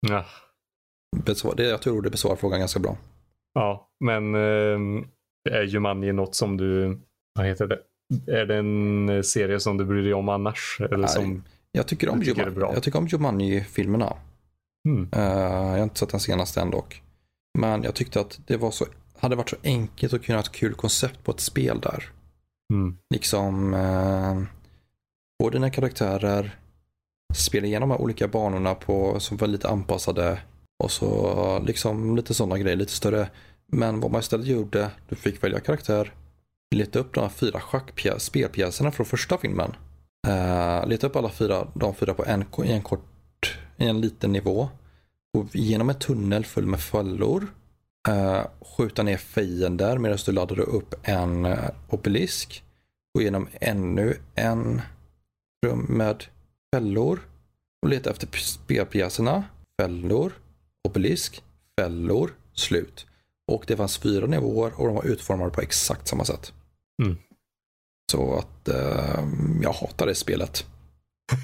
Ja. 0.00 0.24
Besvar, 1.24 1.54
det, 1.56 1.64
jag 1.64 1.82
tror 1.82 2.02
det 2.02 2.10
besvarar 2.10 2.36
frågan 2.36 2.58
ganska 2.58 2.80
bra. 2.80 2.96
ja, 3.54 3.88
men 4.00 4.34
eh, 4.34 5.04
är 5.50 5.62
Jumanji 5.62 6.12
något 6.12 6.34
som 6.34 6.56
du, 6.56 6.98
vad 7.34 7.46
heter 7.46 7.66
det? 7.66 7.78
Är 8.32 8.46
det 8.46 8.56
en 8.56 9.24
serie 9.24 9.60
som 9.60 9.76
du 9.76 9.84
bryr 9.84 10.02
dig 10.02 10.14
om 10.14 10.28
annars? 10.28 10.76
Eller 10.80 10.96
Nej, 10.96 11.08
som, 11.08 11.44
Jag 11.72 11.86
tycker 11.86 12.08
om, 12.08 12.20
tycker 12.22 12.50
bra? 12.50 12.70
jag 12.74 12.82
tycker 12.82 12.98
om 12.98 13.06
Jumanji-filmerna. 13.06 14.16
mm. 14.88 15.08
Eh, 15.12 15.20
jag 15.22 15.76
har 15.76 15.82
inte 15.82 15.98
sett 15.98 16.08
den 16.10 16.20
senaste 16.20 16.60
än 16.60 16.70
dock. 16.70 17.02
Men 17.58 17.82
jag 17.82 17.94
tyckte 17.94 18.20
att 18.20 18.40
det 18.46 18.56
var 18.56 18.70
så, 18.70 18.84
hade 19.18 19.36
varit 19.36 19.48
så 19.50 19.56
enkelt 19.64 20.12
att 20.12 20.22
kunna 20.22 20.38
ha 20.38 20.42
ett 20.42 20.52
kul 20.52 20.74
koncept 20.74 21.24
på 21.24 21.30
ett 21.30 21.40
spel 21.40 21.80
där. 21.80 22.04
Mm. 22.72 22.96
Liksom 23.14 23.74
eh, 23.74 24.42
få 25.42 25.50
dina 25.50 25.70
karaktärer, 25.70 26.58
spela 27.34 27.66
igenom 27.66 27.88
de 27.88 27.94
här 27.94 28.02
olika 28.02 28.28
banorna 28.28 28.74
på, 28.74 29.20
som 29.20 29.36
var 29.36 29.48
lite 29.48 29.68
anpassade 29.68 30.38
och 30.78 30.90
så 30.90 31.62
liksom 31.66 32.16
lite 32.16 32.34
sådana 32.34 32.58
grejer, 32.58 32.76
lite 32.76 32.92
större. 32.92 33.28
Men 33.66 34.00
vad 34.00 34.10
man 34.10 34.20
istället 34.20 34.46
gjorde, 34.46 34.90
du 35.08 35.16
fick 35.16 35.44
välja 35.44 35.60
karaktär, 35.60 36.12
leta 36.74 36.98
upp 36.98 37.14
de 37.14 37.20
här 37.20 37.28
fyra 37.28 37.60
spelpjäserna 38.18 38.90
från 38.90 39.06
första 39.06 39.38
filmen. 39.38 39.72
Uh, 40.26 40.86
leta 40.86 41.06
upp 41.06 41.16
alla 41.16 41.30
fyra, 41.30 41.68
de 41.74 41.94
fyra 41.94 42.14
på 42.14 42.24
en, 42.24 42.44
i 42.64 42.72
en 42.72 42.82
kort, 42.82 43.58
i 43.76 43.86
en 43.86 44.00
liten 44.00 44.32
nivå. 44.32 44.68
Gå 45.34 45.46
igenom 45.52 45.88
en 45.88 45.98
tunnel 45.98 46.44
full 46.44 46.66
med 46.66 46.80
fällor. 46.80 47.46
Uh, 48.08 48.42
skjuta 48.60 49.02
ner 49.02 49.16
fiender 49.16 49.98
medan 49.98 50.18
du 50.26 50.32
laddade 50.32 50.62
upp 50.62 50.94
en 51.02 51.46
uh, 51.46 51.70
obelisk. 51.88 52.64
Gå 53.14 53.20
igenom 53.20 53.48
ännu 53.60 54.16
en 54.34 54.82
rum 55.66 55.86
med 55.88 56.24
fällor. 56.74 57.20
Och 57.82 57.88
leta 57.88 58.10
efter 58.10 58.38
spelpjäserna. 58.38 59.44
Fällor, 59.80 60.32
obelisk, 60.88 61.42
fällor, 61.80 62.30
slut. 62.52 63.06
Och 63.52 63.64
det 63.66 63.76
fanns 63.76 63.98
fyra 63.98 64.26
nivåer 64.26 64.72
och 64.76 64.86
de 64.86 64.94
var 64.96 65.04
utformade 65.06 65.50
på 65.50 65.60
exakt 65.60 66.08
samma 66.08 66.24
sätt. 66.24 66.52
Mm. 67.02 67.16
Så 68.12 68.34
att 68.38 68.68
eh, 68.68 69.24
jag 69.62 69.72
hatar 69.72 70.06
det 70.06 70.14
spelet. 70.14 70.66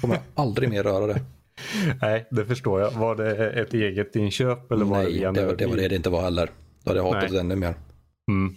Kommer 0.01 0.19
aldrig 0.35 0.69
mer 0.69 0.83
röra 0.83 1.07
det. 1.07 1.21
Nej, 2.01 2.27
det 2.31 2.45
förstår 2.45 2.81
jag. 2.81 2.91
Var 2.91 3.15
det 3.15 3.51
ett 3.51 3.73
eget 3.73 4.15
inköp 4.15 4.71
eller 4.71 4.85
var 4.85 4.97
det 4.97 5.03
Nej, 5.03 5.19
det, 5.19 5.45
var- 5.45 5.55
det 5.55 5.65
var 5.67 5.75
det 5.75 5.87
det 5.87 5.95
inte 5.95 6.09
var 6.09 6.21
heller. 6.21 6.51
Då 6.83 6.89
hade 6.89 6.99
jag 6.99 7.05
hatat 7.05 7.21
Nej. 7.21 7.31
det 7.31 7.39
ännu 7.39 7.55
mer. 7.55 7.75
Mm. 8.31 8.55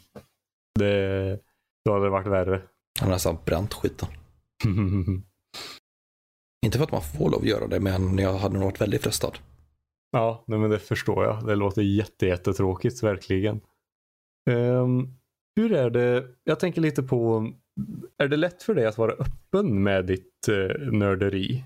Det, 0.79 1.39
då 1.85 1.93
hade 1.93 2.05
det 2.07 2.11
varit 2.11 2.27
värre. 2.27 2.63
Jag 2.95 3.01
hade 3.01 3.13
nästan 3.15 3.39
bränt 3.45 3.75
skiten. 3.75 4.09
Inte 6.67 6.79
för 6.79 6.85
att 6.85 6.93
man 6.93 7.03
får 7.03 7.31
lov 7.31 7.41
att 7.41 7.47
göra 7.49 7.67
det, 7.67 7.81
men 7.81 8.19
jag 8.19 8.39
hade 8.39 8.55
nog 8.55 8.63
varit 8.65 8.81
väldigt 8.81 9.03
frestad. 9.03 9.39
Ja, 10.15 10.45
nej, 10.47 10.59
men 10.59 10.71
det 10.71 10.79
förstår 10.79 11.25
jag. 11.25 11.47
Det 11.47 11.55
låter 11.55 11.83
jätte, 11.83 12.27
jättetråkigt, 12.27 13.03
verkligen. 13.03 13.61
Ehm, 14.51 15.09
hur 15.57 15.73
är 15.73 15.91
det? 15.91 16.27
Jag 16.45 16.61
tänker 16.61 16.81
lite 16.81 17.03
på, 17.03 17.53
är 18.19 18.29
det 18.29 18.37
lätt 18.37 18.63
för 18.63 18.75
dig 18.75 18.87
att 18.87 18.99
vara 18.99 19.13
öppen 19.13 19.83
med 19.83 20.05
ditt 20.07 20.49
uh, 20.49 20.93
nörderi? 20.93 21.65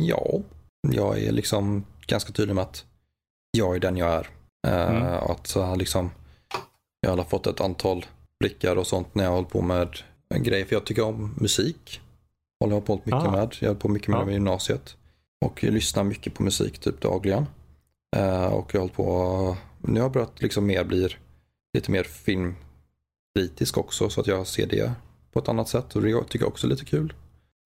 Ja, 0.00 0.40
jag 0.88 1.18
är 1.22 1.32
liksom 1.32 1.84
ganska 2.06 2.32
tydlig 2.32 2.54
med 2.54 2.62
att 2.62 2.86
jag 3.58 3.76
är 3.76 3.80
den 3.80 3.96
jag 3.96 4.08
är. 4.12 4.28
Eh, 4.66 4.90
Mm. 4.90 5.02
Att 5.02 5.56
liksom, 5.78 6.10
jag 7.00 7.16
har 7.16 7.24
fått 7.24 7.46
ett 7.46 7.60
antal 7.60 8.06
blickar 8.40 8.76
och 8.76 8.86
sånt 8.86 9.14
när 9.14 9.24
jag 9.24 9.30
hållit 9.30 9.48
på 9.48 9.62
med 9.62 9.88
en 10.34 10.42
grej. 10.42 10.64
För 10.64 10.74
jag 10.76 10.84
tycker 10.86 11.04
om 11.04 11.34
musik. 11.40 12.00
Håller 12.64 12.76
jag 12.76 12.86
på 12.86 12.94
mycket 12.94 13.12
Ah. 13.12 13.30
med. 13.30 13.54
Jag 13.60 13.68
hållit 13.68 13.82
på 13.82 13.88
mycket 13.88 14.08
med 14.08 14.26
det 14.26 14.30
i 14.30 14.34
gymnasiet. 14.34 14.96
Och 15.40 15.64
lyssnar 15.64 16.04
mycket 16.04 16.34
på 16.34 16.42
musik 16.42 16.78
typ 16.78 17.00
dagligen. 17.00 17.46
Eh, 18.16 18.46
och 18.46 18.74
jag 18.74 18.80
har 18.80 18.82
hållit 18.82 18.96
på, 18.96 19.56
nu 19.78 20.00
har 20.00 20.04
jag 20.04 20.12
börjat 20.12 20.42
liksom 20.42 20.66
mer 20.66 20.84
bli 20.84 21.08
lite 21.74 21.90
mer 21.90 22.04
filmkritisk 22.04 23.78
också. 23.78 24.10
Så 24.10 24.20
att 24.20 24.26
jag 24.26 24.46
ser 24.46 24.66
det 24.66 24.92
på 25.32 25.38
ett 25.38 25.48
annat 25.48 25.68
sätt. 25.68 25.96
Och 25.96 26.02
det 26.02 26.24
tycker 26.24 26.44
jag 26.44 26.48
också 26.48 26.66
är 26.66 26.70
lite 26.70 26.84
kul. 26.84 27.12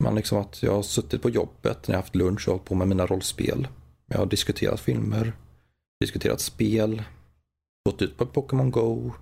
Men 0.04 0.14
liksom 0.14 0.38
att 0.38 0.62
jag 0.62 0.72
har 0.72 0.82
suttit 0.82 1.22
på 1.22 1.30
jobbet 1.30 1.88
när 1.88 1.94
jag 1.94 2.00
haft 2.00 2.14
lunch 2.14 2.48
och 2.48 2.52
hållit 2.52 2.68
på 2.68 2.74
med 2.74 2.88
mina 2.88 3.06
rollspel. 3.06 3.68
Jag 4.06 4.18
har 4.18 4.26
diskuterat 4.26 4.80
filmer, 4.80 5.32
diskuterat 6.00 6.40
spel, 6.40 7.02
gått 7.88 8.02
ut 8.02 8.16
på 8.16 8.26
Pokémon 8.26 8.70
Go. 8.70 9.12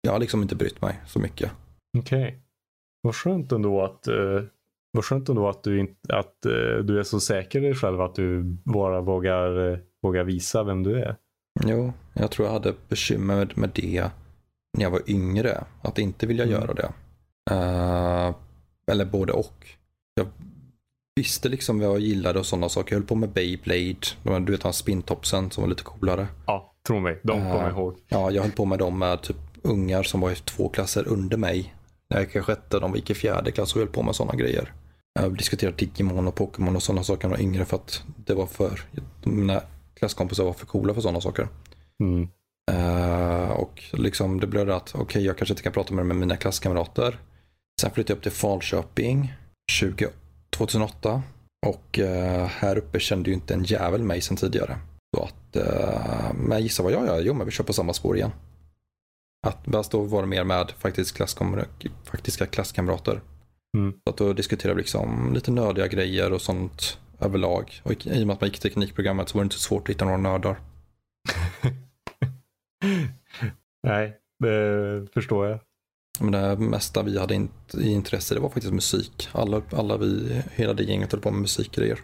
Jag 0.00 0.12
har 0.12 0.18
liksom 0.18 0.42
inte 0.42 0.56
brytt 0.56 0.82
mig 0.82 1.00
så 1.06 1.18
mycket. 1.18 1.50
Okej. 1.98 2.42
Vad 3.02 3.14
skönt 3.14 3.52
ändå 3.52 3.82
att, 3.84 4.08
uh, 4.08 4.42
vad 4.92 5.04
skönt 5.04 5.28
ändå 5.28 5.48
att, 5.48 5.62
du, 5.64 5.80
inte, 5.80 6.16
att 6.16 6.46
eh, 6.46 6.84
du 6.84 6.98
är 7.00 7.02
så 7.02 7.20
säker 7.20 7.58
i 7.58 7.62
dig 7.62 7.74
själv 7.74 8.00
att 8.00 8.14
du 8.14 8.42
bara 8.64 9.00
vågar, 9.00 9.72
eh, 9.72 9.78
vågar 10.02 10.24
visa 10.24 10.64
vem 10.64 10.82
du 10.82 10.96
är. 11.02 11.16
Jo, 11.66 11.92
jag 12.14 12.30
tror 12.30 12.46
jag 12.48 12.52
hade 12.52 12.74
bekymmer 12.88 13.36
med, 13.36 13.58
med 13.58 13.70
det 13.74 14.10
när 14.78 14.84
jag 14.84 14.90
var 14.90 15.02
yngre. 15.10 15.64
Att 15.82 15.98
inte 15.98 16.26
vilja 16.26 16.44
Mm. 16.44 16.60
göra 16.60 16.74
det. 16.74 16.92
Eh, 17.50 18.34
eller 18.92 19.04
både 19.04 19.32
och. 19.32 19.66
Jag 20.14 20.26
visste 21.16 21.48
liksom 21.48 21.78
vad 21.78 21.88
jag 21.88 22.00
gillade 22.00 22.38
och 22.38 22.46
sådana 22.46 22.68
saker. 22.68 22.92
Jag 22.94 23.00
höll 23.00 23.06
på 23.08 23.14
med 23.14 23.28
Beyblade. 23.32 24.40
Du 24.40 24.52
vet 24.52 24.62
här 24.62 24.72
spintopsen 24.72 25.50
som 25.50 25.62
var 25.62 25.68
lite 25.68 25.82
coolare. 25.82 26.26
Ja, 26.46 26.74
tro 26.86 27.00
mig. 27.00 27.20
De 27.22 27.38
kommer 27.40 27.62
jag 27.62 27.70
ihåg. 27.72 27.96
Ja, 28.08 28.30
jag 28.30 28.42
höll 28.42 28.52
på 28.52 28.64
med 28.64 28.78
dem 28.78 28.98
med 28.98 29.22
typ 29.22 29.36
ungar 29.62 30.02
som 30.02 30.20
var 30.20 30.30
i 30.30 30.34
två 30.34 30.68
klasser 30.68 31.08
under 31.08 31.36
mig. 31.36 31.74
när 32.10 32.16
jag 32.16 32.26
gick 32.26 32.36
i 32.36 32.40
sjätte, 32.40 32.78
de 32.78 32.94
gick 32.94 33.10
i 33.10 33.14
fjärde 33.14 33.50
klass 33.50 33.72
och 33.74 33.78
höll 33.78 33.88
på 33.88 34.02
med 34.02 34.14
sådana 34.14 34.34
grejer. 34.38 34.72
Jag 35.12 35.36
diskuterade 35.36 35.76
Digimon 35.76 36.28
och 36.28 36.34
Pokémon 36.34 36.76
och 36.76 36.82
sådana 36.82 37.04
saker 37.04 37.28
när 37.28 37.34
jag 37.34 37.38
var 37.38 37.44
yngre 37.44 37.64
för 37.64 37.76
att 37.76 38.02
det 38.16 38.34
var 38.34 38.46
för, 38.46 38.80
mina 39.24 39.62
klasskompisar 39.94 40.44
var 40.44 40.52
för 40.52 40.66
coola 40.66 40.94
för 40.94 41.00
sådana 41.00 41.20
saker. 41.20 41.48
Mm. 42.00 42.28
Uh, 42.72 43.50
och 43.50 43.82
liksom 43.92 44.40
det 44.40 44.46
blev 44.46 44.70
att, 44.70 44.90
okej 44.94 45.02
okay, 45.02 45.22
jag 45.22 45.38
kanske 45.38 45.52
inte 45.52 45.62
kan 45.62 45.72
prata 45.72 45.94
med, 45.94 46.06
med 46.06 46.16
mina 46.16 46.36
klasskamrater. 46.36 47.18
Sen 47.80 47.90
flyttade 47.90 48.12
jag 48.12 48.16
upp 48.16 48.22
till 48.22 48.32
Falköping 48.32 49.34
20, 49.72 50.08
2008. 50.50 51.22
Och 51.66 51.98
uh, 51.98 52.44
här 52.44 52.78
uppe 52.78 53.00
kände 53.00 53.30
ju 53.30 53.34
inte 53.34 53.54
en 53.54 53.64
jävel 53.64 54.02
mig 54.02 54.20
sen 54.20 54.36
tidigare. 54.36 54.78
Så 55.16 55.22
att, 55.22 55.56
uh, 55.56 56.32
men 56.34 56.62
gissa 56.62 56.82
vad 56.82 56.92
jag 56.92 57.06
gör? 57.06 57.20
Jo 57.20 57.34
men 57.34 57.46
vi 57.46 57.52
kör 57.52 57.64
på 57.64 57.72
samma 57.72 57.92
spår 57.92 58.16
igen. 58.16 58.32
Att 59.46 59.58
fast 59.72 59.92
då 59.92 60.00
var 60.00 60.22
det 60.22 60.28
mer 60.28 60.44
med 60.44 60.72
faktiskt 60.78 61.16
klasskam 61.16 61.60
faktiska 62.04 62.46
klasskamrater. 62.46 63.20
Mm. 63.76 63.92
Så 64.04 64.10
att 64.10 64.16
då 64.16 64.32
diskuterade 64.32 64.76
vi 64.76 64.80
liksom 64.80 65.34
lite 65.34 65.50
nördiga 65.50 65.86
grejer 65.86 66.32
och 66.32 66.40
sånt 66.40 66.98
överlag. 67.20 67.80
Och 67.82 68.06
i 68.06 68.22
och 68.22 68.26
med 68.26 68.34
att 68.34 68.40
man 68.40 68.48
gick 68.48 68.58
teknikprogrammet 68.58 69.28
så 69.28 69.38
var 69.38 69.42
det 69.42 69.46
inte 69.46 69.56
så 69.56 69.60
svårt 69.60 69.82
att 69.82 69.94
hitta 69.94 70.04
några 70.04 70.18
nördar. 70.18 70.60
Nej, 73.82 74.16
det 74.38 75.06
förstår 75.14 75.46
jag. 75.46 75.60
Men 76.20 76.32
det 76.32 76.56
mesta 76.56 77.02
vi 77.02 77.18
hade 77.18 77.34
i 77.74 77.92
intresse 77.92 78.34
det 78.34 78.40
var 78.40 78.48
faktiskt 78.48 78.74
musik. 78.74 79.28
Alla, 79.32 79.62
alla 79.70 79.96
vi, 79.96 80.42
hela 80.54 80.72
det 80.72 80.82
gänget 80.82 81.12
höll 81.12 81.20
på 81.20 81.30
med 81.30 81.40
musikgrejer. 81.40 82.00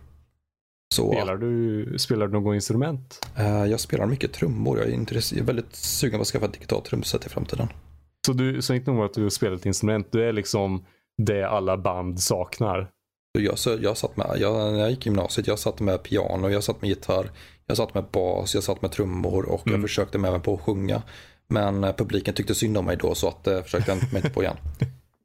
Så, 0.95 1.12
spelar, 1.12 1.37
du, 1.37 1.99
spelar 1.99 2.27
du 2.27 2.33
något 2.33 2.55
instrument? 2.55 3.27
Uh, 3.39 3.67
jag 3.67 3.81
spelar 3.81 4.07
mycket 4.07 4.33
trummor. 4.33 4.79
Jag 4.79 4.87
är, 4.87 4.93
jag 4.93 5.39
är 5.39 5.43
väldigt 5.43 5.77
sugen 5.77 6.19
på 6.19 6.23
att 6.23 6.29
skaffa 6.29 6.47
ett 6.47 6.53
digitalt 6.53 6.85
trumset 6.85 7.27
i 7.27 7.29
framtiden. 7.29 7.69
Så, 8.27 8.33
du, 8.33 8.62
så 8.62 8.75
inte 8.75 8.91
nog 8.91 9.05
att 9.05 9.14
du 9.14 9.31
spelar 9.31 9.57
ett 9.57 9.67
instrument, 9.67 10.12
du 10.12 10.25
är 10.29 10.33
liksom 10.33 10.85
det 11.17 11.49
alla 11.49 11.77
band 11.77 12.21
saknar? 12.21 12.91
Jag, 13.39 13.59
så, 13.59 13.77
jag 13.81 13.97
satt 13.97 14.17
med, 14.17 14.37
jag, 14.39 14.73
när 14.73 14.81
jag 14.81 14.91
gick 14.91 15.07
i 15.07 15.09
gymnasiet, 15.09 15.47
jag 15.47 15.59
satt 15.59 15.81
med 15.81 16.03
piano, 16.03 16.49
jag 16.49 16.64
satt 16.64 16.83
med 16.83 16.89
gitarr, 16.89 17.31
jag 17.67 17.77
satt 17.77 17.95
med 17.95 18.05
bas, 18.05 18.55
jag 18.55 18.64
satt 18.64 18.83
med 18.83 18.93
trummor 18.93 19.45
och 19.45 19.67
mm. 19.67 19.81
jag 19.81 19.89
försökte 19.89 20.19
med 20.19 20.29
även 20.29 20.41
på 20.41 20.55
att 20.55 20.61
sjunga. 20.61 21.03
Men 21.49 21.85
eh, 21.85 21.93
publiken 21.93 22.35
tyckte 22.35 22.55
synd 22.55 22.79
om 22.79 22.85
mig 22.85 22.97
då 22.97 23.14
så 23.14 23.29
att 23.29 23.45
det 23.45 23.57
eh, 23.57 23.62
försökte 23.62 23.91
jag 23.91 24.12
mig 24.12 24.17
inte 24.17 24.31
på 24.31 24.43
igen. 24.43 24.57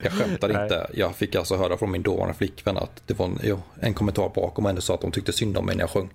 Jag 0.03 0.13
skämtar 0.13 0.49
inte. 0.63 0.89
Jag 0.93 1.15
fick 1.15 1.35
alltså 1.35 1.55
höra 1.55 1.77
från 1.77 1.91
min 1.91 2.01
dåvarande 2.01 2.33
flickvän 2.33 2.77
att 2.77 3.03
det 3.07 3.13
var 3.13 3.25
en, 3.25 3.39
jo, 3.43 3.59
en 3.79 3.93
kommentar 3.93 4.31
bakom 4.35 4.65
henne 4.65 4.81
sa 4.81 4.93
att 4.93 5.01
de 5.01 5.11
tyckte 5.11 5.33
synd 5.33 5.57
om 5.57 5.65
mig 5.65 5.75
när 5.75 5.83
jag 5.83 5.89
sjöng. 5.89 6.09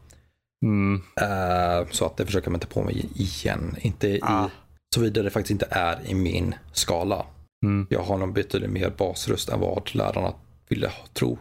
Mm. 0.62 1.02
Uh, 1.20 1.90
så 1.90 2.06
att 2.06 2.16
det 2.16 2.26
försöker 2.26 2.46
jag 2.46 2.52
mig 2.52 2.56
inte 2.56 2.66
på 2.66 2.82
mig 2.82 3.08
igen. 3.14 3.76
Inte 3.80 4.18
ah. 4.22 4.46
i, 4.46 4.48
såvida 4.94 5.22
det 5.22 5.30
faktiskt 5.30 5.50
inte 5.50 5.68
är 5.70 5.98
i 6.06 6.14
min 6.14 6.54
skala. 6.72 7.26
Mm. 7.64 7.86
Jag 7.90 8.00
har 8.00 8.18
nog 8.18 8.32
betydligt 8.32 8.70
mer 8.70 8.90
basröst 8.98 9.48
än 9.48 9.60
vad 9.60 9.94
lärarna 9.94 10.34
ville 10.68 10.90
tro. 11.12 11.38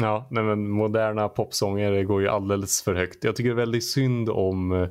Ja, 0.00 0.28
nej 0.30 0.44
men 0.44 0.70
moderna 0.70 1.28
popsånger 1.28 2.02
går 2.02 2.22
ju 2.22 2.28
alldeles 2.28 2.82
för 2.82 2.94
högt. 2.94 3.24
Jag 3.24 3.36
tycker 3.36 3.54
väldigt 3.54 3.84
synd 3.90 4.30
om 4.30 4.88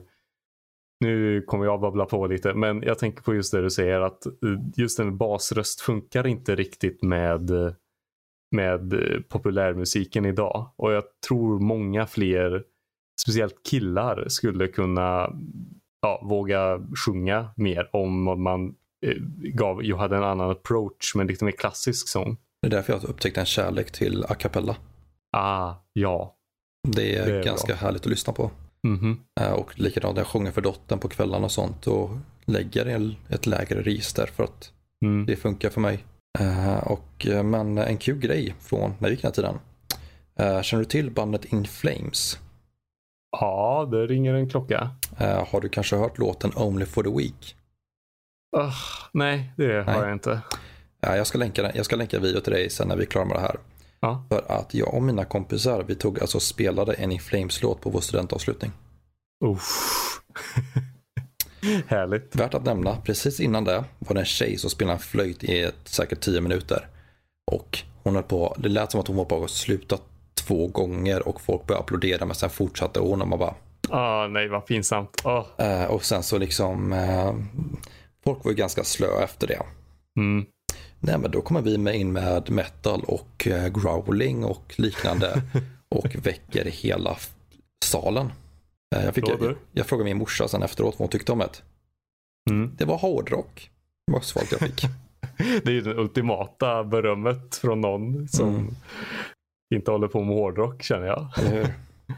nu 1.00 1.42
kommer 1.42 1.66
jag 1.66 1.82
babbla 1.82 2.06
på 2.06 2.28
lite, 2.28 2.54
men 2.54 2.82
jag 2.82 3.00
tänker 3.00 3.24
på 3.24 3.36
just 3.36 3.52
det 3.52 3.62
du 3.62 3.70
säger 3.70 4.02
att 4.02 4.26
eh, 4.26 4.32
just 4.76 5.00
en 5.00 5.18
basröst 5.18 5.82
funkar 5.82 6.28
inte 6.28 6.56
riktigt 6.56 7.04
med, 7.04 7.52
med 8.52 8.94
populärmusiken 9.30 10.26
idag. 10.26 10.72
Och 10.76 10.92
jag 10.92 11.04
tror 11.28 11.60
många 11.60 12.08
fler, 12.08 12.64
speciellt 13.22 13.64
killar, 13.70 14.26
skulle 14.28 14.68
kunna 14.68 15.34
ja, 16.02 16.22
våga 16.30 16.82
sjunga 17.06 17.50
mer 17.56 17.90
om 17.94 18.24
man 18.44 18.68
eh, 18.68 18.74
gav, 19.38 19.84
jag 19.84 19.98
hade 19.98 20.18
en 20.18 20.24
annan 20.24 20.52
approach 20.52 21.16
med 21.16 21.28
lite 21.28 21.46
mer 21.46 21.52
klassisk 21.52 22.08
sång. 22.08 22.38
Det 22.62 22.68
är 22.68 22.72
därför 22.72 22.94
jag 22.94 23.04
upptäckte 23.04 23.40
en 23.40 23.46
kärlek 23.46 23.92
till 23.92 24.26
a 24.30 24.36
cappella. 24.36 24.76
Ah, 25.38 25.74
ja. 25.94 26.36
Det 26.88 27.16
är, 27.16 27.26
det 27.26 27.40
är 27.40 27.44
ganska 27.44 27.68
bra. 27.68 27.76
härligt 27.76 28.02
att 28.02 28.10
lyssna 28.10 28.34
på. 28.34 28.52
Mm 28.88 29.00
-hmm. 29.00 29.52
Och 29.52 29.80
likadant 29.80 30.18
jag 30.18 30.28
sjunger 30.28 30.52
för 30.52 30.62
dottern 30.62 31.00
på 31.00 31.08
kvällarna 31.08 31.46
och 31.46 31.52
sånt 31.52 31.88
och 31.88 32.10
lägger 32.46 33.16
ett 33.30 33.46
lägre 33.46 33.82
register 33.82 34.26
för 34.26 34.44
att 34.44 34.72
mm. 35.06 35.26
det 35.26 35.36
funkar 35.36 35.70
för 35.70 35.82
mig. 35.82 36.04
Eh, 36.40 36.78
och, 36.78 37.28
eh, 37.28 37.44
men 37.44 37.78
en 37.78 37.98
kul 37.98 38.20
grej 38.20 38.56
från 38.60 38.94
när 39.00 39.08
jag 39.08 39.12
gick 39.12 39.22
den 39.22 39.32
här 39.32 39.36
tiden. 39.36 39.60
Känner 40.64 40.84
du 40.84 40.90
till 40.90 41.12
bandet 41.12 41.46
In 41.46 41.66
Flames? 41.66 42.40
Ja, 43.32 43.88
det 43.92 44.08
ringer 44.08 44.34
en 44.34 44.50
klocka. 44.50 44.90
Har 45.48 45.62
du 45.62 45.70
kanske 45.70 45.96
hört 45.96 46.18
låten 46.18 46.52
Only 46.56 46.86
for 46.86 47.04
the 47.04 47.10
Week? 47.10 47.56
Uh, 48.58 48.74
nej, 49.12 49.52
det 49.58 49.68
nej. 49.68 49.96
har 49.96 50.04
jag 50.04 50.14
inte. 50.14 50.42
Jag 51.02 51.28
ska, 51.28 51.38
länka, 51.38 51.72
jag 51.76 51.86
ska 51.86 51.96
länka 51.96 52.20
video 52.20 52.42
till 52.42 52.54
dig 52.54 52.70
sen 52.70 52.88
när 52.88 52.96
vi 52.96 53.04
är 53.04 53.08
klara 53.08 53.26
med 53.26 53.36
det 53.36 53.42
här. 53.42 53.56
Ja. 54.00 54.24
För 54.30 54.52
att 54.52 54.74
jag 54.74 54.94
och 54.94 55.04
mina 55.04 55.26
kompisar, 55.26 55.84
vi 55.84 55.96
tog 55.96 56.20
alltså 56.20 56.40
spelade 56.40 56.94
en 56.94 57.12
In 57.12 57.20
Flames-låt 57.20 57.82
på 57.82 57.90
vår 57.90 58.02
studentavslutning. 58.02 58.72
Härligt. 61.88 62.36
Värt 62.36 62.54
att 62.54 62.66
nämna, 62.66 62.96
precis 62.96 63.40
innan 63.40 63.64
det 63.64 63.84
var 64.00 64.14
det 64.14 64.20
en 64.20 64.26
tjej 64.26 64.58
som 64.58 64.70
spelade 64.70 64.94
en 64.94 65.00
flöjt 65.00 65.44
i 65.44 65.62
ett, 65.62 65.80
säkert 65.84 66.20
tio 66.20 66.42
minuter. 66.42 66.88
Och 67.52 67.80
hon 68.04 68.16
höll 68.16 68.24
på, 68.24 68.56
det 68.58 68.70
lät 68.70 68.92
som 68.92 69.00
att 69.00 69.08
hon 69.08 69.18
var 69.18 69.26
på 69.26 69.44
att 69.44 69.50
sluta 69.50 69.98
två 70.34 70.68
gånger 70.68 71.28
och 71.28 71.42
folk 71.42 71.68
började 71.68 71.84
applådera 71.84 72.26
men 72.26 72.36
sen 72.36 72.50
fortsatte 72.50 73.00
hon 73.00 73.22
och 73.22 73.28
man 73.28 73.40
bara 73.40 73.54
Ah, 73.90 74.28
nej, 74.28 74.48
vad 74.48 74.66
pinsamt. 74.66 75.22
Oh. 75.24 75.86
Och 75.86 76.06
sen 76.06 76.24
så 76.24 76.38
liksom, 76.38 76.94
uh, 76.94 77.34
folk 78.30 78.46
var 78.46 78.52
ju 78.52 78.58
ganska 78.58 78.84
slö 78.84 79.24
efter 79.24 79.48
det. 79.48 79.62
Mm. 80.20 80.46
Nej 81.00 81.18
men 81.18 81.32
då 81.32 81.42
kommer 81.42 81.62
vi 81.62 81.78
med 81.78 81.96
in 81.96 82.12
med 82.12 82.50
metal 82.50 83.04
och 83.08 83.48
uh, 83.48 83.68
growling 83.68 84.46
och 84.46 84.74
liknande 84.78 85.42
och 85.90 86.16
väcker 86.26 86.66
hela 86.66 87.18
salen. 87.86 88.26
Uh, 88.96 89.06
jag, 89.06 89.16
fick, 89.16 89.30
jag, 89.30 89.56
jag, 89.72 89.86
frågade 89.86 90.06
min 90.06 90.18
morsa 90.18 90.48
sen 90.48 90.64
efteråt 90.64 90.94
vad 90.94 91.00
hon 91.00 91.10
tyckte 91.10 91.32
om 91.32 91.40
det. 91.40 91.62
Mm. 92.50 92.72
Det 92.78 92.86
var 92.86 92.98
hårdrock. 92.98 93.72
Det 94.08 94.14
var 94.14 94.22
svaret 94.22 94.52
jag 94.52 94.60
fick. 94.60 94.86
det 95.64 95.70
är 95.70 95.74
ju 95.74 95.82
det 95.82 95.96
ultimata 95.96 96.84
berömmet 96.84 97.56
från 97.56 97.82
någon 97.82 98.28
som 98.28 98.50
mm. 98.50 98.76
inte 99.76 99.92
håller 99.92 100.08
på 100.08 100.24
med 100.24 100.36
hårdrock 100.36 100.84
känner 100.84 101.08
jag. 101.08 101.28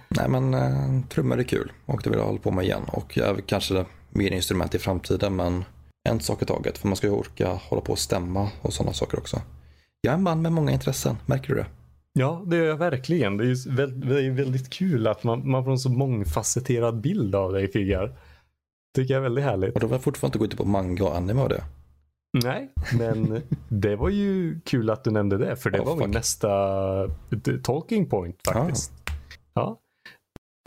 Nej 0.10 0.30
men 0.30 0.54
uh, 0.54 1.06
trummor 1.10 1.40
är 1.40 1.44
kul 1.44 1.72
och 1.86 2.02
det 2.04 2.10
vill 2.10 2.20
jag 2.20 2.26
hålla 2.26 2.40
på 2.40 2.52
med 2.52 2.66
igen. 2.66 2.84
Och 2.88 3.18
jag 3.18 3.42
kanske 3.46 3.86
mer 4.10 4.32
instrument 4.32 4.76
i 4.76 4.80
framtiden 4.80 5.36
men 5.36 5.64
en 6.10 6.20
sak 6.20 6.42
i 6.42 6.46
taget. 6.46 6.78
För 6.78 6.88
man 6.88 6.98
ska 6.98 7.08
ju 7.08 7.14
orka 7.14 7.60
hålla 7.70 7.82
på 7.82 7.92
och 7.92 8.00
stämma 8.00 8.50
och 8.62 8.74
sådana 8.74 8.94
saker 8.94 9.20
också. 9.20 9.42
Jag 10.02 10.12
är 10.12 10.18
en 10.18 10.24
man 10.24 10.42
med 10.42 10.52
många 10.52 10.72
intressen, 10.72 11.16
märker 11.26 11.50
du 11.50 11.56
det? 11.56 11.66
Ja, 12.14 12.44
det 12.46 12.58
gör 12.58 12.66
jag 12.66 12.78
verkligen. 12.78 13.38
Det 13.38 13.44
är, 13.44 13.76
väldigt, 13.76 14.10
det 14.10 14.26
är 14.26 14.32
väldigt 14.32 14.70
kul 14.70 15.08
att 15.08 15.24
man, 15.24 15.50
man 15.50 15.64
får 15.64 15.72
en 15.72 15.80
så 15.80 15.90
mångfacetterad 15.90 17.02
bild 17.02 17.36
av 17.36 17.54
dig 17.54 17.72
Figgar. 17.72 18.16
Tycker 18.96 19.14
jag 19.14 19.20
är 19.20 19.24
väldigt 19.24 19.44
härligt. 19.44 19.74
Och 19.74 19.80
då 19.80 19.88
vill 19.88 19.94
jag 19.94 20.04
fortfarande 20.04 20.38
inte 20.38 20.40
gå 20.40 20.46
ut 20.46 20.58
på 20.58 20.66
manga 20.66 21.04
och 21.04 21.16
anime 21.16 21.42
och 21.42 21.50
det. 21.50 21.64
Nej, 22.44 22.72
men 22.98 23.42
det 23.70 23.96
var 23.96 24.10
ju 24.10 24.60
kul 24.60 24.90
att 24.90 25.04
du 25.04 25.12
nämnde 25.12 25.38
det. 25.38 25.56
För 25.56 25.70
det 25.70 25.80
oh, 25.80 25.86
var 25.86 25.94
fuck. 25.94 26.02
min 26.02 26.12
nästa 26.12 26.50
talking 27.64 28.10
point 28.10 28.42
faktiskt. 28.48 28.92
Ah. 28.92 29.12
Ja. 29.54 29.80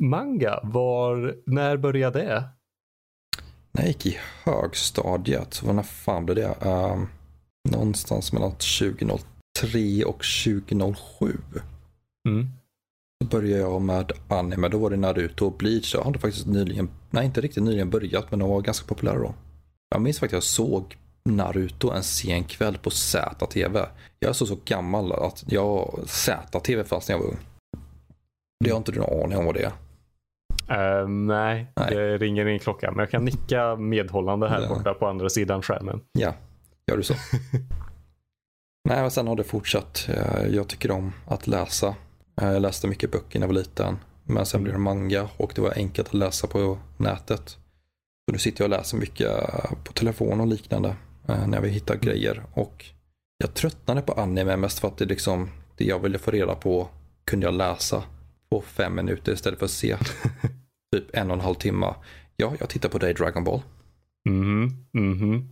Manga, 0.02 0.60
var, 0.62 1.34
när 1.46 1.76
började 1.76 2.18
det? 2.18 2.44
När 3.74 3.82
jag 3.82 3.88
gick 3.88 4.06
i 4.06 4.18
högstadiet, 4.44 5.62
vad 5.62 5.74
när 5.74 5.82
fan 5.82 6.26
blev 6.26 6.36
det? 6.36 6.66
Uh, 6.66 7.04
någonstans 7.70 8.32
mellan 8.32 8.50
2003 8.52 10.04
och 10.04 10.24
2007. 10.44 11.38
Mm. 12.28 12.48
Då 13.20 13.26
började 13.26 13.62
jag 13.62 13.82
med 13.82 14.12
anime, 14.28 14.68
då 14.68 14.78
var 14.78 14.90
det 14.90 14.96
Naruto 14.96 15.46
och 15.46 15.56
Bleach. 15.56 15.94
Jag 15.94 16.04
hade 16.04 16.18
faktiskt 16.18 16.46
nyligen, 16.46 16.88
nej 17.10 17.26
inte 17.26 17.40
riktigt 17.40 17.62
nyligen 17.62 17.90
börjat, 17.90 18.30
men 18.30 18.38
de 18.38 18.48
var 18.48 18.60
ganska 18.60 18.86
populära 18.86 19.18
då. 19.18 19.34
Jag 19.88 20.02
minns 20.02 20.18
faktiskt 20.18 20.34
att 20.34 20.60
jag 20.60 20.68
såg 20.68 20.96
Naruto 21.24 21.90
en 21.90 22.02
sen 22.02 22.44
kväll 22.44 22.78
på 22.78 22.90
ZTV. 22.90 23.78
Jag 24.18 24.28
är 24.28 24.32
så, 24.32 24.46
så 24.46 24.58
gammal 24.64 25.12
att 25.12 25.44
jag 25.46 26.00
ZTV 26.06 26.84
fast 26.84 27.08
när 27.08 27.16
jag 27.16 27.22
var 27.22 27.28
ung. 27.28 27.38
Det 28.64 28.70
har 28.70 28.78
inte 28.78 28.92
du 28.92 28.98
någon 28.98 29.22
aning 29.24 29.38
om 29.38 29.44
vad 29.44 29.54
det 29.54 29.62
är. 29.62 29.72
Uh, 30.70 31.08
nej, 31.08 31.66
nej, 31.76 31.94
det 31.94 32.18
ringer 32.18 32.46
ingen 32.46 32.58
klocka. 32.58 32.90
Men 32.90 32.98
jag 32.98 33.10
kan 33.10 33.24
nicka 33.24 33.76
medhållande 33.76 34.48
här 34.48 34.62
ja. 34.62 34.68
borta 34.68 34.94
på 34.94 35.06
andra 35.06 35.28
sidan 35.28 35.62
skärmen. 35.62 36.00
Ja, 36.12 36.34
gör 36.86 36.96
du 36.96 37.02
så. 37.02 37.14
nej, 38.88 39.00
men 39.02 39.10
sen 39.10 39.26
har 39.26 39.36
det 39.36 39.44
fortsatt. 39.44 40.08
Eh, 40.08 40.46
jag 40.46 40.68
tycker 40.68 40.90
om 40.90 41.12
att 41.26 41.46
läsa. 41.46 41.94
Eh, 42.40 42.52
jag 42.52 42.62
läste 42.62 42.86
mycket 42.86 43.12
böcker 43.12 43.38
när 43.38 43.46
jag 43.46 43.54
var 43.54 43.60
liten. 43.60 43.98
Men 44.22 44.46
sen 44.46 44.62
blev 44.62 44.74
det 44.74 44.80
manga 44.80 45.28
och 45.36 45.52
det 45.54 45.60
var 45.60 45.72
enkelt 45.76 46.08
att 46.08 46.14
läsa 46.14 46.46
på 46.46 46.78
nätet. 46.96 47.48
Så 47.48 48.32
nu 48.32 48.38
sitter 48.38 48.64
jag 48.64 48.72
och 48.72 48.78
läser 48.78 48.96
mycket 48.96 49.30
på 49.84 49.92
telefon 49.92 50.40
och 50.40 50.46
liknande 50.46 50.96
när 51.26 51.52
jag 51.52 51.60
vill 51.60 51.70
hitta 51.70 51.94
mm. 51.94 52.06
grejer. 52.06 52.42
Och 52.52 52.84
jag 53.38 53.54
tröttnade 53.54 54.02
på 54.02 54.12
anime 54.12 54.56
mest 54.56 54.78
för 54.78 54.88
att 54.88 54.98
det 54.98 55.04
liksom, 55.04 55.50
det 55.76 55.84
jag 55.84 55.98
ville 55.98 56.18
få 56.18 56.30
reda 56.30 56.54
på 56.54 56.88
kunde 57.24 57.46
jag 57.46 57.54
läsa 57.54 58.02
på 58.50 58.60
fem 58.60 58.94
minuter 58.94 59.32
istället 59.32 59.58
för 59.58 59.66
att 59.66 59.72
se 59.72 59.96
typ 60.94 61.16
en 61.16 61.30
och 61.30 61.36
en 61.36 61.40
halv 61.40 61.54
timme. 61.54 61.94
Ja, 62.36 62.52
jag 62.60 62.68
tittar 62.68 62.88
på 62.88 62.98
dig 62.98 63.14
Dragon 63.14 63.44
Ball. 63.44 63.62
Mhm, 64.28 64.86
mhm. 64.92 65.48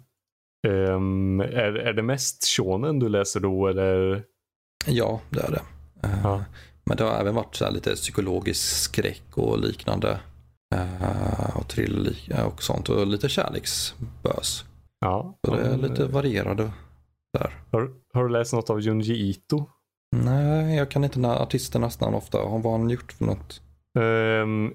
Um, 0.69 1.41
är, 1.41 1.75
är 1.75 1.93
det 1.93 2.03
mest 2.03 2.45
shonen 2.57 2.99
du 2.99 3.09
läser 3.09 3.41
då 3.41 3.69
eller? 3.69 4.25
Ja, 4.87 5.21
det 5.31 5.41
är 5.41 5.51
det. 5.51 5.63
Uh. 6.09 6.43
Men 6.85 6.97
det 6.97 7.05
har 7.05 7.21
även 7.21 7.35
varit 7.35 7.55
så 7.55 7.65
här 7.65 7.73
lite 7.73 7.95
psykologisk 7.95 8.63
skräck 8.63 9.23
och 9.35 9.59
liknande. 9.59 10.21
Uh, 10.75 11.57
och 11.57 11.69
thriller 11.69 12.47
och 12.47 12.63
sånt. 12.63 12.89
Och 12.89 13.07
lite 13.07 13.29
kärleksbös. 13.29 14.65
Ja. 15.01 15.39
Så 15.47 15.57
det 15.57 15.63
är 15.63 15.77
lite 15.77 16.07
varierade 16.07 16.71
där. 17.33 17.61
har, 17.73 17.91
har 18.15 18.25
du 18.25 18.29
läst 18.29 18.53
något 18.53 18.71
av 18.71 18.81
Junji 18.81 19.31
Ito? 19.31 19.67
Nej, 20.17 20.77
jag 20.77 20.91
kan 20.91 21.05
inte 21.05 21.19
na- 21.19 21.43
artisternas 21.43 22.01
namn 22.01 22.15
ofta. 22.15 22.39
Vad 22.39 22.63
har 22.63 22.79
han 22.79 22.91
gjort 22.91 23.13
för 23.13 23.25
något? 23.25 23.61
Um, 23.99 24.75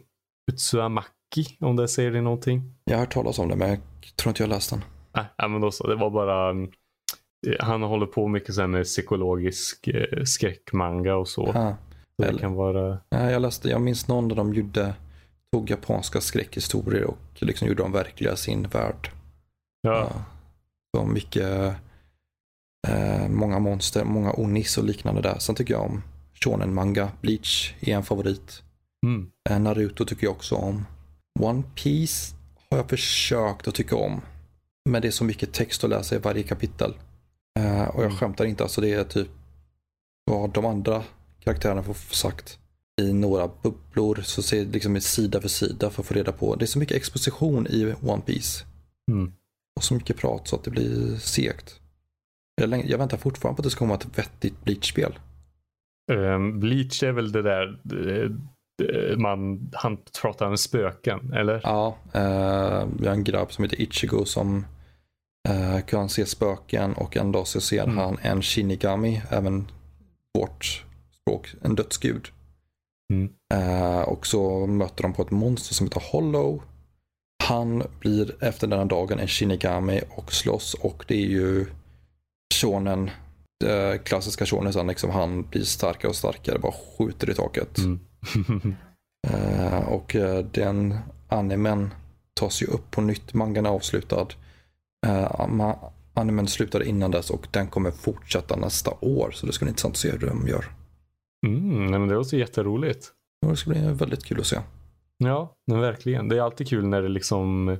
Utsuamaki, 0.51 1.57
om 1.59 1.75
det 1.75 1.87
säger 1.87 2.11
dig 2.11 2.21
någonting? 2.21 2.73
Jag 2.83 2.93
har 2.93 2.99
hört 2.99 3.13
talas 3.13 3.39
om 3.39 3.47
det, 3.49 3.55
men 3.55 3.69
jag 3.69 3.79
tror 4.15 4.31
inte 4.31 4.43
jag 4.43 4.49
läst 4.49 4.69
den. 4.69 4.83
Nej, 5.15 5.25
äh, 5.43 5.47
men 5.49 5.61
då 5.61 5.71
så. 5.71 5.87
Det 5.87 5.95
var 5.95 6.09
bara... 6.09 6.49
um, 6.51 6.71
Han 7.59 7.83
håller 7.83 8.05
på 8.05 8.27
mycket 8.27 8.55
så 8.55 8.67
med 8.67 8.83
psykologisk 8.83 9.87
eh, 9.87 10.23
skräckmanga 10.23 11.15
och 11.15 11.27
så. 11.27 11.47
Ah. 11.55 11.75
så 12.21 12.31
det 12.31 12.39
kan 12.39 12.53
vara... 12.53 12.97
Nej, 13.11 13.31
jag 13.33 13.41
läste, 13.41 13.69
jag 13.69 13.81
minns 13.81 14.07
någon 14.07 14.27
där 14.27 14.35
de 14.35 14.53
gjorde, 14.53 14.93
tog 15.51 15.69
japanska 15.69 16.21
skräckhistorier 16.21 17.03
och 17.03 17.17
liksom 17.39 17.67
gjorde 17.67 17.83
dem 17.83 17.91
verkliga 17.91 18.33
i 18.33 18.37
sin 18.37 18.67
värld. 18.67 19.11
Ja. 19.81 19.97
Ja. 19.97 20.09
Så 20.97 21.05
mycket, 21.05 21.75
eh, 22.87 23.27
många 23.29 23.59
monster, 23.59 24.03
många 24.03 24.33
onis 24.33 24.77
och 24.77 24.83
liknande 24.83 25.21
där. 25.21 25.37
Sen 25.39 25.55
tycker 25.55 25.73
jag 25.73 25.83
om 25.83 26.03
shonen 26.33 26.73
manga, 26.73 27.09
Bleach 27.21 27.73
är 27.79 27.95
en 27.95 28.03
favorit. 28.03 28.63
Mm. 29.07 29.31
Eh, 29.49 29.59
Naruto 29.59 30.05
tycker 30.05 30.23
jag 30.27 30.31
också 30.31 30.55
om. 30.55 30.85
One 31.39 31.63
Piece 31.75 32.35
har 32.69 32.77
jag 32.77 32.89
försökt 32.89 33.67
att 33.67 33.75
tycka 33.75 33.95
om. 33.95 34.21
Men 34.89 35.01
det 35.01 35.07
är 35.07 35.11
så 35.11 35.23
mycket 35.23 35.53
text 35.53 35.83
att 35.83 35.89
läsa 35.89 36.15
i 36.15 36.19
varje 36.19 36.43
kapitel. 36.43 36.93
Eh, 37.59 37.87
och 37.87 38.03
jag 38.03 38.05
Mm. 38.05 38.17
skämtar 38.17 38.45
inte, 38.45 38.63
alltså 38.63 38.81
det 38.81 38.93
är 38.93 39.03
typ 39.03 39.27
vad 40.31 40.53
de 40.53 40.65
andra 40.65 41.03
karaktärerna 41.39 41.83
får 41.83 41.93
sagt 41.93 42.59
i 43.01 43.13
några 43.13 43.49
bubblor. 43.63 44.21
Så 44.23 44.41
ser 44.41 44.65
det 44.65 44.71
liksom 44.71 45.01
sida 45.01 45.41
för 45.41 45.49
sida 45.49 45.89
för 45.89 46.01
att 46.01 46.07
få 46.07 46.13
reda 46.13 46.31
på. 46.31 46.55
Det 46.55 46.65
är 46.65 46.67
så 46.67 46.79
mycket 46.79 46.97
exposition 46.97 47.67
i 47.67 47.95
One 48.01 48.21
Piece. 48.25 48.65
Mm. 49.11 49.33
Och 49.75 49.83
så 49.83 49.93
mycket 49.93 50.17
prat 50.17 50.47
så 50.47 50.55
att 50.55 50.63
det 50.63 50.71
blir 50.71 51.17
segt. 51.17 51.79
Jag, 52.61 52.89
jag 52.89 52.97
väntar 52.97 53.17
fortfarande 53.17 53.55
på 53.55 53.59
att 53.61 53.63
det 53.63 53.69
ska 53.69 53.79
komma 53.79 53.95
ett 53.95 54.17
vettigt 54.17 54.63
Bleach-spel. 54.63 55.19
Um, 56.11 56.59
Bleach 56.59 57.03
är 57.03 57.11
väl 57.11 57.31
det 57.31 57.41
där 57.41 57.79
eh, 58.23 58.31
man, 59.17 59.69
han 59.73 59.97
pratar 60.21 60.49
med 60.49 60.59
spöken, 60.59 61.33
eller? 61.33 61.61
Ja, 61.63 61.97
eh, 62.13 62.87
vi 62.99 63.07
har 63.07 63.13
en 63.13 63.23
grabb 63.23 63.51
som 63.53 63.63
heter 63.63 63.81
Ichigo 63.81 64.25
som 64.25 64.65
eh, 65.49 65.85
kan 65.85 66.09
se 66.09 66.25
spöken 66.25 66.93
och 66.93 67.17
en 67.17 67.31
dag 67.31 67.47
så 67.47 67.61
ser 67.61 67.83
Mm. 67.83 67.97
han 67.97 68.17
en 68.21 68.41
Shinigami, 68.41 69.21
även 69.29 69.71
vårt 70.37 70.85
språk, 71.21 71.53
en 71.61 71.75
dödsgud. 71.75 72.27
Mm. 73.13 73.29
Eh, 73.53 74.01
och 74.01 74.27
så 74.27 74.67
möter 74.67 75.03
de 75.03 75.13
på 75.13 75.21
ett 75.21 75.31
monster 75.31 75.73
som 75.73 75.87
heter 75.87 76.03
Hollow. 76.11 76.63
Han 77.43 77.83
blir 77.99 78.43
efter 78.43 78.67
denna 78.67 78.85
dagen 78.85 79.19
en 79.19 79.27
Shinigami 79.27 80.01
och 80.15 80.33
slåss 80.33 80.73
och 80.73 81.05
det 81.07 81.15
är 81.15 81.27
ju 81.27 81.65
shonen, 82.61 83.09
eh, 83.65 84.01
klassiska 84.03 84.45
shonen, 84.45 84.87
liksom 84.87 85.09
han 85.09 85.43
blir 85.43 85.63
starkare 85.63 86.09
och 86.09 86.15
starkare, 86.15 86.59
bara 86.59 86.73
skjuter 86.97 87.29
i 87.29 87.33
taket. 87.33 87.77
Mm. 87.77 87.99
Eh, 89.27 89.89
och 89.89 90.15
eh, 90.15 90.45
den 90.45 90.95
animen 91.27 91.93
tas 92.33 92.61
ju 92.61 92.65
upp 92.65 92.91
på 92.91 93.01
nytt. 93.01 93.33
Mangan 93.33 93.65
är 93.65 93.69
avslutad. 93.69 94.27
Eh, 95.07 95.47
animen 96.13 96.47
slutade 96.47 96.85
innan 96.85 97.11
dess 97.11 97.29
och 97.29 97.47
den 97.51 97.67
kommer 97.67 97.91
fortsätta 97.91 98.55
nästa 98.55 98.91
år. 99.01 99.31
Så 99.31 99.45
det 99.45 99.53
ska 99.53 99.65
bli 99.65 99.69
intressant 99.69 99.93
att 99.93 99.97
se 99.97 100.11
hur 100.11 100.17
de 100.17 100.47
gör. 100.47 100.65
mm, 101.47 101.85
nej, 101.85 101.99
men 101.99 102.07
det 102.07 102.15
låter 102.15 102.37
jätteroligt. 102.37 103.11
Det 103.47 103.55
ska 103.55 103.69
bli 103.69 103.79
väldigt 103.79 104.25
kul 104.25 104.39
att 104.39 104.45
se. 104.45 104.57
Ja, 105.17 105.55
men 105.67 105.79
verkligen. 105.79 106.29
Det 106.29 106.37
är 106.37 106.41
alltid 106.41 106.67
kul 106.69 106.87
när 106.87 107.01
det 107.01 107.09
liksom 107.09 107.77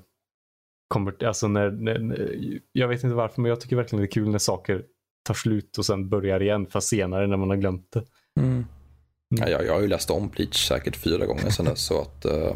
kommer, 0.87 1.23
alltså 1.25 1.47
när, 1.47 1.71
när, 1.71 2.61
jag 2.71 2.87
vet 2.87 3.03
inte 3.03 3.15
varför, 3.15 3.41
men 3.41 3.49
jag 3.49 3.61
tycker 3.61 3.75
verkligen 3.75 4.01
det 4.01 4.07
är 4.07 4.11
kul 4.11 4.29
när 4.29 4.39
saker 4.39 4.83
tar 5.23 5.33
slut 5.33 5.77
och 5.77 5.85
sen 5.85 6.09
börjar 6.09 6.41
igen, 6.41 6.67
fast 6.67 6.87
senare 6.87 7.27
när 7.27 7.37
man 7.37 7.49
har 7.49 7.57
glömt 7.57 7.91
det. 7.91 8.03
Mm. 8.41 8.65
Ja, 9.29 9.49
jag, 9.49 9.65
jag 9.65 9.73
har 9.73 9.81
ju 9.81 9.87
läst 9.87 10.09
om 10.09 10.29
Bleach 10.29 10.67
säkert 10.67 10.95
fyra 10.95 11.25
gånger 11.25 11.49
sedan 11.49 11.65
dess. 11.65 11.85
Så 11.85 12.01
att 12.01 12.25
eh, 12.25 12.53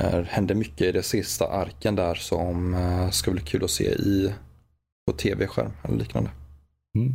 det 0.00 0.26
hände 0.28 0.54
mycket 0.54 0.80
i 0.80 0.92
det 0.92 1.02
sista 1.02 1.48
arken 1.48 1.96
där 1.96 2.14
som 2.14 2.74
eh, 2.74 3.10
ska 3.10 3.30
bli 3.30 3.40
kul 3.40 3.64
att 3.64 3.70
se 3.70 3.84
i 3.84 4.34
på 5.06 5.12
tv-skärm 5.12 5.72
eller 5.82 5.96
liknande. 5.96 6.30
Mm. 6.98 7.14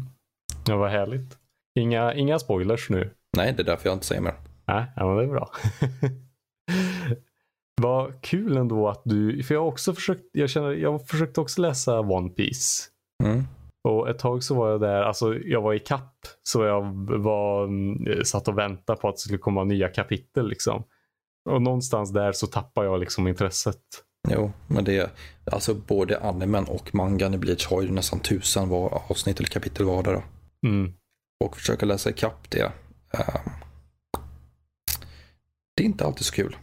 Ja, 0.67 0.77
vad 0.77 0.91
härligt. 0.91 1.37
Inga, 1.79 2.13
inga 2.13 2.39
spoilers 2.39 2.89
nu. 2.89 3.13
Nej, 3.37 3.53
det 3.53 3.61
är 3.61 3.65
därför 3.65 3.89
jag 3.89 3.95
inte 3.95 4.05
säger 4.05 4.21
mer. 4.21 4.35
Nej, 4.67 4.85
ja, 4.95 5.07
men 5.07 5.17
det 5.17 5.23
är 5.23 5.27
bra. 5.27 5.51
Vad 7.81 8.21
kul 8.21 8.57
ändå 8.57 8.89
att 8.89 9.01
du, 9.05 9.43
för 9.43 9.53
jag 9.53 9.61
har 9.61 9.67
också 9.67 9.93
försökt, 9.93 10.23
jag 10.31 10.49
känner, 10.49 10.71
jag 10.71 11.07
försökte 11.07 11.41
också 11.41 11.61
läsa 11.61 11.99
One 11.99 12.29
Piece. 12.29 12.83
Mm. 13.23 13.43
Och 13.87 14.09
ett 14.09 14.19
tag 14.19 14.43
så 14.43 14.55
var 14.55 14.69
jag 14.69 14.81
där, 14.81 15.01
alltså 15.01 15.35
jag 15.35 15.61
var 15.61 15.73
i 15.73 15.79
kapp 15.79 16.13
så 16.43 16.63
jag 16.63 16.81
var, 17.19 17.63
mm, 17.63 18.25
satt 18.25 18.47
och 18.47 18.57
väntade 18.57 18.99
på 18.99 19.09
att 19.09 19.15
det 19.15 19.19
skulle 19.19 19.37
komma 19.37 19.63
nya 19.63 19.87
kapitel 19.87 20.47
liksom. 20.47 20.83
Och 21.49 21.61
någonstans 21.61 22.13
där 22.13 22.31
så 22.31 22.47
tappade 22.47 22.87
jag 22.87 22.99
liksom 22.99 23.27
intresset. 23.27 23.81
Jo, 24.29 24.51
men 24.67 24.83
det 24.83 25.11
alltså 25.51 25.73
både 25.73 26.19
animen 26.19 26.63
och 26.63 26.95
mangan 26.95 27.33
i 27.33 27.37
Bleach 27.37 27.67
har 27.67 27.81
ju 27.81 27.91
nästan 27.91 28.19
tusen 28.19 28.69
var, 28.69 29.01
avsnitt 29.09 29.39
eller 29.39 29.49
kapitel 29.49 29.85
vardera. 29.85 30.23
Mm. 30.65 30.93
Och 31.45 31.57
försöka 31.57 31.85
läsa 31.85 32.09
ikapp 32.09 32.49
det. 32.49 32.71
eh, 33.13 33.41
det 35.75 35.83
är 35.83 35.85
inte 35.85 36.05
alltid 36.05 36.25
så 36.25 36.33
kul. 36.33 36.55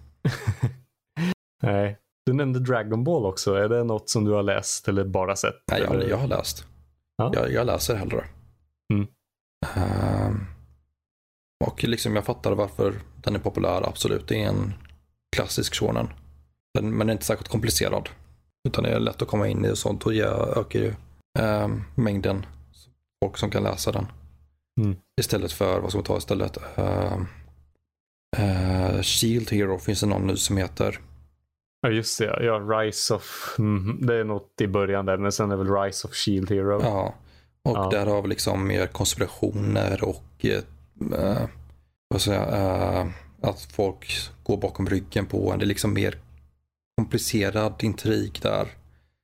Nej. 1.62 1.98
Du 2.26 2.32
nämnde 2.32 2.60
Dragon 2.60 3.04
Ball 3.04 3.26
också. 3.26 3.54
Är 3.54 3.68
det 3.68 3.84
något 3.84 4.10
som 4.10 4.24
du 4.24 4.30
har 4.30 4.42
läst 4.42 4.88
eller 4.88 5.04
bara 5.04 5.36
sett? 5.36 5.54
Nej, 5.70 5.80
jag, 5.80 5.94
eller? 5.94 6.08
jag 6.08 6.16
har 6.16 6.28
läst. 6.28 6.66
Ja. 7.16 7.30
Jag, 7.34 7.52
jag 7.52 7.66
läser 7.66 7.94
hellre. 7.94 8.24
Mm. 8.92 9.06
Ehm, 9.74 10.46
och 11.64 11.84
liksom 11.84 12.16
jag 12.16 12.24
fattar 12.24 12.52
varför 12.52 12.94
den 13.22 13.34
är 13.34 13.38
populär, 13.38 13.88
absolut. 13.88 14.28
Det 14.28 14.42
är 14.42 14.48
en 14.48 14.74
klassisk 15.36 15.74
shonen. 15.74 16.08
Den, 16.74 16.90
men 16.90 16.98
den 16.98 17.08
är 17.08 17.12
inte 17.12 17.24
särskilt 17.24 17.48
komplicerad. 17.48 18.08
Utan 18.68 18.84
det 18.84 18.90
är 18.90 19.00
lätt 19.00 19.22
att 19.22 19.28
komma 19.28 19.48
in 19.48 19.64
i 19.64 19.70
och 19.70 19.78
sånt 19.78 20.06
och 20.06 20.14
jag 20.14 20.58
ökar 20.58 20.80
ju 20.80 20.94
ehm, 21.38 21.82
mängden 21.94 22.46
folk 23.24 23.38
som 23.38 23.50
kan 23.50 23.62
läsa 23.62 23.92
den. 23.92 24.06
Mm. 24.80 24.96
Istället 25.20 25.52
för, 25.52 25.80
vad 25.80 25.90
ska 25.90 25.98
man 25.98 26.04
ta 26.04 26.18
istället? 26.18 26.58
Ehm, 26.76 27.26
eh, 28.36 29.02
Shield 29.02 29.50
Hero 29.50 29.78
finns 29.78 30.00
det 30.00 30.06
någon 30.06 30.26
nu 30.26 30.36
som 30.36 30.56
heter. 30.56 31.00
Ja 31.84 31.90
just 31.90 32.18
det, 32.18 32.44
ja 32.44 32.58
Rise 32.58 33.14
of, 33.14 33.54
mm, 33.58 34.06
det 34.06 34.14
är 34.14 34.24
något 34.24 34.60
i 34.60 34.66
början 34.66 35.06
där 35.06 35.16
men 35.16 35.32
sen 35.32 35.50
är 35.50 35.56
väl 35.56 35.74
Rise 35.74 36.08
of 36.08 36.14
Shield 36.14 36.50
Hero. 36.50 36.80
Ja, 36.82 37.14
och 37.64 37.76
Ja. 37.76 37.88
där 37.90 38.06
har 38.06 38.22
vi 38.22 38.28
liksom 38.28 38.66
mer 38.66 38.86
konspirationer 38.86 40.04
och 40.04 40.24
eh, 40.44 40.62
vad 42.08 42.20
säger 42.20 42.40
jag, 42.40 42.96
eh, 43.00 43.06
att 43.42 43.60
folk 43.62 44.12
går 44.44 44.56
bakom 44.56 44.86
ryggen 44.86 45.26
på 45.26 45.52
en. 45.52 45.58
Det 45.58 45.64
är 45.64 45.66
liksom 45.66 45.94
mer 45.94 46.14
komplicerad 46.96 47.74
intrig 47.82 48.38
där. 48.42 48.68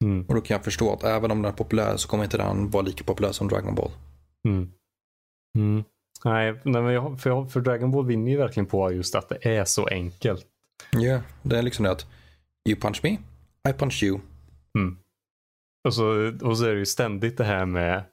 Mm, 0.05 0.25
Och 0.29 0.35
då 0.35 0.41
kan 0.41 0.55
jag 0.55 0.65
förstå 0.65 0.93
att 0.93 1.05
även 1.05 1.31
om 1.31 1.43
den 1.43 1.53
är 1.53 1.57
populär 1.57 1.97
så 1.97 2.09
kommer 2.09 2.25
inte 2.25 2.37
den 2.37 2.71
vara 2.71 2.83
lika 2.83 3.05
populär 3.05 3.33
som 3.33 3.49
Dragon 3.49 3.75
Ball. 3.75 3.91
mm. 4.49 4.71
Mm. 5.59 5.85
Nej, 6.25 6.61
nej 6.65 6.83
men 6.83 6.93
jag, 6.93 7.21
för, 7.21 7.31
jag, 7.31 7.53
för 7.53 7.61
Dragon 7.61 7.91
Ball 7.91 8.07
vinner 8.07 8.31
ju 8.31 8.37
verkligen 8.39 8.67
på 8.67 8.93
just 8.93 9.15
att 9.15 9.29
det 9.29 9.57
är 9.59 9.65
så 9.65 9.87
enkelt. 9.87 10.47
Ja, 10.93 11.21
det 11.43 11.59
är 11.59 11.63
liksom 11.63 11.85
det 11.85 11.91
att 11.91 12.07
you 12.69 12.81
punch 12.81 13.01
me, 13.03 13.11
I 13.69 13.73
punch 13.73 14.03
you. 14.03 14.21
Och 15.85 15.95
så, 15.95 16.33
och 16.43 16.59
så 16.59 16.65
är 16.65 16.73
det 16.73 16.79
ju 16.79 16.87
ständigt 16.87 17.39
det 17.39 17.45
här 17.45 17.67
med 17.67 18.05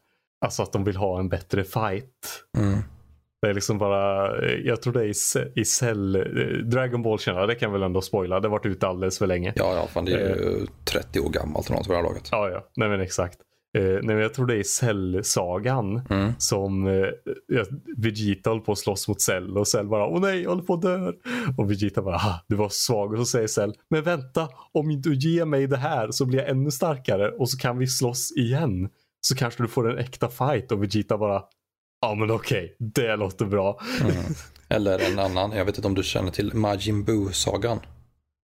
alltså 0.45 0.63
att 0.63 0.73
de 0.73 0.83
vill 0.83 0.95
ha 0.95 1.19
en 1.19 1.29
bättre 1.29 1.63
fight. 1.63 2.43
Mm. 2.57 2.79
Det 3.41 3.47
är 3.47 3.53
liksom 3.53 3.77
bara, 3.77 4.31
jag 4.45 4.81
tror 4.81 4.93
det 4.93 5.01
är 5.01 5.05
i, 5.05 5.51
i 5.61 5.65
Cell, 5.65 6.15
eh, 6.15 6.21
Dragon 6.57 7.01
Ball 7.01 7.19
känner 7.19 7.39
jag, 7.39 7.49
det 7.49 7.55
kan 7.55 7.71
väl 7.71 7.83
ändå 7.83 8.01
spoila, 8.01 8.39
det 8.39 8.47
har 8.47 8.51
varit 8.51 8.65
ute 8.65 8.87
alldeles 8.87 9.17
för 9.17 9.27
länge. 9.27 9.53
Ja, 9.55 9.75
ja, 9.75 9.87
fan 9.87 10.05
det 10.05 10.11
är 10.11 10.35
ju 10.35 10.67
30 10.85 11.19
år 11.19 11.29
gammalt 11.29 11.67
eller 11.67 11.77
något 11.77 11.85
för 11.85 11.93
det 11.93 11.97
här 11.97 12.03
laget. 12.03 12.29
Ja, 12.31 12.49
ja, 12.49 12.67
nej 12.75 12.89
men 12.89 13.01
exakt. 13.01 13.39
Eh, 13.77 13.99
nej, 14.03 14.15
jag 14.15 14.33
tror 14.33 14.45
det 14.45 14.55
är 14.57 14.63
Cell-sagan 14.63 16.01
Mm. 16.09 16.33
som 16.37 16.87
eh, 16.87 17.63
Vegeta 17.97 18.49
håller 18.49 18.61
på 18.63 18.71
att 18.71 18.77
slåss 18.77 19.07
mot 19.07 19.21
Cell 19.21 19.57
och 19.57 19.67
Cell 19.67 19.87
bara 19.87 20.07
åh 20.07 20.21
nej, 20.21 20.41
jag 20.41 20.49
håller 20.49 20.63
på 20.63 20.73
att 20.73 20.81
dö. 20.81 21.11
Och 21.57 21.71
Vegeta 21.71 22.01
bara 22.01 22.15
ah, 22.15 22.39
du 22.47 22.55
var 22.55 22.69
svag 22.69 23.11
och 23.13 23.19
så 23.19 23.25
säger 23.25 23.47
Cell 23.47 23.73
men 23.89 24.03
vänta 24.03 24.47
om 24.73 25.01
du 25.01 25.15
ger 25.15 25.45
mig 25.45 25.67
det 25.67 25.77
här 25.77 26.11
så 26.11 26.25
blir 26.25 26.39
jag 26.39 26.49
ännu 26.49 26.71
starkare 26.71 27.29
och 27.31 27.49
så 27.49 27.57
kan 27.57 27.77
vi 27.77 27.87
slåss 27.87 28.31
igen. 28.37 28.89
Så 29.21 29.35
kanske 29.35 29.63
du 29.63 29.67
får 29.67 29.91
en 29.91 29.97
äkta 29.97 30.29
fight 30.29 30.71
och 30.71 30.83
Vegeta 30.83 31.17
bara 31.17 31.43
ja 32.01 32.15
men 32.15 32.31
okej, 32.31 32.75
det 32.79 33.15
låter 33.15 33.45
bra. 33.45 33.79
Mm. 34.01 34.15
Eller 34.69 35.11
en 35.11 35.19
annan, 35.19 35.51
jag 35.51 35.65
vet 35.65 35.77
inte 35.77 35.87
om 35.87 35.93
du 35.95 36.03
känner 36.03 36.31
till 36.31 36.53
Majin 36.53 37.03
Buu-sagan. 37.05 37.79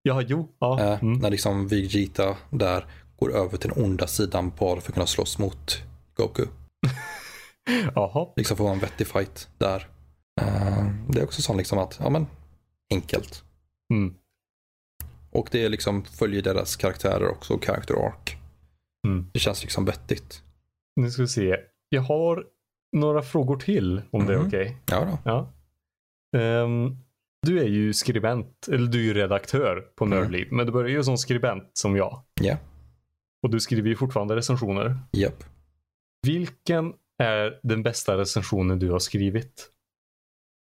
Ja, 0.03 0.21
jo, 0.21 0.49
ja. 0.59 0.79
Eh, 0.79 1.03
Mm. 1.03 1.19
När 1.19 1.29
liksom 1.29 1.67
Vegeta 1.67 2.35
där 2.49 2.85
går 3.23 3.35
över 3.35 3.57
till 3.57 3.69
den 3.69 3.83
onda 3.85 4.07
sidan 4.07 4.51
bara 4.59 4.81
för 4.81 4.89
att 4.89 4.93
kunna 4.93 5.07
slåss 5.07 5.39
mot 5.39 5.81
Goku. 6.15 6.45
Jaha. 7.95 8.27
Liksom 8.35 8.57
få 8.57 8.67
en 8.67 8.79
vettig 8.79 9.07
fight 9.07 9.49
där. 9.57 9.87
Eh, 10.41 10.85
det 11.09 11.19
är 11.19 11.23
också 11.23 11.41
sånt 11.41 11.57
liksom 11.57 11.77
att, 11.79 11.97
ja 11.99 12.09
men, 12.09 12.25
enkelt. 12.93 13.43
Mm. 13.93 14.13
Och 15.31 15.49
det 15.51 15.65
är 15.65 15.69
liksom 15.69 16.03
följer 16.05 16.41
deras 16.41 16.75
karaktärer 16.75 17.27
också, 17.29 17.59
character 17.61 17.93
arc. 18.07 18.35
Mm. 19.07 19.29
Det 19.33 19.39
känns 19.39 19.61
liksom 19.63 19.85
vettigt. 19.85 20.41
Nu 20.95 21.11
ska 21.11 21.21
vi 21.21 21.27
se. 21.27 21.57
Jag 21.89 22.01
har 22.01 22.45
några 22.97 23.21
frågor 23.21 23.57
till 23.57 24.01
om 24.11 24.25
det 24.25 24.33
är 24.33 24.37
Mhm. 24.37 24.47
okej. 24.47 24.77
Ja 24.85 25.05
då. 25.05 25.17
Ja. 25.31 25.53
Ehm, 26.39 26.97
du 27.41 27.59
är 27.59 27.67
ju 27.67 27.93
skribent, 27.93 28.67
eller 28.67 28.87
du 28.87 28.99
är 28.99 29.03
ju 29.03 29.13
redaktör 29.13 29.81
på 29.95 30.05
Mm. 30.05 30.19
Nördliv, 30.19 30.47
men 30.51 30.65
du 30.65 30.71
börjar 30.71 30.89
ju 30.89 31.03
som 31.03 31.17
skribent 31.17 31.69
som 31.73 31.95
jag. 31.95 32.21
Ja. 32.41 32.57
Och 33.43 33.49
du 33.49 33.59
skriver 33.59 33.89
ju 33.89 33.95
fortfarande 33.95 34.35
recensioner. 34.35 34.97
Japp. 35.11 35.43
Vilken 36.27 36.93
är 37.23 37.59
den 37.63 37.83
bästa 37.83 38.17
recensionen 38.17 38.79
du 38.79 38.91
har 38.91 38.99
skrivit? 38.99 39.69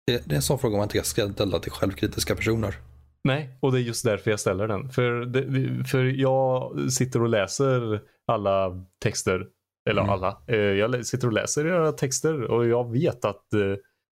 Det, 0.08 0.26
det 0.26 0.32
är 0.32 0.36
en 0.36 0.42
sån 0.42 0.60
fråga 0.60 0.78
man 0.78 0.84
inte 0.84 1.04
ska 1.04 1.30
ställa 1.30 1.60
till 1.60 1.72
självkritiska 1.72 2.36
personer. 2.36 2.76
Nej, 3.24 3.58
och 3.60 3.72
det 3.72 3.80
är 3.80 3.82
just 3.82 4.06
därför 4.06 4.32
jag 4.32 4.40
ställer 4.40 4.68
den. 4.68 4.90
För, 4.90 5.26
det, 5.26 5.86
för 5.86 6.04
jag 6.04 6.78
sitter 6.92 7.22
och 7.22 7.30
läser 7.30 8.02
alla 8.28 8.86
texter. 9.04 9.48
Eller 9.90 10.02
Mm. 10.02 10.14
alla. 10.14 10.38
Eh, 10.48 10.56
Jag 10.56 11.06
sitter 11.06 11.28
och 11.28 11.34
läser 11.34 11.66
era 11.66 11.92
texter 11.92 12.42
och 12.44 12.68
jag 12.68 12.92
vet 12.92 13.26
att 13.26 13.54
eh, 13.54 13.60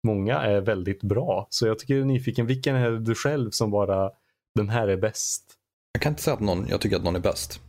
många 0.07 0.39
är 0.41 0.61
väldigt 0.61 1.03
bra. 1.03 1.47
Så 1.51 1.67
jag 1.67 1.79
tycker 1.79 1.95
jag 1.95 2.01
är 2.01 2.05
nyfiken. 2.07 2.47
Vilken 2.47 2.77
är 2.77 2.91
du 2.91 3.15
själv 3.15 3.51
som 3.51 3.71
bara, 3.71 4.11
den 4.55 4.69
här 4.69 4.89
är 4.89 4.97
bäst? 4.97 5.45
Jag 5.93 6.03
kan 6.03 6.13
inte 6.13 6.23
säga 6.23 6.35
att 6.35 6.41
någon, 6.41 6.67
jag 6.69 6.81
tycker 6.81 6.97
att 6.97 7.05
någon 7.05 7.17
är 7.17 7.21
bäst. 7.21 7.61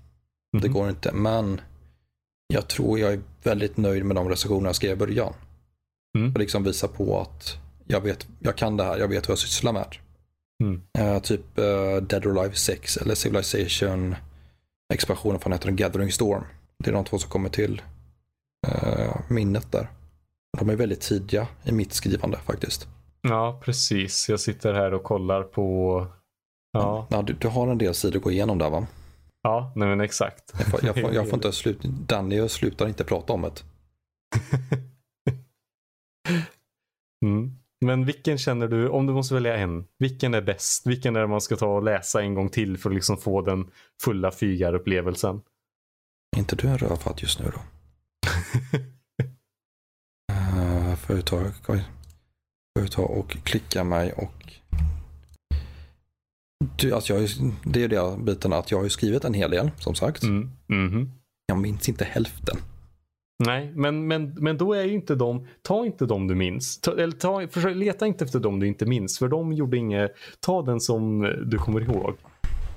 Det 0.51 0.57
Mhm. 0.67 0.73
går 0.73 0.89
inte. 0.89 1.11
Men 1.13 1.61
jag 2.53 2.67
tror 2.67 2.99
jag 2.99 3.13
är 3.13 3.21
väldigt 3.43 3.77
nöjd 3.77 4.05
med 4.05 4.15
de 4.15 4.29
recensioner 4.29 4.69
jag 4.69 4.75
skrev 4.75 4.91
i 4.91 4.95
början. 4.95 5.33
Mm. 6.17 6.33
Och 6.33 6.39
liksom 6.39 6.63
visa 6.63 6.87
på 6.87 7.19
att 7.21 7.57
jag 7.87 8.01
vet, 8.01 8.27
jag 8.39 8.55
kan 8.55 8.77
det 8.77 8.83
här, 8.83 8.97
jag 8.97 9.07
vet 9.07 9.27
vad 9.27 9.31
jag 9.31 9.39
sysslar 9.39 9.73
med. 9.73 9.95
Mm. 10.63 10.81
Eh, 10.97 11.19
typ 11.21 11.57
eh, 11.57 11.95
Dead 12.01 12.25
or 12.25 12.39
Alive 12.39 12.55
6 12.55 12.97
eller 12.97 13.15
Civilization 13.15 14.15
expansionen 14.93 15.39
från 15.39 15.51
heter 15.53 15.67
den 15.67 15.75
Gathering 15.75 16.11
Storm. 16.11 16.43
Det 16.83 16.89
är 16.89 16.93
de 16.93 17.05
två 17.05 17.19
som 17.19 17.29
kommer 17.29 17.49
till 17.49 17.81
eh, 18.67 19.15
minnet 19.29 19.71
där. 19.71 19.87
De 20.57 20.69
är 20.69 20.75
väldigt 20.75 21.01
tidiga 21.01 21.47
i 21.63 21.71
mitt 21.71 21.93
skrivande 21.93 22.37
faktiskt. 22.37 22.87
Ja, 23.21 23.61
precis. 23.63 24.29
Jag 24.29 24.39
sitter 24.39 24.73
här 24.73 24.93
och 24.93 25.03
kollar 25.03 25.43
på... 25.43 26.07
Ja, 26.71 27.07
Ja, 27.09 27.21
du, 27.21 27.33
du 27.33 27.47
har 27.47 27.67
en 27.67 27.77
del 27.77 27.93
sidor 27.93 28.17
att 28.17 28.23
gå 28.23 28.31
igenom 28.31 28.57
där 28.57 28.69
va? 28.69 28.87
Ja 29.43 29.73
nej 29.75 29.87
men 29.87 30.01
exakt. 30.01 30.53
Jag 30.57 30.67
får, 30.67 30.85
jag 30.85 31.01
får, 31.01 31.13
jag 31.13 31.29
får 31.29 31.35
inte 31.35 31.51
slut, 31.51 31.83
Danny 31.83 32.49
slutar 32.49 32.87
inte 32.87 33.03
prata 33.03 33.33
om 33.33 33.41
det. 33.41 33.63
Mm. 37.25 37.57
Men 37.85 38.05
vilken 38.05 38.37
känner 38.37 38.67
du, 38.67 38.89
om 38.89 39.05
du 39.05 39.13
måste 39.13 39.33
välja 39.33 39.57
en, 39.57 39.87
vilken 39.99 40.33
är 40.33 40.41
bäst? 40.41 40.87
Vilken 40.87 41.15
är 41.15 41.19
det 41.19 41.27
man 41.27 41.41
ska 41.41 41.55
ta 41.55 41.75
och 41.75 41.83
läsa 41.83 42.21
en 42.21 42.33
gång 42.33 42.49
till 42.49 42.77
för 42.77 42.89
att 42.89 42.95
liksom 42.95 43.17
få 43.17 43.41
den 43.41 43.71
fulla 44.01 44.31
fygarupplevelsen? 44.31 45.41
Är 46.35 46.39
inte 46.39 46.55
du 46.55 46.67
en 46.67 46.77
rövhatt 46.77 47.21
just 47.21 47.39
nu 47.39 47.45
då? 47.45 47.59
Uh, 50.33 50.95
får 50.95 51.15
jag 51.15 51.25
ta, 51.25 51.51
får 51.63 51.79
jag 52.79 52.91
ta 52.91 53.01
och 53.01 53.29
klicka 53.29 53.83
mig 53.83 54.13
och 54.13 54.53
du, 56.77 56.93
alltså 56.93 57.13
jag, 57.13 57.21
ju- 57.23 57.51
det 57.63 57.83
är 57.83 57.87
det 57.87 58.23
biten 58.23 58.53
att 58.53 58.71
jag 58.71 58.77
har 58.77 58.83
ju 58.83 58.89
skrivit 58.89 59.23
en 59.25 59.33
hel 59.33 59.51
del 59.51 59.71
som 59.79 59.95
sagt. 59.95 60.23
Mm. 60.23 60.51
Mhm. 60.67 61.11
Jag 61.47 61.57
minns 61.57 61.89
inte 61.89 62.05
hälften. 62.05 62.57
Nej, 63.43 63.71
men, 63.75 64.07
men, 64.07 64.33
men 64.33 64.57
då 64.57 64.73
är 64.73 64.83
ju 64.83 64.93
inte 64.93 65.15
de, 65.15 65.47
ta 65.61 65.85
inte 65.85 66.05
de 66.05 66.27
du 66.27 66.35
minns. 66.35 66.81
Ta, 66.81 66.91
eller 66.91 67.11
ta, 67.17 67.47
försök, 67.47 67.75
leta 67.75 68.07
inte 68.07 68.25
efter 68.25 68.39
de 68.39 68.59
du 68.59 68.67
inte 68.67 68.85
minns, 68.85 69.19
för 69.19 69.27
de 69.27 69.53
gjorde 69.53 69.77
inget, 69.77 70.11
ta 70.39 70.61
den 70.61 70.79
som 70.79 71.21
du 71.45 71.57
kommer 71.57 71.81
ihåg. 71.81 72.15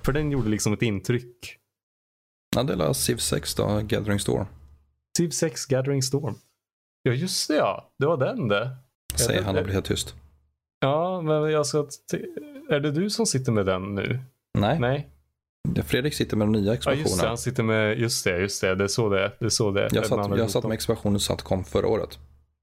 För 0.04 0.12
den 0.12 0.30
gjorde 0.30 0.48
liksom 0.48 0.72
ett 0.72 0.82
intryck. 0.82 1.56
Ja, 2.56 2.62
det 2.62 2.72
är 2.84 2.92
Civ 2.92 3.16
6 3.16 3.54
då, 3.54 3.80
Gathering 3.82 4.18
Storm. 4.20 4.46
Civ 5.16 5.30
6 5.30 5.66
Gathering 5.66 6.02
Storm. 6.02 6.34
Ja, 7.02 7.12
just 7.12 7.48
det 7.48 7.54
ja. 7.54 7.90
Det 7.98 8.06
var 8.06 8.16
den 8.16 8.48
det. 8.48 8.76
Säger 9.14 9.42
han 9.42 9.56
och 9.56 9.64
blir 9.64 9.74
helt 9.74 9.86
tyst. 9.86 10.14
Ja, 10.80 11.20
men 11.20 11.50
jag 11.50 11.66
ska... 11.66 11.86
Är 12.70 12.80
det 12.80 12.90
du 12.90 13.10
som 13.10 13.26
sitter 13.26 13.52
med 13.52 13.66
den 13.66 13.94
nu? 13.94 14.20
Nej, 14.58 14.78
Nej. 14.78 15.08
Fredrik 15.84 16.14
sitter 16.14 16.36
med 16.36 16.46
den 16.46 16.52
nya 16.52 16.64
Ja, 16.66 16.72
just 16.72 16.84
det. 16.86 16.92
expansionen. 16.92 17.28
Han 17.28 17.38
sitter 17.38 17.62
med... 17.62 17.98
Just 17.98 18.24
det, 18.24 18.38
just 18.38 18.60
det. 18.60 18.74
Det 18.74 18.84
är 18.84 18.88
så 18.88 19.08
det 19.08 19.24
är. 19.24 19.32
Det 19.38 19.44
är 19.44 19.48
så 19.50 19.70
det 19.70 19.88
jag 19.92 20.06
satt, 20.06 20.38
jag 20.38 20.50
satt 20.50 20.64
med 20.64 20.72
expansionen 20.72 21.20
kom 21.42 21.64
förra 21.64 21.86
året. 21.86 22.18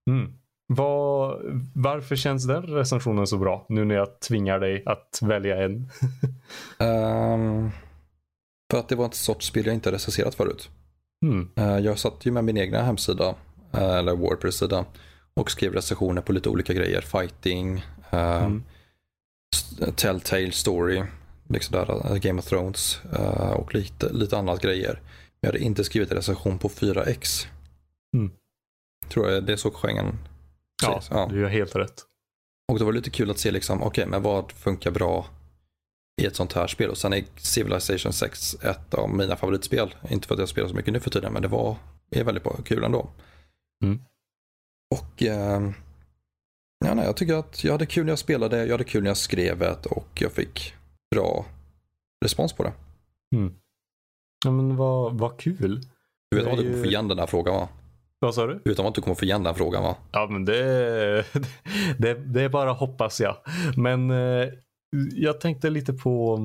Mm. 0.09 0.33
Vad, 0.73 1.39
varför 1.75 2.15
känns 2.15 2.47
den 2.47 2.63
recensionen 2.63 3.27
så 3.27 3.37
bra? 3.37 3.65
Nu 3.69 3.85
när 3.85 3.95
jag 3.95 4.19
tvingar 4.19 4.59
dig 4.59 4.83
att 4.85 5.19
välja 5.21 5.63
en. 5.65 5.89
Ehm, 6.79 7.69
för 8.71 8.79
att 8.79 8.89
det 8.89 8.95
var 8.95 9.05
ett 9.05 9.13
sorts 9.13 9.45
spel 9.47 9.65
jag 9.65 9.75
inte 9.75 9.91
recenserat 9.91 10.35
förut. 10.35 10.69
Mm. 11.25 11.49
Eh, 11.55 11.77
Jag 11.79 11.99
satt 11.99 12.25
ju 12.25 12.31
med 12.31 12.43
min 12.43 12.57
egna 12.57 12.81
hemsida, 12.83 13.35
eh, 13.73 13.95
eller 13.95 14.15
Wordpress-sida, 14.15 14.85
och 15.33 15.51
skrev 15.51 15.73
recensioner 15.73 16.21
på 16.21 16.33
lite 16.33 16.49
olika 16.49 16.73
grejer. 16.73 17.01
Fighting, 17.01 17.77
eh, 18.09 18.43
Mm. 18.45 18.63
Telltale 19.95 20.51
Story, 20.51 21.03
liksom 21.49 21.71
där, 21.71 22.11
eh, 22.11 22.15
Game 22.15 22.39
of 22.39 22.45
Thrones 22.45 23.01
eh, 23.13 23.51
och 23.51 23.75
lite, 23.75 24.13
lite 24.13 24.37
annat 24.37 24.61
grejer. 24.61 24.93
Men 24.93 25.39
jag 25.39 25.47
hade 25.47 25.59
inte 25.59 25.83
skrivit 25.83 26.11
en 26.11 26.17
recension 26.17 26.59
på 26.59 26.69
4X. 26.69 27.47
Mm. 28.17 28.31
Tror 29.09 29.29
jag 29.29 29.43
det 29.43 29.53
är 29.53 29.57
så 29.57 29.71
genren 29.71 30.17
Ja. 30.83 31.01
Ja. 31.09 31.27
du 31.31 31.39
gör 31.39 31.49
helt 31.49 31.75
rätt. 31.75 32.03
Och 32.71 32.79
det 32.79 32.85
var 32.85 32.93
lite 32.93 33.09
kul 33.09 33.31
att 33.31 33.39
se 33.39 33.51
liksom, 33.51 33.83
okej, 33.83 34.05
men 34.05 34.21
vad 34.21 34.51
funkar 34.51 34.91
bra 34.91 35.25
i 36.21 36.25
ett 36.25 36.35
sånt 36.35 36.53
här 36.53 36.67
spel? 36.67 36.89
Och 36.89 36.97
sen 36.97 37.13
är 37.13 37.23
Civilization 37.37 38.13
6 38.13 38.55
ett 38.63 38.93
av 38.93 39.09
mina 39.09 39.35
favoritspel. 39.35 39.95
Inte 40.09 40.27
för 40.27 40.35
att 40.35 40.39
jag 40.39 40.49
spelar 40.49 40.69
så 40.69 40.75
mycket 40.75 40.93
nu 40.93 40.99
för 40.99 41.09
tiden, 41.09 41.33
men 41.33 41.41
det 41.41 41.47
var 41.47 41.75
är 42.11 42.23
väldigt 42.23 42.43
bra, 42.43 42.57
kul 42.65 42.83
ändå. 42.83 43.09
Mm. 43.83 43.99
Och 44.95 45.23
eh, 45.23 45.71
ja, 46.87 46.93
nej, 46.93 47.05
jag 47.05 47.15
tycker 47.17 47.33
att 47.33 47.63
jag 47.63 47.71
hade 47.71 47.85
kul 47.85 48.05
när 48.05 48.11
jag 48.11 48.19
spelade, 48.19 48.65
jag 48.65 48.71
hade 48.71 48.83
kul 48.83 49.03
när 49.03 49.09
jag 49.09 49.17
skrev 49.17 49.59
det 49.59 49.85
och 49.85 50.07
jag 50.21 50.31
fick 50.31 50.73
bra 51.15 51.45
respons 52.25 52.53
på 52.53 52.63
det. 52.63 52.73
Ja, 54.45 54.51
men 54.51 54.75
vad, 54.75 55.19
vad 55.19 55.37
kul. 55.39 55.81
Du 56.31 56.37
vet 56.37 56.45
Det 56.45 56.51
att 56.51 56.57
du 56.57 56.63
kommer 56.63 56.75
ju- 56.77 56.83
få 56.83 56.89
igen 56.89 57.07
den 57.07 57.19
här 57.19 57.27
frågan 57.27 57.55
va? 57.55 57.69
Vad 58.19 58.35
sa 58.35 58.47
du? 58.47 58.75
Om 58.77 58.85
att 58.85 58.95
du 58.95 59.01
kommer 59.01 59.15
få 59.15 59.25
igen 59.25 59.43
den 59.43 59.55
frågan 59.55 59.83
va? 59.83 59.95
Ja, 60.11 60.27
men 60.31 60.45
det, 60.45 60.53
det, 61.97 62.13
det 62.13 62.41
är 62.41 62.49
bara 62.49 62.71
hoppas 62.71 63.21
jag. 63.21 63.37
Men 63.77 64.11
eh, 64.11 64.49
jag 65.11 65.41
tänkte 65.41 65.69
lite 65.69 65.93
på... 65.93 66.39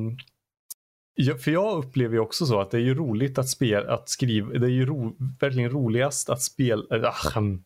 Ja, 1.14 1.34
för 1.34 1.50
jag 1.50 1.78
upplever 1.78 2.14
ju 2.14 2.20
också 2.20 2.46
så 2.46 2.60
att 2.60 2.70
det 2.70 2.76
är 2.76 2.80
ju 2.82 2.94
roligt 2.94 3.38
att 3.38 3.48
spela, 3.48 3.94
att 3.94 4.08
skriva, 4.08 4.58
det 4.58 4.66
är 4.66 4.70
ju 4.70 4.86
ro, 4.86 5.16
verkligen 5.40 5.70
roligast 5.70 6.30
att 6.30 6.42
spela, 6.42 6.96
äh, 6.96 7.04
ahem, 7.04 7.64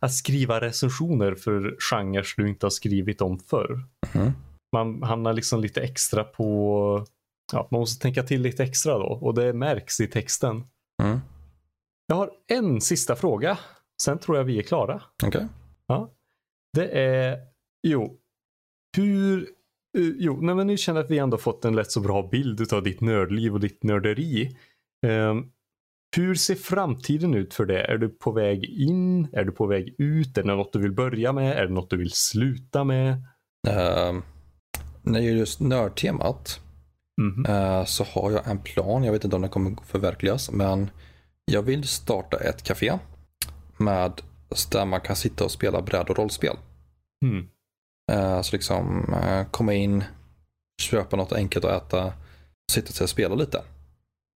att 0.00 0.14
skriva 0.14 0.60
recensioner 0.60 1.34
för 1.34 1.76
genrer 1.78 2.26
du 2.36 2.48
inte 2.48 2.66
har 2.66 2.70
skrivit 2.70 3.20
om 3.20 3.38
förr. 3.38 3.84
Mhm. 4.14 4.32
Man 4.72 5.02
hamnar 5.02 5.32
liksom 5.32 5.60
lite 5.60 5.80
extra 5.80 6.24
på, 6.24 7.06
ja, 7.52 7.68
man 7.70 7.80
måste 7.80 8.02
tänka 8.02 8.22
till 8.22 8.42
lite 8.42 8.64
extra 8.64 8.98
då 8.98 9.06
och 9.06 9.34
det 9.34 9.52
märks 9.52 10.00
i 10.00 10.06
texten. 10.06 10.64
Mm. 11.02 11.18
Jag 12.06 12.16
har 12.16 12.30
en 12.46 12.80
sista 12.80 13.16
fråga, 13.16 13.58
sen 14.02 14.18
tror 14.18 14.36
jag 14.36 14.44
vi 14.44 14.58
är 14.58 14.62
klara. 14.62 15.02
Okej. 15.24 15.48
Det 16.72 16.88
är, 16.88 17.38
jo, 17.86 18.18
hur, 18.96 19.42
eh, 19.98 20.12
jo, 20.16 20.40
nej 20.40 20.54
men 20.54 20.66
nu 20.66 20.76
känner 20.76 21.00
jag 21.00 21.04
att 21.04 21.10
vi 21.10 21.18
ändå 21.18 21.38
fått 21.38 21.64
en 21.64 21.76
lätt 21.76 21.90
så 21.90 22.00
bra 22.00 22.28
bild 22.28 22.72
av 22.72 22.82
ditt 22.82 23.00
nördliv 23.00 23.54
och 23.54 23.60
ditt 23.60 23.82
nörderi. 23.82 24.56
Ehm, 25.06 25.50
hur 26.16 26.34
ser 26.34 26.54
framtiden 26.54 27.34
ut 27.34 27.54
för 27.54 27.66
det? 27.66 27.84
Är 27.84 27.98
du 27.98 28.08
på 28.08 28.32
väg 28.32 28.64
in? 28.64 29.28
Är 29.32 29.44
du 29.44 29.52
på 29.52 29.66
väg 29.66 29.94
ut? 29.98 30.38
Är 30.38 30.42
det 30.42 30.48
något 30.48 30.72
du 30.72 30.78
vill 30.78 30.92
börja 30.92 31.32
med? 31.32 31.56
Är 31.56 31.66
det 31.66 31.72
något 31.72 31.90
du 31.90 31.96
vill 31.96 32.12
sluta 32.12 32.84
med? 32.84 33.12
Uh, 33.68 34.20
när 35.02 35.18
det 35.18 35.24
gäller 35.24 35.38
just 35.38 35.60
nördtemat 35.60 36.60
Mhm. 37.18 37.46
Eh, 37.46 37.84
så 37.84 38.04
har 38.04 38.30
jag 38.30 38.48
en 38.48 38.58
plan. 38.58 39.04
Jag 39.04 39.12
vet 39.12 39.24
inte 39.24 39.36
om 39.36 39.42
den 39.42 39.50
kommer 39.50 39.76
förverkligas. 39.86 40.50
Men 40.50 40.90
jag 41.44 41.62
vill 41.62 41.88
starta 41.88 42.36
ett 42.36 42.62
café. 42.62 42.98
Med, 43.76 44.22
där 44.70 44.84
man 44.84 45.00
kan 45.00 45.16
sitta 45.16 45.44
och 45.44 45.50
spela 45.50 45.82
bräd 45.82 46.08
och 46.08 46.18
rollspel. 46.18 46.56
Mm. 47.24 47.48
Eh, 48.12 48.42
så 48.42 48.56
liksom 48.56 49.14
eh, 49.14 49.46
komma 49.50 49.74
in, 49.74 50.04
köpa 50.82 51.16
något 51.16 51.32
enkelt 51.32 51.64
att 51.64 51.82
äta. 51.82 52.12
Sitta 52.72 53.04
och 53.04 53.10
spela 53.10 53.34
lite. 53.34 53.62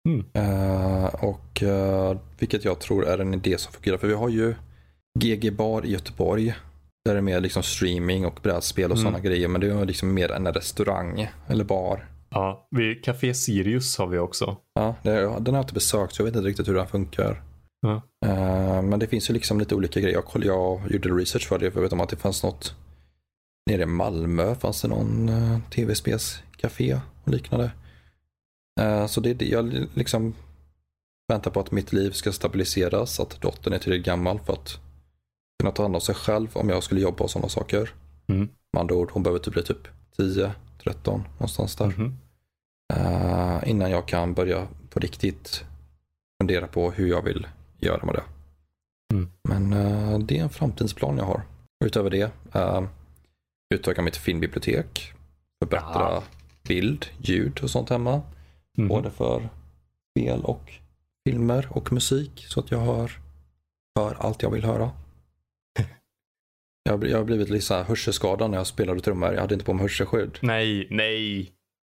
Mm. 0.08 0.24
Eh, 0.32 1.04
och 1.06 1.62
eh, 1.62 2.16
vilket 2.38 2.64
jag 2.64 2.78
tror 2.78 3.06
är 3.06 3.18
en 3.18 3.34
idé 3.34 3.58
som 3.58 3.72
fungerar. 3.72 3.96
För 3.98 4.08
vi 4.08 4.14
har 4.14 4.28
ju 4.28 4.54
GG 5.18 5.52
Bar 5.52 5.86
i 5.86 5.90
Göteborg. 5.90 6.54
Där 7.04 7.12
det 7.14 7.18
är 7.18 7.22
mer 7.22 7.40
liksom 7.40 7.62
streaming 7.62 8.26
och 8.26 8.38
brädspel 8.42 8.90
och 8.90 8.96
Mm. 8.96 9.04
sådana 9.04 9.20
grejer. 9.20 9.48
Men 9.48 9.60
det 9.60 9.66
är 9.66 9.84
liksom 9.84 10.14
mer 10.14 10.32
en 10.32 10.46
restaurang 10.46 11.28
eller 11.46 11.64
bar. 11.64 12.06
Ja, 12.30 12.68
vi, 12.70 12.94
Café 12.94 13.34
Sirius 13.34 13.98
har 13.98 14.06
vi 14.06 14.18
också. 14.18 14.56
Ja, 14.74 14.94
det, 15.02 15.10
den 15.10 15.26
har 15.26 15.52
jag 15.52 15.62
inte 15.62 15.74
besökt 15.74 16.14
så 16.14 16.20
jag 16.22 16.24
vet 16.24 16.36
inte 16.36 16.48
riktigt 16.48 16.68
hur 16.68 16.74
den 16.74 16.86
funkar. 16.86 17.42
Ja. 17.80 18.02
Eh, 18.26 18.82
men 18.82 18.98
det 18.98 19.06
finns 19.06 19.30
ju 19.30 19.34
liksom 19.34 19.58
lite 19.58 19.74
olika 19.74 20.00
grejer. 20.00 20.22
Jag, 20.32 20.44
jag 20.44 20.80
gjorde 20.90 21.08
research 21.08 21.48
för 21.48 21.58
det 21.58 21.70
för 21.70 21.78
jag 21.78 21.82
vet 21.82 21.92
om 21.92 22.00
att 22.00 22.08
det 22.08 22.16
fanns 22.16 22.42
något 22.42 22.74
nere 23.70 23.82
i 23.82 23.86
Malmö. 23.86 24.54
Fanns 24.54 24.82
det 24.82 24.88
någon 24.88 25.28
uh, 25.28 25.58
tv-spelscafé 25.70 26.94
och 27.24 27.32
liknande. 27.32 27.70
Eh, 28.78 29.06
så 29.06 29.20
det, 29.20 29.34
det, 29.34 29.48
jag 29.48 29.86
liksom 29.94 30.34
väntar 31.28 31.50
på 31.50 31.60
att 31.60 31.70
mitt 31.70 31.92
liv 31.92 32.10
ska 32.10 32.32
stabiliseras. 32.32 33.20
Att 33.20 33.40
dottern 33.40 33.72
är 33.72 33.78
tillräckligt 33.78 34.06
gammal 34.06 34.40
för 34.40 34.52
att 34.52 34.80
kunna 35.62 35.72
ta 35.72 35.82
hand 35.82 35.94
om 35.94 36.00
sig 36.00 36.14
själv 36.14 36.48
om 36.52 36.68
jag 36.68 36.82
skulle 36.82 37.00
jobba 37.00 37.24
och 37.24 37.30
sådana 37.30 37.48
saker. 37.48 37.94
Mm. 38.26 38.48
Med 38.72 38.80
andra 38.80 38.94
ord, 38.94 39.10
hon 39.12 39.22
behöver 39.22 39.40
typ 39.40 39.54
bli 39.54 39.62
typ 39.62 39.88
10, 40.16 40.52
13 40.82 41.24
någonstans 41.32 41.76
där. 41.76 41.86
Mhm. 41.86 42.18
Eh, 42.94 43.70
innan 43.70 43.90
jag 43.90 44.08
kan 44.08 44.34
börja 44.34 44.68
på 44.90 45.00
riktigt 45.00 45.64
fundera 46.42 46.66
på 46.66 46.90
hur 46.90 47.08
jag 47.08 47.22
vill 47.22 47.46
göra 47.78 48.06
med 48.06 48.14
det. 48.14 48.22
Mm. 49.14 49.30
Men 49.48 49.72
eh, 49.72 50.18
det 50.18 50.38
är 50.38 50.42
en 50.42 50.50
framtidsplan 50.50 51.18
jag 51.18 51.24
har. 51.24 51.42
Utöver 51.84 52.10
det, 52.10 52.30
uh, 52.56 52.82
utöka 53.74 54.02
mitt 54.02 54.16
filmbibliotek, 54.16 55.12
förbättra 55.64 56.10
Ja. 56.10 56.22
bild, 56.68 57.06
ljud 57.18 57.60
och 57.62 57.70
sånt 57.70 57.90
hemma. 57.90 58.22
Mhm. 58.78 58.88
Både 58.88 59.10
för 59.10 59.48
spel 60.12 60.40
och 60.44 60.72
filmer 61.28 61.68
och 61.70 61.92
musik 61.92 62.44
så 62.48 62.60
att 62.60 62.70
jag 62.70 62.78
hör, 62.78 63.12
hör 63.98 64.14
allt 64.20 64.42
jag 64.42 64.50
vill 64.50 64.64
höra. 64.64 64.90
Jag 66.82 67.04
jag 67.06 67.18
har 67.18 67.24
blivit 67.24 67.48
lite 67.50 67.64
så 67.66 67.74
här 67.74 67.84
hörselskadad 67.84 68.50
när 68.50 68.58
jag 68.58 68.66
spelade 68.66 69.00
trummor. 69.00 69.32
Jag 69.34 69.40
hade 69.40 69.54
inte 69.54 69.66
på 69.66 69.72
mig 69.72 69.82
hörselskydd. 69.82 70.38
Nej, 70.42 70.86
nej. 70.90 71.52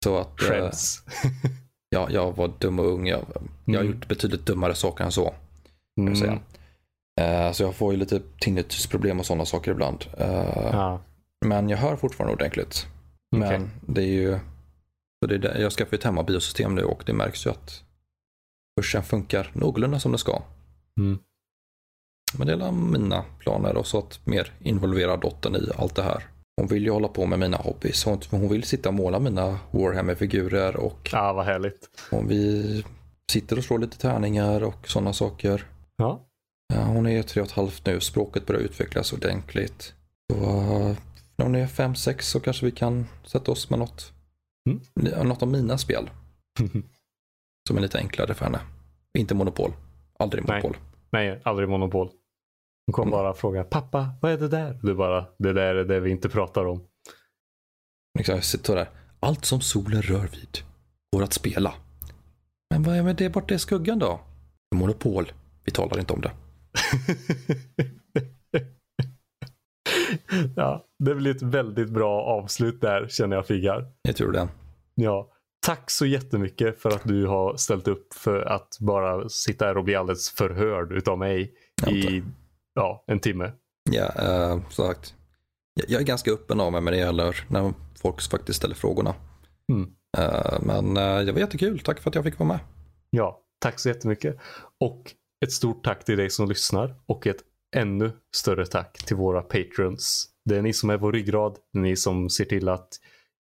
Så 0.04 0.18
att 0.18 0.42
eh, 0.42 0.46
Skäms. 0.48 1.02
ja, 1.88 2.08
jag 2.10 2.36
var 2.36 2.52
dum 2.58 2.78
och 2.78 2.86
ung. 2.86 3.06
Jag, 3.06 3.24
jag 3.64 3.74
har 3.78 3.84
Mm. 3.84 3.92
gjort 3.94 4.08
betydligt 4.08 4.46
dummare 4.46 4.74
saker 4.74 5.04
än 5.04 5.12
så. 5.12 5.34
Mm. 6.00 6.16
säga. 6.16 6.38
Eh, 7.20 7.52
så 7.52 7.62
jag 7.62 7.74
får 7.74 7.92
ju 7.92 7.98
lite 7.98 8.20
tinnitusproblem 8.40 9.20
och 9.20 9.26
sådana 9.26 9.44
saker 9.44 9.70
ibland. 9.70 10.04
Eh, 10.18 10.68
Ja. 10.72 11.00
Men 11.46 11.68
jag 11.68 11.78
hör 11.78 11.96
fortfarande 11.96 12.34
ordentligt. 12.34 12.86
Men 13.36 13.70
det 13.86 14.02
är 14.02 14.06
ju... 14.06 14.38
Så 15.20 15.26
det 15.26 15.34
är 15.34 15.38
där, 15.38 15.58
jag 15.58 15.72
skaffar 15.72 15.96
ett 15.96 16.04
hemmabiosystem 16.04 16.74
nu 16.74 16.82
och 16.82 17.02
det 17.06 17.12
märks 17.12 17.46
ju 17.46 17.50
att 17.50 17.84
hörseln 18.76 19.04
funkar 19.04 19.50
någorlunda 19.54 20.00
som 20.00 20.12
det 20.12 20.18
ska. 20.18 20.42
Mm. 20.98 21.18
Men 22.38 22.46
det 22.46 22.52
är 22.52 22.72
mina 22.72 23.24
planer 23.38 23.76
och 23.76 23.86
så 23.86 23.98
att 23.98 24.26
mer 24.26 24.52
involvera 24.60 25.16
dottern 25.16 25.56
i 25.56 25.70
allt 25.76 25.94
det 25.94 26.02
här. 26.02 26.24
Hon 26.56 26.66
vill 26.66 26.84
ju 26.84 26.90
hålla 26.90 27.08
på 27.08 27.26
med 27.26 27.38
mina 27.38 27.56
hobbys. 27.56 28.04
Hon, 28.04 28.20
hon 28.30 28.48
vill 28.48 28.62
sitta 28.64 28.88
och 28.88 28.94
måla 28.94 29.18
mina 29.18 29.58
Warhammer-figurer 29.70 30.76
och 30.76 31.08
Ja, 31.12 31.32
vad 31.32 31.44
härligt. 31.44 31.90
hon, 32.10 32.28
vi 32.28 32.84
sitter 33.32 33.58
och 33.58 33.64
slår 33.64 33.78
lite 33.78 33.98
tärningar 33.98 34.62
och 34.62 34.88
sådana 34.88 35.12
saker. 35.12 35.66
Ja. 35.96 36.26
Ja, 36.74 36.82
hon 36.82 37.06
är 37.06 37.22
tre 37.22 37.42
och 37.42 37.48
ett 37.48 37.54
halvt 37.54 37.86
nu. 37.86 38.00
Språket 38.00 38.46
börjar 38.46 38.60
utvecklas 38.60 39.12
ordentligt. 39.12 39.94
Så, 40.32 40.38
uh, 40.38 40.96
när 41.36 41.44
hon 41.44 41.54
är 41.54 41.66
fem, 41.66 41.94
sex 41.94 42.28
så 42.28 42.40
kanske 42.40 42.66
vi 42.66 42.72
kan 42.72 43.06
sätta 43.24 43.52
oss 43.52 43.70
med 43.70 43.78
något, 43.78 44.12
Mm. 45.00 45.28
något 45.28 45.42
av 45.42 45.48
mina 45.48 45.78
spel. 45.78 46.10
Som 47.68 47.76
är 47.76 47.80
lite 47.80 47.98
enklare 47.98 48.34
för 48.34 48.44
henne. 48.44 48.60
Inte 49.18 49.34
Monopol. 49.34 49.72
Aldrig 50.18 50.48
Nej. 50.48 50.62
Monopol. 50.62 50.76
Nej, 51.12 51.40
aldrig 51.44 51.68
monopol. 51.68 52.06
Hon 52.86 52.92
kommer 52.92 53.12
Mm. 53.12 53.24
bara 53.24 53.34
fråga 53.34 53.64
pappa, 53.64 54.10
vad 54.22 54.32
är 54.32 54.38
det 54.38 54.48
där? 54.48 54.78
Du 54.82 54.94
bara, 54.94 55.26
det 55.38 55.52
där 55.52 55.74
är 55.74 55.84
det 55.84 56.00
vi 56.00 56.10
inte 56.10 56.28
pratar 56.28 56.66
om. 56.66 56.84
Liksom, 58.18 58.34
jag 58.34 58.44
sitter 58.44 58.76
där. 58.76 58.90
Allt 59.20 59.44
som 59.44 59.60
solen 59.60 60.02
rör 60.02 60.26
vid 60.26 60.58
går 61.16 61.22
att 61.22 61.32
spela. 61.32 61.74
Men 62.70 62.82
vad 62.82 62.96
är 62.96 63.02
med 63.02 63.16
det 63.16 63.30
borta 63.30 63.54
i 63.54 63.58
skuggan 63.58 63.98
då? 63.98 64.20
Monopol. 64.74 65.32
Vi 65.64 65.72
talar 65.72 65.98
inte 65.98 66.12
om 66.12 66.20
det. 66.20 66.32
ja, 70.56 70.86
det 71.04 71.14
blir 71.14 71.36
ett 71.36 71.42
väldigt 71.42 71.90
bra 71.90 72.22
avslut 72.22 72.80
där 72.80 73.08
känner 73.08 73.36
jag 73.36 73.46
Figgar. 73.46 73.92
Jag 74.02 74.16
tror 74.16 74.32
det. 74.32 74.48
Ja, 75.02 75.32
tack 75.66 75.90
så 75.90 76.06
jättemycket 76.06 76.82
för 76.82 76.90
att 76.90 77.04
du 77.04 77.26
har 77.26 77.56
ställt 77.56 77.88
upp 77.88 78.14
för 78.14 78.40
att 78.40 78.76
bara 78.80 79.28
sitta 79.28 79.64
här 79.64 79.76
och 79.76 79.84
bli 79.84 79.94
alldeles 79.94 80.30
förhörd 80.30 80.92
utav 80.92 81.18
mig 81.18 81.54
i 81.90 82.22
ja, 82.74 83.04
en 83.06 83.20
timme. 83.20 83.52
Ja, 83.90 84.12
uh, 84.54 84.68
sagt. 84.68 85.14
Jag, 85.88 86.00
är 86.00 86.04
ganska 86.04 86.30
öppen 86.30 86.60
av 86.60 86.72
mig 86.72 86.80
när 86.80 86.90
det 86.90 86.98
gäller 86.98 87.44
när 87.48 87.74
folk 88.02 88.30
faktiskt 88.30 88.56
ställer 88.56 88.74
frågorna. 88.74 89.14
Mm. 89.72 89.90
Eh, 90.18 90.60
men 90.60 90.96
eh, 90.96 91.24
det 91.24 91.32
var 91.32 91.40
jättekul. 91.40 91.80
Tack 91.80 92.00
för 92.00 92.10
att 92.10 92.14
jag 92.14 92.24
fick 92.24 92.38
vara 92.38 92.48
med. 92.48 92.58
Ja, 93.10 93.40
tack 93.58 93.78
så 93.78 93.88
jättemycket. 93.88 94.36
Och 94.80 95.14
ett 95.44 95.52
stort 95.52 95.84
tack 95.84 96.04
till 96.04 96.16
dig 96.16 96.30
som 96.30 96.48
lyssnar 96.48 96.94
och 97.06 97.26
ett 97.26 97.40
ännu 97.76 98.12
större 98.36 98.66
tack 98.66 99.04
till 99.06 99.16
våra 99.16 99.42
patrons. 99.42 100.28
Det 100.44 100.56
är 100.56 100.62
ni 100.62 100.72
som 100.72 100.90
är 100.90 100.96
vår 100.96 101.12
ryggrad. 101.12 101.56
Ni 101.72 101.96
som 101.96 102.30
ser 102.30 102.44
till 102.44 102.68
att 102.68 102.88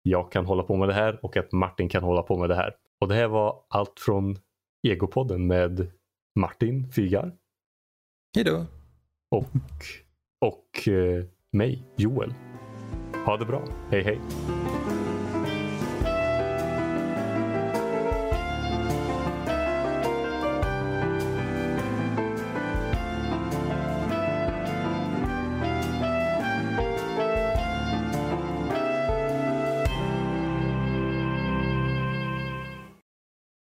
jag 0.03 0.32
kan 0.32 0.46
hålla 0.46 0.62
på 0.62 0.76
med 0.76 0.88
det 0.88 0.94
här 0.94 1.18
och 1.22 1.36
att 1.36 1.53
Martin 1.53 1.88
kan 1.88 2.03
hålla 2.03 2.22
på 2.22 2.38
med 2.38 2.49
det 2.49 2.55
här. 2.55 2.74
Och 3.01 3.09
det 3.09 3.14
här 3.14 3.28
var 3.28 3.61
allt 3.68 4.01
från 4.01 4.36
Egopodden 4.88 5.46
med 5.46 5.90
Martin 6.38 6.92
Fygar 6.92 7.32
Hej 8.34 8.44
då. 8.44 8.66
och, 9.30 9.44
och 10.40 10.88
eh, 10.88 11.24
mig, 11.53 11.82
Joel. 11.96 12.34
Ha 13.26 13.36
det 13.36 13.44
bra. 13.44 13.64
Hej 13.90 14.03
hej. 14.03 14.20